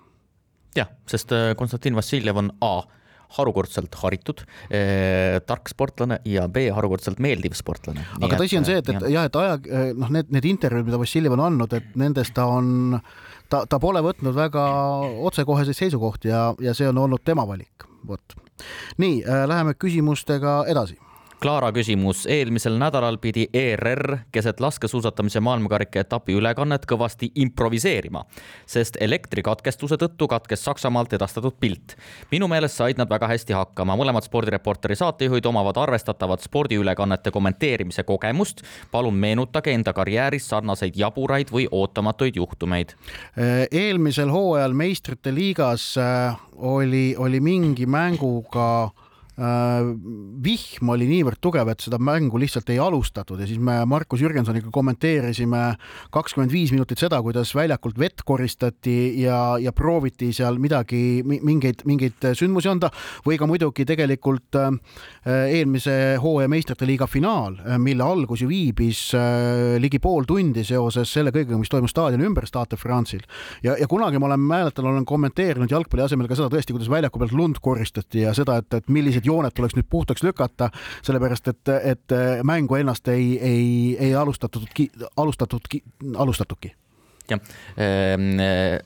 jah, 0.75 0.89
sest 1.09 1.32
äh, 1.36 1.51
Konstantin 1.57 1.95
Vassiljev 1.95 2.38
on 2.38 2.51
A 2.61 2.82
harukordselt 3.38 3.93
haritud 3.95 4.41
eh,, 4.67 5.38
tark 5.47 5.69
sportlane 5.71 6.17
ja 6.27 6.49
B 6.51 6.65
harukordselt 6.73 7.21
meeldiv 7.23 7.53
sportlane. 7.55 8.03
aga 8.19 8.39
tõsi 8.41 8.57
on 8.59 8.65
see, 8.67 8.82
et, 8.82 8.89
et 8.91 9.05
jah, 9.13 9.27
et 9.29 9.38
aja, 9.39 9.59
noh, 9.95 10.09
need, 10.11 10.34
need 10.36 10.49
intervjuud, 10.49 10.89
mida 10.89 10.99
Vassiljev 10.99 11.38
on 11.38 11.45
andnud, 11.45 11.77
et 11.77 11.95
nendes 11.95 12.34
ta 12.36 12.49
on, 12.51 12.97
ta, 13.47 13.63
ta 13.69 13.79
pole 13.79 14.01
võtnud 14.03 14.36
väga 14.36 14.65
otsekoheseid 15.29 15.77
seisukohti 15.77 16.34
ja, 16.34 16.49
ja 16.59 16.75
see 16.75 16.89
on 16.91 16.99
olnud 17.05 17.23
tema 17.23 17.47
valik, 17.47 17.88
vot. 18.07 18.36
nii 18.99 19.21
äh,, 19.23 19.45
läheme 19.47 19.77
küsimustega 19.79 20.65
edasi 20.73 20.99
Klaara 21.41 21.71
küsimus, 21.73 22.27
eelmisel 22.29 22.75
nädalal 22.77 23.15
pidi 23.17 23.47
ERR 23.53 24.17
keset 24.31 24.59
laskesuusatamise 24.61 25.41
maailmakarika 25.41 26.03
etapi 26.03 26.35
ülekannet 26.37 26.85
kõvasti 26.85 27.31
improviseerima, 27.41 28.21
sest 28.69 28.99
elektrikatkestuse 29.01 29.97
tõttu 30.03 30.27
katkes 30.29 30.61
Saksamaalt 30.67 31.17
edastatud 31.17 31.57
pilt. 31.59 31.97
minu 32.31 32.45
meelest 32.47 32.77
said 32.77 33.01
nad 33.01 33.09
väga 33.09 33.31
hästi 33.33 33.57
hakkama, 33.57 33.97
mõlemad 33.97 34.29
spordireporteri 34.29 34.95
saatejuhid 35.01 35.49
omavad 35.49 35.81
arvestatavat 35.81 36.45
spordiülekannete 36.45 37.31
kommenteerimise 37.31 38.03
kogemust. 38.03 38.61
palun 38.91 39.15
meenutage 39.15 39.73
enda 39.73 39.93
karjääris 39.93 40.49
sarnaseid 40.49 40.93
jaburaid 40.95 41.49
või 41.49 41.67
ootamatuid 41.71 42.35
juhtumeid. 42.35 42.93
eelmisel 43.71 44.29
hooajal 44.29 44.73
meistrite 44.73 45.33
liigas 45.33 45.97
äh, 45.97 46.37
oli, 46.53 47.15
oli 47.17 47.39
mingi 47.39 47.85
mänguga 47.85 48.91
vihm 49.41 50.89
oli 50.93 51.07
niivõrd 51.09 51.39
tugev, 51.41 51.69
et 51.71 51.81
seda 51.81 51.97
mängu 52.01 52.37
lihtsalt 52.41 52.69
ei 52.69 52.77
alustatud 52.81 53.39
ja 53.41 53.47
siis 53.49 53.61
me 53.61 53.79
Markus 53.89 54.21
Jürgensoniga 54.21 54.69
kommenteerisime 54.73 55.61
kakskümmend 56.13 56.53
viis 56.53 56.73
minutit 56.75 57.01
seda, 57.01 57.17
kuidas 57.25 57.53
väljakult 57.57 57.97
vett 57.99 58.21
koristati 58.27 59.23
ja, 59.23 59.57
ja 59.61 59.73
prooviti 59.73 60.29
seal 60.35 60.59
midagi, 60.61 61.23
mingeid, 61.25 61.81
mingeid 61.89 62.29
sündmusi 62.37 62.69
anda 62.69 62.91
või 63.25 63.39
ka 63.41 63.47
muidugi 63.49 63.85
tegelikult 63.89 64.59
äh, 64.59 64.69
eelmise 65.25 65.95
hooaja 66.21 66.51
meistrite 66.51 66.85
liiga 66.89 67.09
finaal, 67.09 67.57
äh, 67.63 67.79
mille 67.81 68.05
algus 68.05 68.43
ju 68.43 68.51
viibis 68.51 69.03
ligi 69.81 69.99
pool 70.03 70.27
tundi 70.29 70.63
seoses 70.67 71.09
selle 71.11 71.33
kõigega, 71.33 71.57
mis 71.59 71.71
toimus 71.71 71.95
staadioni 71.95 72.27
ümber 72.27 72.45
Stade 72.49 72.77
France'il. 72.77 73.25
ja, 73.63 73.75
ja 73.79 73.89
kunagi 73.89 74.19
ma 74.21 74.29
olen, 74.29 74.45
mäletan, 74.51 74.85
olen 74.85 75.05
kommenteerinud 75.07 75.71
jalgpalli 75.71 76.05
asemel 76.05 76.29
ka 76.29 76.37
seda 76.37 76.51
tõesti, 76.53 76.75
kuidas 76.75 76.91
väljaku 76.91 77.21
pealt 77.21 77.35
lund 77.35 77.61
koristati 77.63 78.25
ja 78.25 78.35
seda, 78.37 78.59
et, 78.61 78.73
et 78.77 78.89
millised 78.91 79.25
jooned 79.32 79.55
tuleks 79.55 79.77
nüüd 79.79 79.89
puhtaks 79.89 80.23
lükata, 80.27 80.69
sellepärast 81.07 81.49
et, 81.53 81.73
et 81.95 82.17
mängu 82.47 82.77
ennast 82.77 83.07
ei, 83.11 83.34
ei, 83.39 83.65
ei 83.99 84.13
alustatud, 84.15 84.67
alustatud, 85.17 85.67
alustatudki 86.15 86.75
jah, 87.32 87.41
ehm, 87.82 88.29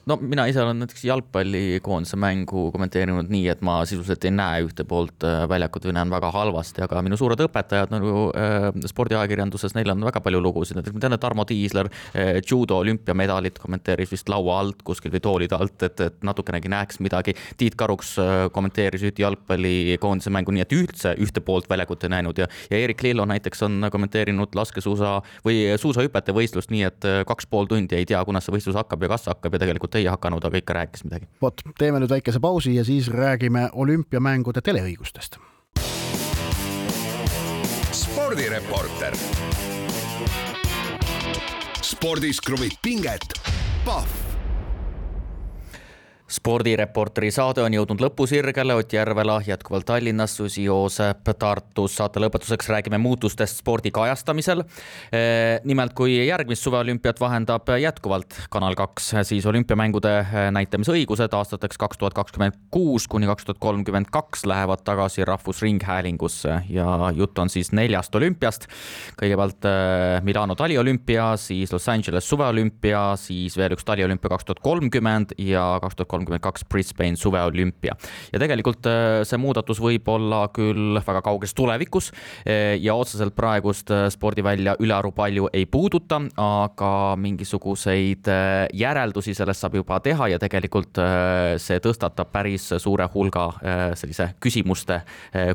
no 0.06 0.20
mina 0.22 0.46
ise 0.50 0.62
olen 0.64 0.84
näiteks 0.84 1.06
jalgpallikoondise 1.08 2.20
mängu 2.20 2.70
kommenteerinud 2.74 3.30
nii, 3.32 3.48
et 3.52 3.62
ma 3.66 3.78
sisuliselt 3.88 4.26
ei 4.28 4.34
näe 4.36 4.64
ühte 4.66 4.86
poolt 4.88 5.26
äh, 5.26 5.44
väljakut 5.50 5.88
või 5.88 5.96
näen 5.98 6.12
väga 6.14 6.32
halvasti, 6.34 6.84
aga 6.86 7.02
minu 7.06 7.18
suured 7.20 7.42
õpetajad 7.46 7.94
nagu 7.94 8.28
äh, 8.38 8.68
spordiajakirjanduses, 8.92 9.76
neil 9.78 9.94
on 9.94 10.06
väga 10.08 10.22
palju 10.26 10.42
lugusid, 10.44 10.80
näiteks 10.80 10.96
ma 10.96 11.04
tean, 11.04 11.18
et 11.18 11.24
Tarmo 11.24 11.46
Tiisler 11.48 11.90
äh, 11.90 12.40
judo 12.42 12.80
olümpiamedalit 12.84 13.60
kommenteeris 13.62 14.14
vist 14.14 14.30
laua 14.32 14.60
alt 14.64 14.84
kuskil 14.88 15.14
või 15.14 15.24
toolide 15.24 15.58
alt, 15.60 15.88
et, 15.88 16.04
et 16.08 16.26
natukenegi 16.26 16.72
näeks 16.72 17.02
midagi. 17.04 17.36
Tiit 17.58 17.78
Karuks 17.80 18.16
kommenteeris 18.54 19.04
üht 19.08 19.20
jalgpallikoondise 19.22 20.32
mängu, 20.34 20.54
nii 20.56 20.64
et 20.64 20.76
üldse 20.76 21.14
ühte 21.22 21.42
poolt 21.46 21.70
väljakut 21.70 22.04
ei 22.06 22.14
näinud. 22.16 22.40
Ja, 22.40 22.48
ja 22.72 22.80
Erik 22.82 23.04
Lillo 23.06 23.26
näiteks 23.30 23.64
on 23.66 23.90
kommenteerinud 23.92 24.56
laskesuusa 24.58 25.18
või 25.46 25.64
suusahüpete 25.82 26.36
võistlust 26.36 26.74
nii, 26.74 26.84
et 26.90 27.10
kaks 27.28 27.48
pool 27.50 27.70
tundi 27.70 27.98
ei 27.98 28.08
tea, 28.08 28.22
kunas 28.36 28.50
see 28.50 28.56
võistlus 28.58 28.76
hakkab 28.76 29.06
ja 29.06 29.12
kas 29.14 29.30
hakkab 29.32 29.56
ja 29.56 29.62
tegelikult 29.64 29.96
ei 29.96 30.08
hakanud, 30.12 30.44
aga 30.44 30.60
ikka 30.60 30.76
rääkis 30.76 31.06
midagi. 31.08 31.30
vot, 31.42 31.64
teeme 31.80 32.02
nüüd 32.04 32.12
väikese 32.12 32.42
pausi 32.44 32.76
ja 32.76 32.84
siis 32.84 33.08
räägime 33.08 33.70
olümpiamängude 33.74 34.62
teleõigustest. 34.62 35.40
spordireporter. 37.96 39.16
spordis 41.82 42.42
kruvib 42.42 42.76
pinget, 42.84 43.40
Pahv 43.86 44.25
spordireporteri 46.26 47.30
saade 47.30 47.62
on 47.62 47.74
jõudnud 47.76 48.02
lõpusirgele, 48.02 48.74
Ott 48.80 48.94
Järvela 48.94 49.38
jätkuvalt 49.46 49.86
Tallinnas, 49.86 50.34
Susi 50.38 50.64
Joosep 50.64 51.30
Tartus. 51.40 51.96
saate 51.96 52.20
lõpetuseks 52.20 52.70
räägime 52.70 52.98
muutustest 52.98 53.60
spordi 53.62 53.92
kajastamisel. 53.92 54.64
Eh, 55.12 55.60
nimelt, 55.64 55.94
kui 55.94 56.18
järgmist 56.28 56.64
suveolümpiat 56.64 57.20
vahendab 57.20 57.70
jätkuvalt 57.82 58.34
Kanal 58.50 58.76
kaks, 58.76 59.14
siis 59.24 59.46
olümpiamängude 59.46 60.26
näitamisõigused 60.52 61.34
aastateks 61.34 61.78
kaks 61.78 61.98
tuhat 61.98 62.14
kakskümmend 62.14 62.58
kuus 62.72 63.08
kuni 63.08 63.26
kaks 63.26 63.46
tuhat 63.46 63.60
kolmkümmend 63.60 64.10
kaks 64.12 64.46
lähevad 64.46 64.82
tagasi 64.84 65.26
Rahvusringhäälingusse 65.26 66.62
ja 66.70 67.12
jutt 67.16 67.38
on 67.38 67.50
siis 67.50 67.72
neljast 67.72 68.16
olümpiast. 68.16 68.68
kõigepealt 69.22 69.66
eh, 69.70 70.24
Milano 70.24 70.56
taliolümpia, 70.56 71.38
siis 71.38 71.72
Los 71.74 71.90
Angeles 71.90 72.30
suveolümpia, 72.30 73.16
siis 73.16 73.58
veel 73.58 73.78
üks 73.78 73.86
taliolümpia 73.86 74.30
kaks 74.30 74.46
tuhat 74.46 74.60
kolmkümmend 74.60 75.38
ja 75.38 75.78
kaks 75.82 75.96
tuhat 75.96 76.15
kolmkümmend 76.16 76.44
kaks 76.44 76.66
Brisbane 76.72 77.16
suveolümpia. 77.20 77.96
ja 78.34 78.40
tegelikult 78.40 78.88
äh, 78.90 79.22
see 79.28 79.40
muudatus 79.42 79.82
võib 79.84 80.08
olla 80.12 80.46
küll 80.56 81.00
väga 81.00 81.22
kauges 81.26 81.54
tulevikus 81.58 82.12
äh, 82.12 82.76
ja 82.82 82.96
otseselt 82.96 83.36
praegust 83.36 83.92
äh, 83.92 84.08
spordivälja 84.14 84.78
ülearu 84.80 85.12
palju 85.16 85.50
ei 85.54 85.66
puuduta, 85.66 86.22
aga 86.42 86.92
mingisuguseid 87.20 88.28
järeldusi 88.74 89.34
sellest 89.36 89.64
saab 89.64 89.76
juba 89.80 90.00
teha 90.04 90.30
ja 90.32 90.40
tegelikult 90.42 91.00
see 91.62 91.80
tõstatab 91.84 92.32
päris 92.34 92.68
suure 92.82 93.08
hulga 93.14 93.46
sellise 93.98 94.30
küsimuste 94.44 95.02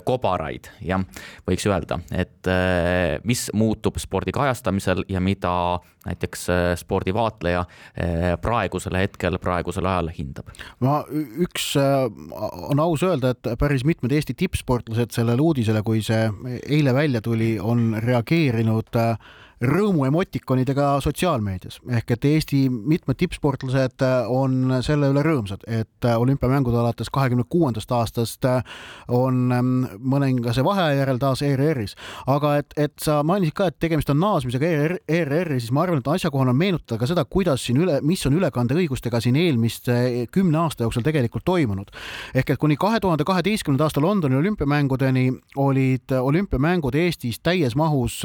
kobaraid, 0.05 0.69
jah, 0.85 1.03
võiks 1.49 1.67
öelda, 1.69 2.01
et 2.13 2.51
mis 3.27 3.47
muutub 3.57 3.99
spordi 4.01 4.35
kajastamisel 4.35 5.05
ja 5.09 5.23
mida 5.25 5.53
näiteks 6.07 6.47
spordivaatleja 6.83 7.65
praegusel 8.43 8.99
hetkel, 9.01 9.39
praegusel 9.43 9.89
ajal 9.91 10.13
hindab 10.17 10.50
no 10.85 11.01
üks 11.45 11.73
on 11.77 12.83
aus 12.83 13.05
öelda, 13.07 13.35
et 13.35 13.53
päris 13.61 13.85
mitmed 13.89 14.13
Eesti 14.15 14.37
tippsportlased 14.39 15.15
sellele 15.15 15.43
uudisele, 15.43 15.83
kui 15.87 16.03
see 16.05 16.29
eile 16.63 16.95
välja 16.97 17.23
tuli, 17.25 17.55
on 17.61 17.95
reageerinud 18.03 18.97
äh, 19.01 19.31
rõõmuemotikonidega 19.61 20.87
sotsiaalmeedias 21.05 21.81
ehk 21.93 22.15
et 22.15 22.25
Eesti 22.25 22.63
mitmed 22.71 23.19
tippsportlased 23.21 24.01
äh, 24.05 24.29
on 24.33 24.79
selle 24.81 25.11
üle 25.13 25.21
rõõmsad, 25.25 25.67
et 25.69 26.07
äh, 26.09 26.17
olümpiamängud 26.17 26.75
alates 26.75 27.11
kahekümne 27.13 27.45
kuuendast 27.49 27.93
aastast 27.93 28.45
äh, 28.49 28.63
on 29.13 29.53
ähm, 29.53 29.75
mõningase 30.01 30.65
vaheaja 30.65 31.03
järel 31.03 31.21
taas 31.21 31.43
ERR-is. 31.45 31.93
aga 32.27 32.55
et, 32.63 32.73
et 32.77 32.95
sa 33.05 33.19
mainisid 33.23 33.57
ka, 33.59 33.69
et 33.69 33.77
tegemist 33.79 34.09
on 34.11 34.21
naasmisega 34.23 34.71
ERR-i, 35.09 35.61
siis 35.61 35.75
ma 35.77 35.85
arvan, 35.85 36.01
et 36.01 36.09
asjakohane 36.09 36.55
on 36.55 36.61
meenutada 36.61 36.97
ka 37.01 37.11
seda, 37.11 37.27
kuidas 37.29 37.67
siin 37.67 37.83
üle, 37.85 37.99
mis 38.01 38.25
on 38.27 38.41
ülekandeõigustega 38.41 39.21
siin 39.21 39.37
eelmiste 39.37 40.27
kümne 40.33 40.63
aasta 40.65 40.89
jooksul 40.89 41.05
tegelikult 41.05 41.45
toimunud. 41.45 41.93
ehk 42.35 42.55
et 42.57 42.59
kuni 42.59 42.81
kahe 42.81 43.01
tuhande 43.01 43.29
kaheteistkümnenda 43.29 43.85
aasta 43.85 44.01
Londoni 44.01 44.41
olümpiamängudeni 44.41 45.29
olid 45.57 46.17
olümpiamängud 46.17 46.95
Eestis 46.95 47.41
täies 47.45 47.77
mahus 47.77 48.23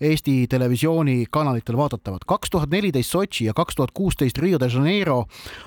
Eesti 0.00 0.46
televisiooni 0.50 0.65
televisioonikanalitel 0.66 1.76
vaadatavad. 1.76 2.24
kaks 2.26 2.50
tuhat 2.50 2.70
neliteist 2.70 3.10
Sotši 3.10 3.44
ja 3.44 3.54
kaks 3.54 3.74
tuhat 3.74 3.90
kuusteist 3.94 4.38
Rio 4.38 4.58
de 4.58 4.68
Janeiro 4.74 5.24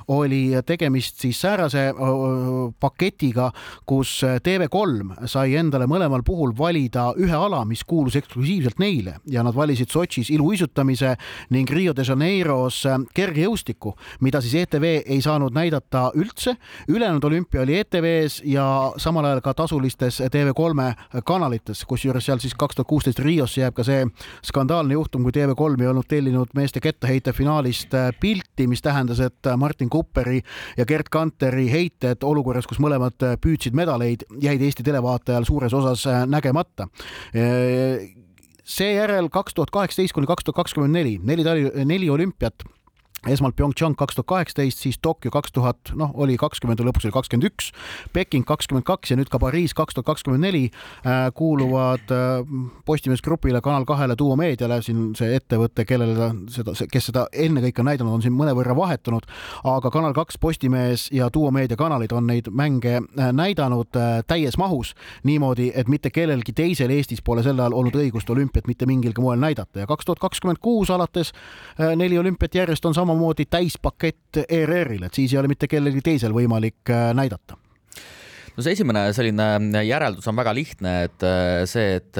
oli 0.07 0.51
tegemist 0.65 1.19
siis 1.19 1.41
säärase 1.41 1.93
paketiga, 2.79 3.51
kus 3.85 4.21
TV3 4.23 5.27
sai 5.27 5.55
endale 5.55 5.87
mõlemal 5.87 6.23
puhul 6.25 6.51
valida 6.57 7.13
ühe 7.17 7.35
ala, 7.35 7.63
mis 7.65 7.83
kuulus 7.83 8.15
eksklusiivselt 8.19 8.79
neile 8.79 9.15
ja 9.25 9.43
nad 9.43 9.55
valisid 9.55 9.89
Sotšis 9.89 10.29
iluuisutamise 10.29 11.15
ning 11.49 11.69
Rio 11.69 11.95
de 11.95 12.03
Janeiros 12.03 12.83
kergejõustiku, 13.15 13.95
mida 14.19 14.41
siis 14.41 14.57
ETV 14.65 14.85
ei 15.05 15.21
saanud 15.21 15.55
näidata 15.55 16.11
üldse. 16.15 16.57
ülejäänud 16.87 17.23
olümpia 17.23 17.61
oli 17.61 17.79
ETV-s 17.79 18.41
ja 18.45 18.91
samal 18.97 19.25
ajal 19.25 19.41
ka 19.41 19.53
tasulistes 19.53 20.21
TV3 20.21 21.21
kanalites, 21.25 21.85
kusjuures 21.85 22.25
seal 22.25 22.39
siis 22.39 22.53
kaks 22.53 22.75
tuhat 22.75 22.87
kuusteist 22.87 23.19
Riosse 23.19 23.61
jääb 23.61 23.73
ka 23.73 23.83
see 23.83 24.05
skandaalne 24.43 24.88
skandaalne 24.89 24.97
juhtum, 24.97 25.23
kui 25.23 25.33
TV3 25.33 25.83
ei 25.83 25.89
olnud 25.89 26.07
tellinud 26.07 26.53
meeste 26.55 26.79
kettaheite 26.81 27.33
finaalist 27.33 27.93
äh, 27.93 28.09
pilti, 28.19 28.67
mis 28.67 28.81
tähendas, 28.81 29.19
et 29.19 29.45
äh, 29.45 29.57
Martin 29.57 29.89
Kupperi 29.89 30.41
ja 30.77 30.85
Gerd 30.85 31.09
Kanteri 31.11 31.69
heited 31.69 32.23
olukorras, 32.23 32.67
kus 32.67 32.79
mõlemad 32.79 33.17
äh, 33.23 33.37
püüdsid 33.39 33.75
medaleid, 33.75 34.25
jäid 34.41 34.61
Eesti 34.61 34.83
televaatajal 34.83 35.45
suures 35.45 35.73
osas 35.73 36.05
nägemata. 36.27 36.87
Seejärel 38.69 39.29
kaks 39.33 39.55
tuhat 39.57 39.71
kaheksateist 39.73 40.13
kuni 40.13 40.27
kaks 40.29 40.45
tuhat 40.45 40.61
kakskümmend 40.61 40.93
neli, 40.93 41.17
neli, 41.23 41.45
neli 41.85 42.09
olümpiat 42.09 42.65
esmalt 43.27 43.55
PyeongChang 43.55 43.97
kaks 43.99 44.15
tuhat 44.15 44.27
kaheksateist, 44.27 44.79
siis 44.79 44.99
Tokyo 45.01 45.31
kaks 45.31 45.51
tuhat, 45.51 45.91
noh, 45.99 46.11
oli 46.13 46.37
kakskümmend, 46.39 46.79
lõpuks 46.85 47.07
oli 47.07 47.15
kakskümmend 47.15 47.47
üks, 47.49 47.71
Peking 48.15 48.45
kakskümmend 48.47 48.85
kaks 48.87 49.11
ja 49.11 49.17
nüüd 49.19 49.31
ka 49.31 49.41
Pariis 49.41 49.75
kaks 49.75 49.97
tuhat 49.97 50.07
kakskümmend 50.07 50.45
neli 50.45 50.69
äh, 50.69 51.27
kuuluvad 51.35 52.13
äh, 52.15 52.39
Postimees 52.85 53.23
Grupile, 53.25 53.61
Kanal 53.61 53.85
kahele, 53.89 54.15
Duo 54.19 54.37
meediale, 54.39 54.79
siin 54.85 55.11
see 55.19 55.35
ettevõte, 55.35 55.83
kellele 55.89 56.15
ta 56.15 56.29
seda, 56.53 56.75
kes 56.91 57.09
seda 57.11 57.25
ennekõike 57.33 57.83
on 57.83 57.89
näidanud, 57.91 58.15
on 58.19 58.23
siin 58.23 58.35
mõnevõrra 58.37 58.75
vahetunud, 58.77 59.27
aga 59.67 59.91
Kanal 59.91 60.15
kaks, 60.15 60.39
Postimees 60.39 61.09
ja 61.15 61.27
Duo 61.33 61.51
meedia 61.51 61.77
kanalid 61.79 62.15
on 62.15 62.29
neid 62.29 62.47
mänge 62.55 62.99
äh, 63.01 63.33
näidanud 63.35 63.91
täies 64.27 64.57
mahus 64.59 64.93
niimoodi, 65.27 65.71
et 65.75 65.91
mitte 65.91 66.13
kellelgi 66.13 66.55
teisel 66.55 66.93
Eestis 66.95 67.23
pole 67.25 67.43
sel 67.43 67.59
ajal 67.59 67.75
olnud 67.75 67.99
õigust 67.99 68.29
olümpiat 68.31 68.67
mitte 68.69 68.87
mingilgi 68.87 69.21
moel 69.21 69.41
näidata. 69.41 69.83
Ja 69.83 69.89
kaks 69.89 70.07
tuhat 70.07 70.23
kakskümmend 70.23 70.61
kuus 70.63 70.89
alates 70.93 71.33
neli 71.95 72.17
olümpiat 72.19 72.55
järjest 72.55 72.85
on 72.85 72.93
sama 72.93 73.08
samamoodi 73.09 73.47
täispakett 73.49 74.43
ERR-il, 74.45 75.07
et 75.07 75.17
siis 75.17 75.33
ei 75.33 75.41
ole 75.41 75.49
mitte 75.51 75.69
kellelgi 75.69 76.03
teisel 76.05 76.35
võimalik 76.35 76.91
äh, 76.93 77.09
näidata. 77.17 77.57
No 78.55 78.65
see 78.65 78.75
esimene 78.75 79.07
selline 79.15 79.47
äh, 79.57 79.85
järeldus 79.87 80.27
on 80.29 80.37
väga 80.37 80.53
lihtne, 80.57 80.93
et 81.07 81.25
äh, 81.25 81.63
see, 81.69 81.97
et 81.99 82.19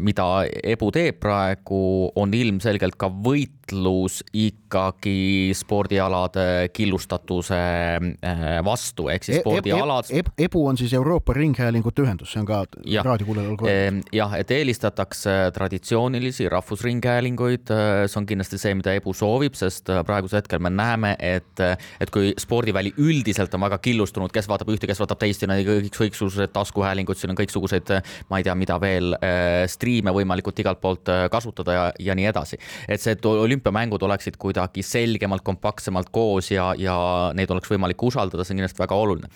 mida 0.00 0.28
Ebu 0.74 0.90
teeb 0.94 1.20
praegu, 1.22 1.82
on 2.18 2.34
ilmselgelt 2.34 2.98
ka 3.00 3.10
võit 3.12 3.59
võitlus 3.70 4.20
ikkagi 4.32 5.52
spordialade 5.54 6.70
killustatuse 6.74 7.56
äh, 7.56 8.64
vastu, 8.64 9.08
ehk 9.08 9.24
siis 9.24 9.38
e-, 9.38 9.40
spordialad 9.40 10.10
e. 10.10 10.20
E 10.20 10.20
e 10.20 10.44
EBU 10.46 10.66
on 10.66 10.78
siis 10.78 10.92
Euroopa 10.94 11.32
Ringhäälingute 11.32 12.02
Ühendus, 12.02 12.32
see 12.32 12.40
on 12.40 12.48
ka 12.48 12.64
raadiokuulajal 13.04 13.56
korras. 13.56 14.00
jah, 14.12 14.34
et 14.38 14.50
eelistatakse 14.50 15.52
traditsioonilisi 15.54 16.48
rahvusringhäälinguid, 16.48 17.70
see 18.06 18.20
on 18.20 18.26
kindlasti 18.26 18.58
see, 18.58 18.74
mida 18.78 18.94
EBU 18.98 19.14
soovib, 19.14 19.54
sest 19.58 19.90
praegusel 20.06 20.40
hetkel 20.40 20.62
me 20.62 20.72
näeme, 20.72 21.14
et, 21.18 21.64
et 22.00 22.10
kui 22.12 22.32
spordiväli 22.40 22.94
üldiselt 22.98 23.54
on 23.54 23.66
väga 23.66 23.80
killustunud, 23.82 24.32
kes 24.34 24.48
vaatab 24.50 24.72
ühte, 24.74 24.88
kes 24.90 25.00
vaatab 25.02 25.22
teist 25.22 25.44
ja 25.44 25.50
need 25.50 25.66
kõik, 25.68 25.90
kõiksugused 25.96 26.54
taskuhäälingud, 26.54 27.18
siin 27.18 27.34
on 27.34 27.38
kõiksuguseid, 27.38 27.94
ma 28.30 28.40
ei 28.40 28.46
tea, 28.46 28.56
mida 28.58 28.78
veel, 28.82 29.14
äh, 29.20 29.64
striime 29.70 30.14
võimalikult 30.14 30.58
igalt 30.62 30.80
poolt 30.82 31.10
äh, 31.12 31.26
kasutada 31.32 31.76
ja, 31.76 31.86
ja 32.00 32.16
nii 32.18 32.28
edasi. 32.30 32.58
et 32.88 33.02
see 33.02 33.16
olümp 33.28 33.59
olümpiamängud 33.60 34.02
oleksid 34.02 34.36
kuidagi 34.40 34.82
selgemalt, 34.82 35.44
kompaktsemalt 35.44 36.10
koos 36.10 36.50
ja, 36.50 36.72
ja 36.78 36.96
neid 37.34 37.50
oleks 37.50 37.70
võimalik 37.70 38.00
usaldada, 38.02 38.44
see 38.44 38.54
on 38.54 38.62
kindlasti 38.62 38.80
väga 38.82 38.96
oluline. 38.96 39.28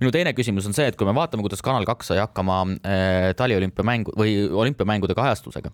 minu 0.00 0.12
teine 0.12 0.32
küsimus 0.32 0.66
on 0.66 0.74
see, 0.76 0.86
et 0.88 0.96
kui 0.96 1.06
me 1.06 1.14
vaatame, 1.14 1.44
kuidas 1.44 1.62
Kanal 1.62 1.84
kaks 1.84 2.12
sai 2.12 2.22
hakkama 2.22 2.62
äh, 2.80 3.34
taliolümpiamängu 3.36 4.16
või 4.16 4.38
olümpiamängude 4.48 5.14
kajastusega 5.14 5.70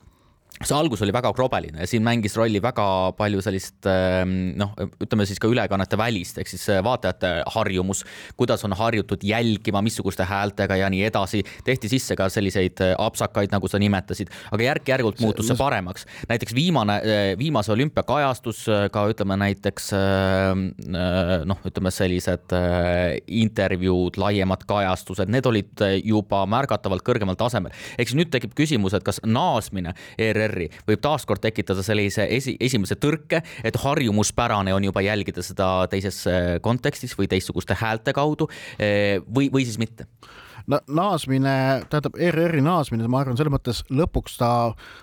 see 0.67 0.77
algus 0.77 1.03
oli 1.05 1.15
väga 1.15 1.33
krobeline 1.37 1.83
ja 1.83 1.91
siin 1.91 2.05
mängis 2.07 2.37
rolli 2.39 2.63
väga 2.63 2.87
palju 3.19 3.43
sellist 3.45 3.87
ehm, 3.91 4.55
noh, 4.61 4.75
ütleme 5.03 5.27
siis 5.29 5.41
ka 5.43 5.51
ülekannete 5.51 5.99
välist 6.01 6.39
ehk 6.43 6.51
siis 6.51 6.67
vaatajate 6.85 7.33
harjumus, 7.55 8.05
kuidas 8.39 8.65
on 8.67 8.75
harjutud 8.77 9.23
jälgima, 9.27 9.83
missuguste 9.83 10.27
häältega 10.29 10.77
ja 10.77 10.91
nii 10.93 11.05
edasi. 11.09 11.43
tehti 11.65 11.89
sisse 11.89 12.17
ka 12.17 12.29
selliseid 12.33 12.81
äh, 12.85 12.95
apsakaid, 12.99 13.53
nagu 13.53 13.69
sa 13.69 13.81
nimetasid, 13.83 14.31
aga 14.53 14.69
järk-järgult 14.69 15.21
muutus 15.25 15.49
see 15.51 15.59
paremaks. 15.59 16.07
näiteks 16.31 16.55
viimane, 16.55 16.99
äh, 16.99 17.23
viimase 17.39 17.73
olümpia 17.75 18.05
kajastus 18.07 18.65
äh, 18.69 18.87
ka 18.93 19.07
ütleme 19.13 19.37
näiteks 19.41 19.91
noh, 21.49 21.59
ütleme 21.67 21.91
sellised 21.93 22.53
intervjuud, 23.27 24.17
laiemad 24.21 24.65
kajastused, 24.69 25.31
need 25.33 25.47
olid 25.49 25.83
juba 26.05 26.43
märgatavalt 26.51 27.05
kõrgemal 27.07 27.37
tasemel. 27.39 27.75
ehk 27.99 28.11
siis 28.11 28.19
nüüd 28.19 28.33
tekib 28.33 28.55
küsimus, 28.59 28.97
et 28.97 29.05
kas 29.07 29.21
naasmine 29.27 29.95
ERR 30.21 30.52
ERR-i 30.53 30.69
võib 30.89 31.03
taaskord 31.05 31.43
tekitada 31.43 31.85
sellise 31.87 32.27
esi, 32.31 32.57
esimese 32.61 32.99
tõrke, 33.01 33.43
et 33.65 33.81
harjumuspärane 33.83 34.75
on 34.77 34.85
juba 34.91 35.05
jälgida 35.05 35.45
seda 35.45 35.73
teises 35.93 36.23
äh, 36.31 36.55
kontekstis 36.63 37.17
või 37.19 37.31
teistsuguste 37.33 37.77
häälte 37.81 38.15
kaudu 38.17 38.49
äh, 38.49 39.19
või, 39.27 39.49
või 39.53 39.67
siis 39.69 39.81
mitte 39.83 40.09
naasmine, 40.69 41.55
tähendab 41.91 42.17
ERR-i 42.19 42.63
naasmine, 42.65 43.07
ma 43.11 43.23
arvan, 43.23 43.37
selles 43.39 43.53
mõttes 43.53 43.83
lõpuks 43.93 44.37
ta 44.41 44.51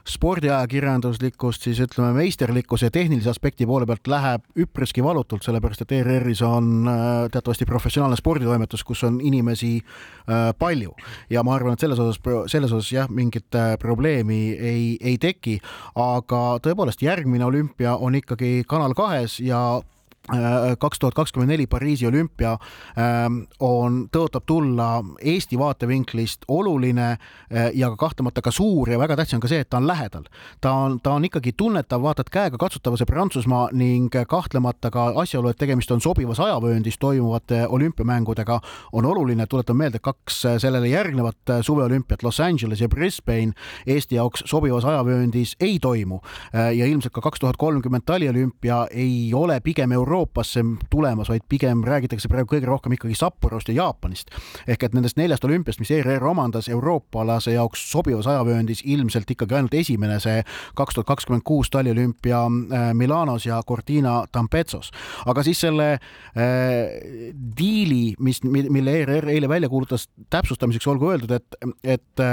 spordiajakirjanduslikust 0.07 1.67
siis 1.67 1.81
ütleme 1.83 2.13
meisterlikkuse 2.17 2.89
ja 2.89 2.95
tehnilise 2.95 3.31
aspekti 3.31 3.67
poole 3.69 3.87
pealt 3.89 4.07
läheb 4.09 4.45
üpriski 4.59 5.03
valutult, 5.05 5.43
sellepärast 5.45 5.85
et 5.85 5.95
ERR-is 5.99 6.43
on 6.45 6.87
äh, 6.89 7.27
teatavasti 7.33 7.67
professionaalne 7.69 8.17
sporditoimetus, 8.19 8.83
kus 8.87 9.03
on 9.07 9.19
inimesi 9.21 9.75
äh, 9.79 10.49
palju. 10.59 10.95
Ja 11.29 11.43
ma 11.43 11.55
arvan, 11.57 11.75
et 11.75 11.85
selles 11.85 11.99
osas, 11.99 12.21
selles 12.51 12.73
osas 12.73 12.91
jah, 12.93 13.11
mingit 13.11 13.55
äh, 13.55 13.75
probleemi 13.81 14.41
ei, 14.55 14.83
ei 15.01 15.17
teki, 15.21 15.59
aga 15.99 16.43
tõepoolest 16.63 17.03
järgmine 17.05 17.47
olümpia 17.47 17.95
on 17.97 18.17
ikkagi 18.19 18.63
Kanal 18.69 18.95
kahes 18.97 19.39
ja 19.43 19.81
kaks 20.79 20.99
tuhat 20.99 21.13
kakskümmend 21.13 21.51
neli 21.51 21.67
Pariisi 21.67 22.07
olümpia 22.07 22.57
ähm, 22.97 23.43
on, 23.59 24.03
tõotab 24.13 24.45
tulla 24.45 25.03
Eesti 25.21 25.57
vaatevinklist 25.59 26.45
oluline 26.47 27.09
äh, 27.11 27.69
ja 27.73 27.89
kahtlemata 27.97 28.41
ka 28.41 28.51
suur 28.51 28.89
ja 28.89 28.99
väga 28.99 29.17
tähtis 29.19 29.37
on 29.37 29.43
ka 29.43 29.49
see, 29.51 29.63
et 29.63 29.69
ta 29.69 29.77
on 29.77 29.87
lähedal. 29.87 30.27
ta 30.61 30.71
on, 30.71 30.99
ta 31.03 31.13
on 31.17 31.25
ikkagi 31.25 31.53
tunnetav, 31.57 32.01
vaatad 32.01 32.29
käega 32.31 32.57
katsutav, 32.57 32.97
see 32.97 33.09
Prantsusmaa 33.09 33.69
ning 33.73 34.13
kahtlemata 34.27 34.91
ka 34.93 35.09
asjaolu, 35.21 35.49
et 35.49 35.57
tegemist 35.57 35.91
on 35.91 36.01
sobivas 36.01 36.39
ajavööndis 36.39 36.97
toimuvate 36.99 37.65
olümpiamängudega, 37.67 38.59
on 38.93 39.05
oluline. 39.05 39.47
tuletan 39.49 39.77
meelde, 39.77 39.99
kaks 39.99 40.41
sellele 40.57 40.87
järgnevat 40.87 41.55
suveolümpiat 41.61 42.23
Los 42.23 42.39
Angeles 42.39 42.81
ja 42.81 42.89
Brisbane 42.89 43.53
Eesti 43.87 44.15
jaoks 44.15 44.43
sobivas 44.45 44.85
ajavööndis 44.85 45.55
ei 45.59 45.79
toimu 45.79 46.19
äh, 46.55 46.73
ja 46.75 46.85
ilmselt 46.85 47.13
ka 47.13 47.21
kaks 47.21 47.39
tuhat 47.39 47.57
kolmkümmend 47.57 48.03
taliolümpia 48.05 48.87
ei 48.91 49.31
ole 49.33 49.59
pigem 49.59 49.91
Euroopa 49.91 50.18
Euroopasse 50.19 50.59
tulemas, 50.89 51.29
vaid 51.29 51.45
pigem 51.49 51.79
räägitakse 51.87 52.27
praegu 52.27 52.51
kõige 52.51 52.67
rohkem 52.67 52.91
ikkagi 52.97 53.15
Sapporost 53.15 53.69
ja 53.71 53.75
Jaapanist. 53.77 54.33
ehk 54.67 54.83
et 54.83 54.93
nendest 54.93 55.15
neljast 55.17 55.45
olümpiast, 55.47 55.79
mis 55.79 55.91
ERR 55.95 56.25
omandas 56.27 56.67
euroopalase 56.67 57.53
jaoks 57.53 57.85
sobivas 57.91 58.27
ajavööndis 58.27 58.81
ilmselt 58.83 59.31
ikkagi 59.31 59.55
ainult 59.55 59.73
esimene, 59.73 60.19
see 60.19 60.43
kaks 60.75 60.97
tuhat 60.97 61.07
kakskümmend 61.07 61.45
kuus 61.47 61.69
taliolümpia 61.71 62.41
äh, 62.43 62.89
Milanos 62.93 63.45
ja 63.45 63.61
Cortina 63.63 64.25
d'Ampezzo's. 64.27 64.91
aga 65.25 65.43
siis 65.43 65.61
selle 65.61 65.87
äh, 65.93 66.01
diili, 67.57 68.15
mis, 68.19 68.43
mille 68.43 68.97
ERR 68.99 69.29
eile 69.31 69.49
välja 69.49 69.69
kuulutas, 69.69 70.09
täpsustamiseks 70.29 70.87
olgu 70.87 71.13
öeldud, 71.13 71.31
et, 71.31 71.55
et, 71.83 72.25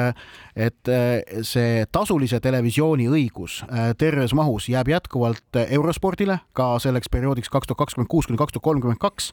et 0.57 0.91
äh, 0.91 1.43
see 1.47 1.87
tasulise 1.93 2.41
televisiooni 2.43 3.07
õigus 3.07 3.63
äh, 3.71 3.95
terves 3.99 4.35
mahus 4.35 4.67
jääb 4.73 4.91
jätkuvalt 4.91 5.63
Eurospordile 5.71 6.41
ka 6.53 6.73
selleks 6.83 7.13
perioodiks 7.13 7.53
kaks 7.53 7.66
kaks 7.67 7.75
tuhat 7.75 7.79
kakskümmend 7.87 8.09
kuus 8.11 8.27
kuni 8.27 8.39
kaks 8.39 8.53
tuhat 8.53 8.65
kolmkümmend 8.65 8.99
kaks 9.03 9.33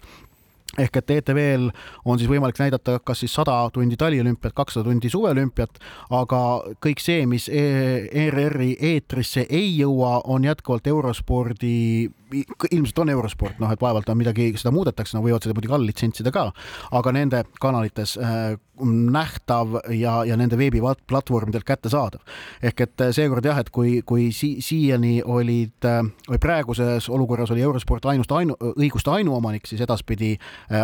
ehk 0.80 0.98
et 0.98 1.12
ETV-l 1.18 1.70
on 2.06 2.20
siis 2.20 2.30
võimalik 2.30 2.58
näidata 2.60 2.98
kas 3.06 3.24
siis 3.24 3.34
sada 3.36 3.56
tundi 3.74 3.98
taliolümpiat, 4.00 4.56
kakssada 4.58 4.90
tundi 4.90 5.12
suveolümpiat, 5.14 5.80
aga 6.18 6.42
kõik 6.84 7.04
see, 7.04 7.28
mis 7.30 7.50
ERR-i 7.50 8.74
eetrisse 8.94 9.46
ei 9.50 9.70
jõua, 9.78 10.20
on 10.34 10.50
jätkuvalt 10.50 10.88
eurospordi 10.90 11.74
ilmselt 12.72 13.00
on 13.00 13.10
eurosport, 13.10 13.60
noh, 13.62 13.72
et 13.72 13.82
vaevalt 13.82 14.10
on 14.10 14.18
midagi, 14.18 14.50
seda 14.58 14.74
muudetakse, 14.74 15.16
nad 15.18 15.26
võivad 15.26 15.46
seda 15.46 15.56
muidugi 15.58 15.76
all 15.76 15.88
litsentsida 15.88 16.34
ka, 16.34 16.48
aga 16.98 17.14
nende 17.16 17.44
kanalites 17.62 18.16
äh, 18.18 18.56
nähtav 18.84 19.78
ja, 19.94 20.16
ja 20.26 20.38
nende 20.40 20.58
veebiplatvormidelt 20.58 21.66
kättesaadav. 21.68 22.22
ehk 22.64 22.82
et 22.88 23.02
äh, 23.06 23.12
seekord 23.14 23.46
jah, 23.46 23.60
et 23.62 23.70
kui, 23.70 24.02
kui 24.06 24.32
si 24.34 24.56
siiani 24.66 25.22
olid 25.26 25.86
äh, 25.86 26.02
või 26.30 26.42
praeguses 26.42 27.10
olukorras 27.10 27.52
oli 27.54 27.62
eurosport 27.62 28.06
ainust 28.10 28.32
ainu, 28.32 28.58
õiguste 28.74 29.14
ainuomanik, 29.14 29.68
siis 29.70 29.82
edaspidi 29.86 30.34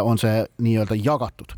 on 0.04 0.18
see 0.18 0.44
nii-öelda 0.62 0.98
jagatud. 1.00 1.56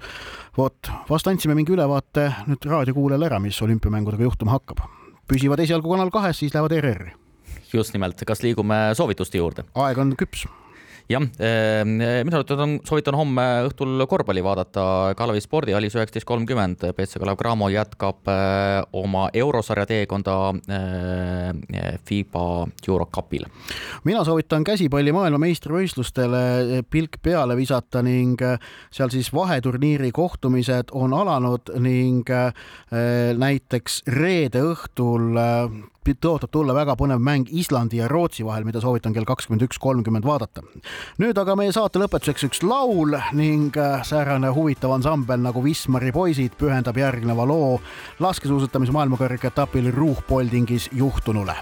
vot, 0.58 0.92
vast 1.10 1.28
andsime 1.28 1.56
mingi 1.56 1.74
ülevaate 1.74 2.30
nüüd 2.48 2.68
raadiokuulajale 2.68 3.30
ära, 3.32 3.40
mis 3.40 3.62
olümpiamängudega 3.62 4.24
juhtuma 4.24 4.58
hakkab. 4.58 4.86
püsivad 5.28 5.60
esialgu 5.60 5.90
Kanal 5.90 6.12
kahes, 6.12 6.40
siis 6.40 6.54
lähevad 6.54 6.72
ERR-i 6.72 7.14
just 7.74 7.94
nimelt, 7.94 8.20
kas 8.28 8.44
liigume 8.44 8.92
soovituste 8.98 9.38
juurde? 9.38 9.66
aeg 9.76 9.98
on 9.98 10.16
küps 10.20 10.46
jah, 11.12 11.26
ehm, 11.40 11.96
mina 12.26 12.40
soovitan, 12.40 12.78
soovitan 12.88 13.16
homme 13.18 13.46
õhtul 13.68 14.06
korvpalli 14.10 14.44
vaadata 14.44 14.84
Kalevi 15.18 15.42
spordihallis 15.44 15.96
üheksateist 15.98 16.28
kolmkümmend. 16.28 16.86
BC 16.96 17.20
Kalev 17.22 17.38
Cramo 17.40 17.70
jätkab 17.72 18.30
eh, 18.32 18.80
oma 18.98 19.28
eurosarja 19.34 19.86
teekonda 19.90 20.38
eh, 20.72 21.96
FIBA 22.08 22.46
EuroCupil. 22.88 23.46
mina 24.04 24.24
soovitan 24.28 24.64
käsipalli 24.64 25.14
maailmameistrivõistlustele 25.16 26.84
pilk 26.90 27.20
peale 27.24 27.58
visata 27.60 28.04
ning 28.06 28.42
eh, 28.42 28.58
seal 28.92 29.12
siis 29.14 29.32
vaheturniiri 29.34 30.12
kohtumised 30.12 30.92
on 30.92 31.14
alanud 31.14 31.74
ning 31.82 32.30
näiteks 33.42 34.02
reede 34.08 34.62
õhtul 34.72 35.40
tõotab 36.02 36.50
tulla 36.52 36.74
väga 36.74 36.96
põnev 36.98 37.22
mäng 37.22 37.50
Islandi 37.54 38.00
ja 38.00 38.08
Rootsi 38.10 38.46
vahel, 38.46 38.66
mida 38.66 38.82
soovitan 38.82 39.14
kell 39.14 39.26
kakskümmend 39.26 39.62
üks 39.68 39.78
kolmkümmend 39.80 40.26
vaadata. 40.26 40.64
nüüd 41.22 41.38
aga 41.38 41.56
meie 41.56 41.72
saate 41.72 42.00
lõpetuseks 42.02 42.48
üks 42.48 42.64
laul 42.64 43.14
ning 43.38 43.78
äh, 43.78 44.02
säärane 44.04 44.50
huvitav 44.50 44.92
ansambel 44.92 45.42
nagu 45.42 45.62
Wismari 45.62 46.12
poisid 46.12 46.58
pühendab 46.58 46.98
järgneva 46.98 47.46
loo 47.46 47.80
laskesuusatamise 48.20 48.92
maailmakarika 48.92 49.48
etapil 49.48 49.92
Ruhpoldingis 49.94 50.90
juhtunule. 50.92 51.56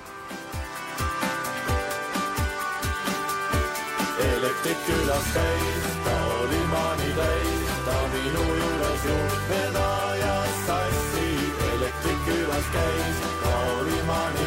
elektrik 4.19 4.77
külas 4.87 5.33
käis, 5.33 5.87
ta 6.05 6.15
oli 6.39 6.61
maani 6.71 7.11
täis, 7.15 7.75
ta 7.85 7.97
minu 8.13 8.45
juures 8.55 9.03
juht 9.09 9.49
vedajas 9.49 10.61
sassi, 10.67 11.27
elektrik 11.73 12.23
külas 12.27 12.71
käis 12.73 13.28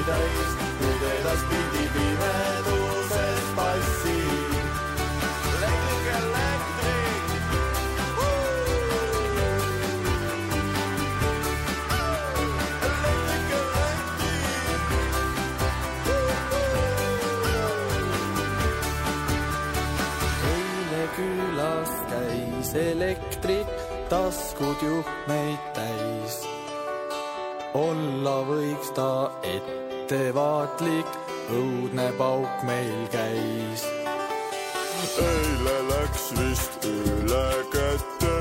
täis, 0.07 0.53
nüüd 0.81 1.03
edaspidi 1.09 1.85
pimeduses 1.95 3.45
passib. 3.57 4.53
elektrik, 5.53 6.07
elektrik. 6.21 7.11
elektrik, 12.93 13.49
elektrik. 13.59 14.43
eile 20.55 21.05
külas 21.17 21.93
käis 22.11 22.71
elektrik, 22.89 23.71
taskud 24.11 24.79
juhtmeid 24.89 25.63
täis 25.79 26.35
olla 27.75 28.37
võiks 28.49 28.93
ta 28.97 29.13
ettevaatlik, 30.03 31.07
õudne 31.55 32.09
pauk 32.19 32.63
meil 32.67 33.07
käis. 33.13 33.85
eile 35.23 35.77
läks 35.91 36.25
vist 36.39 36.87
üle 36.87 37.49
kätte, 37.71 38.35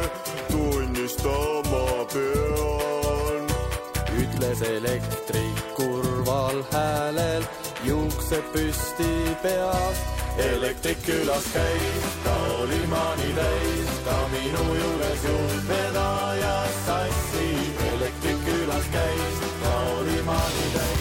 tunnistama 0.49 2.05
pean. 2.13 3.45
ütles 4.21 4.61
elektrik 4.61 5.61
kurval 5.77 6.63
häälel, 6.71 7.45
juuksed 7.85 8.45
püsti 8.53 9.13
peas. 9.43 10.01
elektrik 10.37 10.97
külas 11.05 11.45
käis, 11.53 12.09
ta 12.23 12.35
oli 12.63 12.81
maani 12.87 13.29
täis, 13.37 13.93
ta 14.05 14.17
minu 14.33 14.65
juures 14.81 15.23
juht 15.29 15.69
vedajas 15.69 16.81
sassi. 16.85 17.53
elektrik 17.93 18.43
külas 18.49 18.91
käis, 18.97 19.39
ta 19.63 19.77
oli 19.99 20.21
maani 20.25 20.67
täis. 20.73 21.00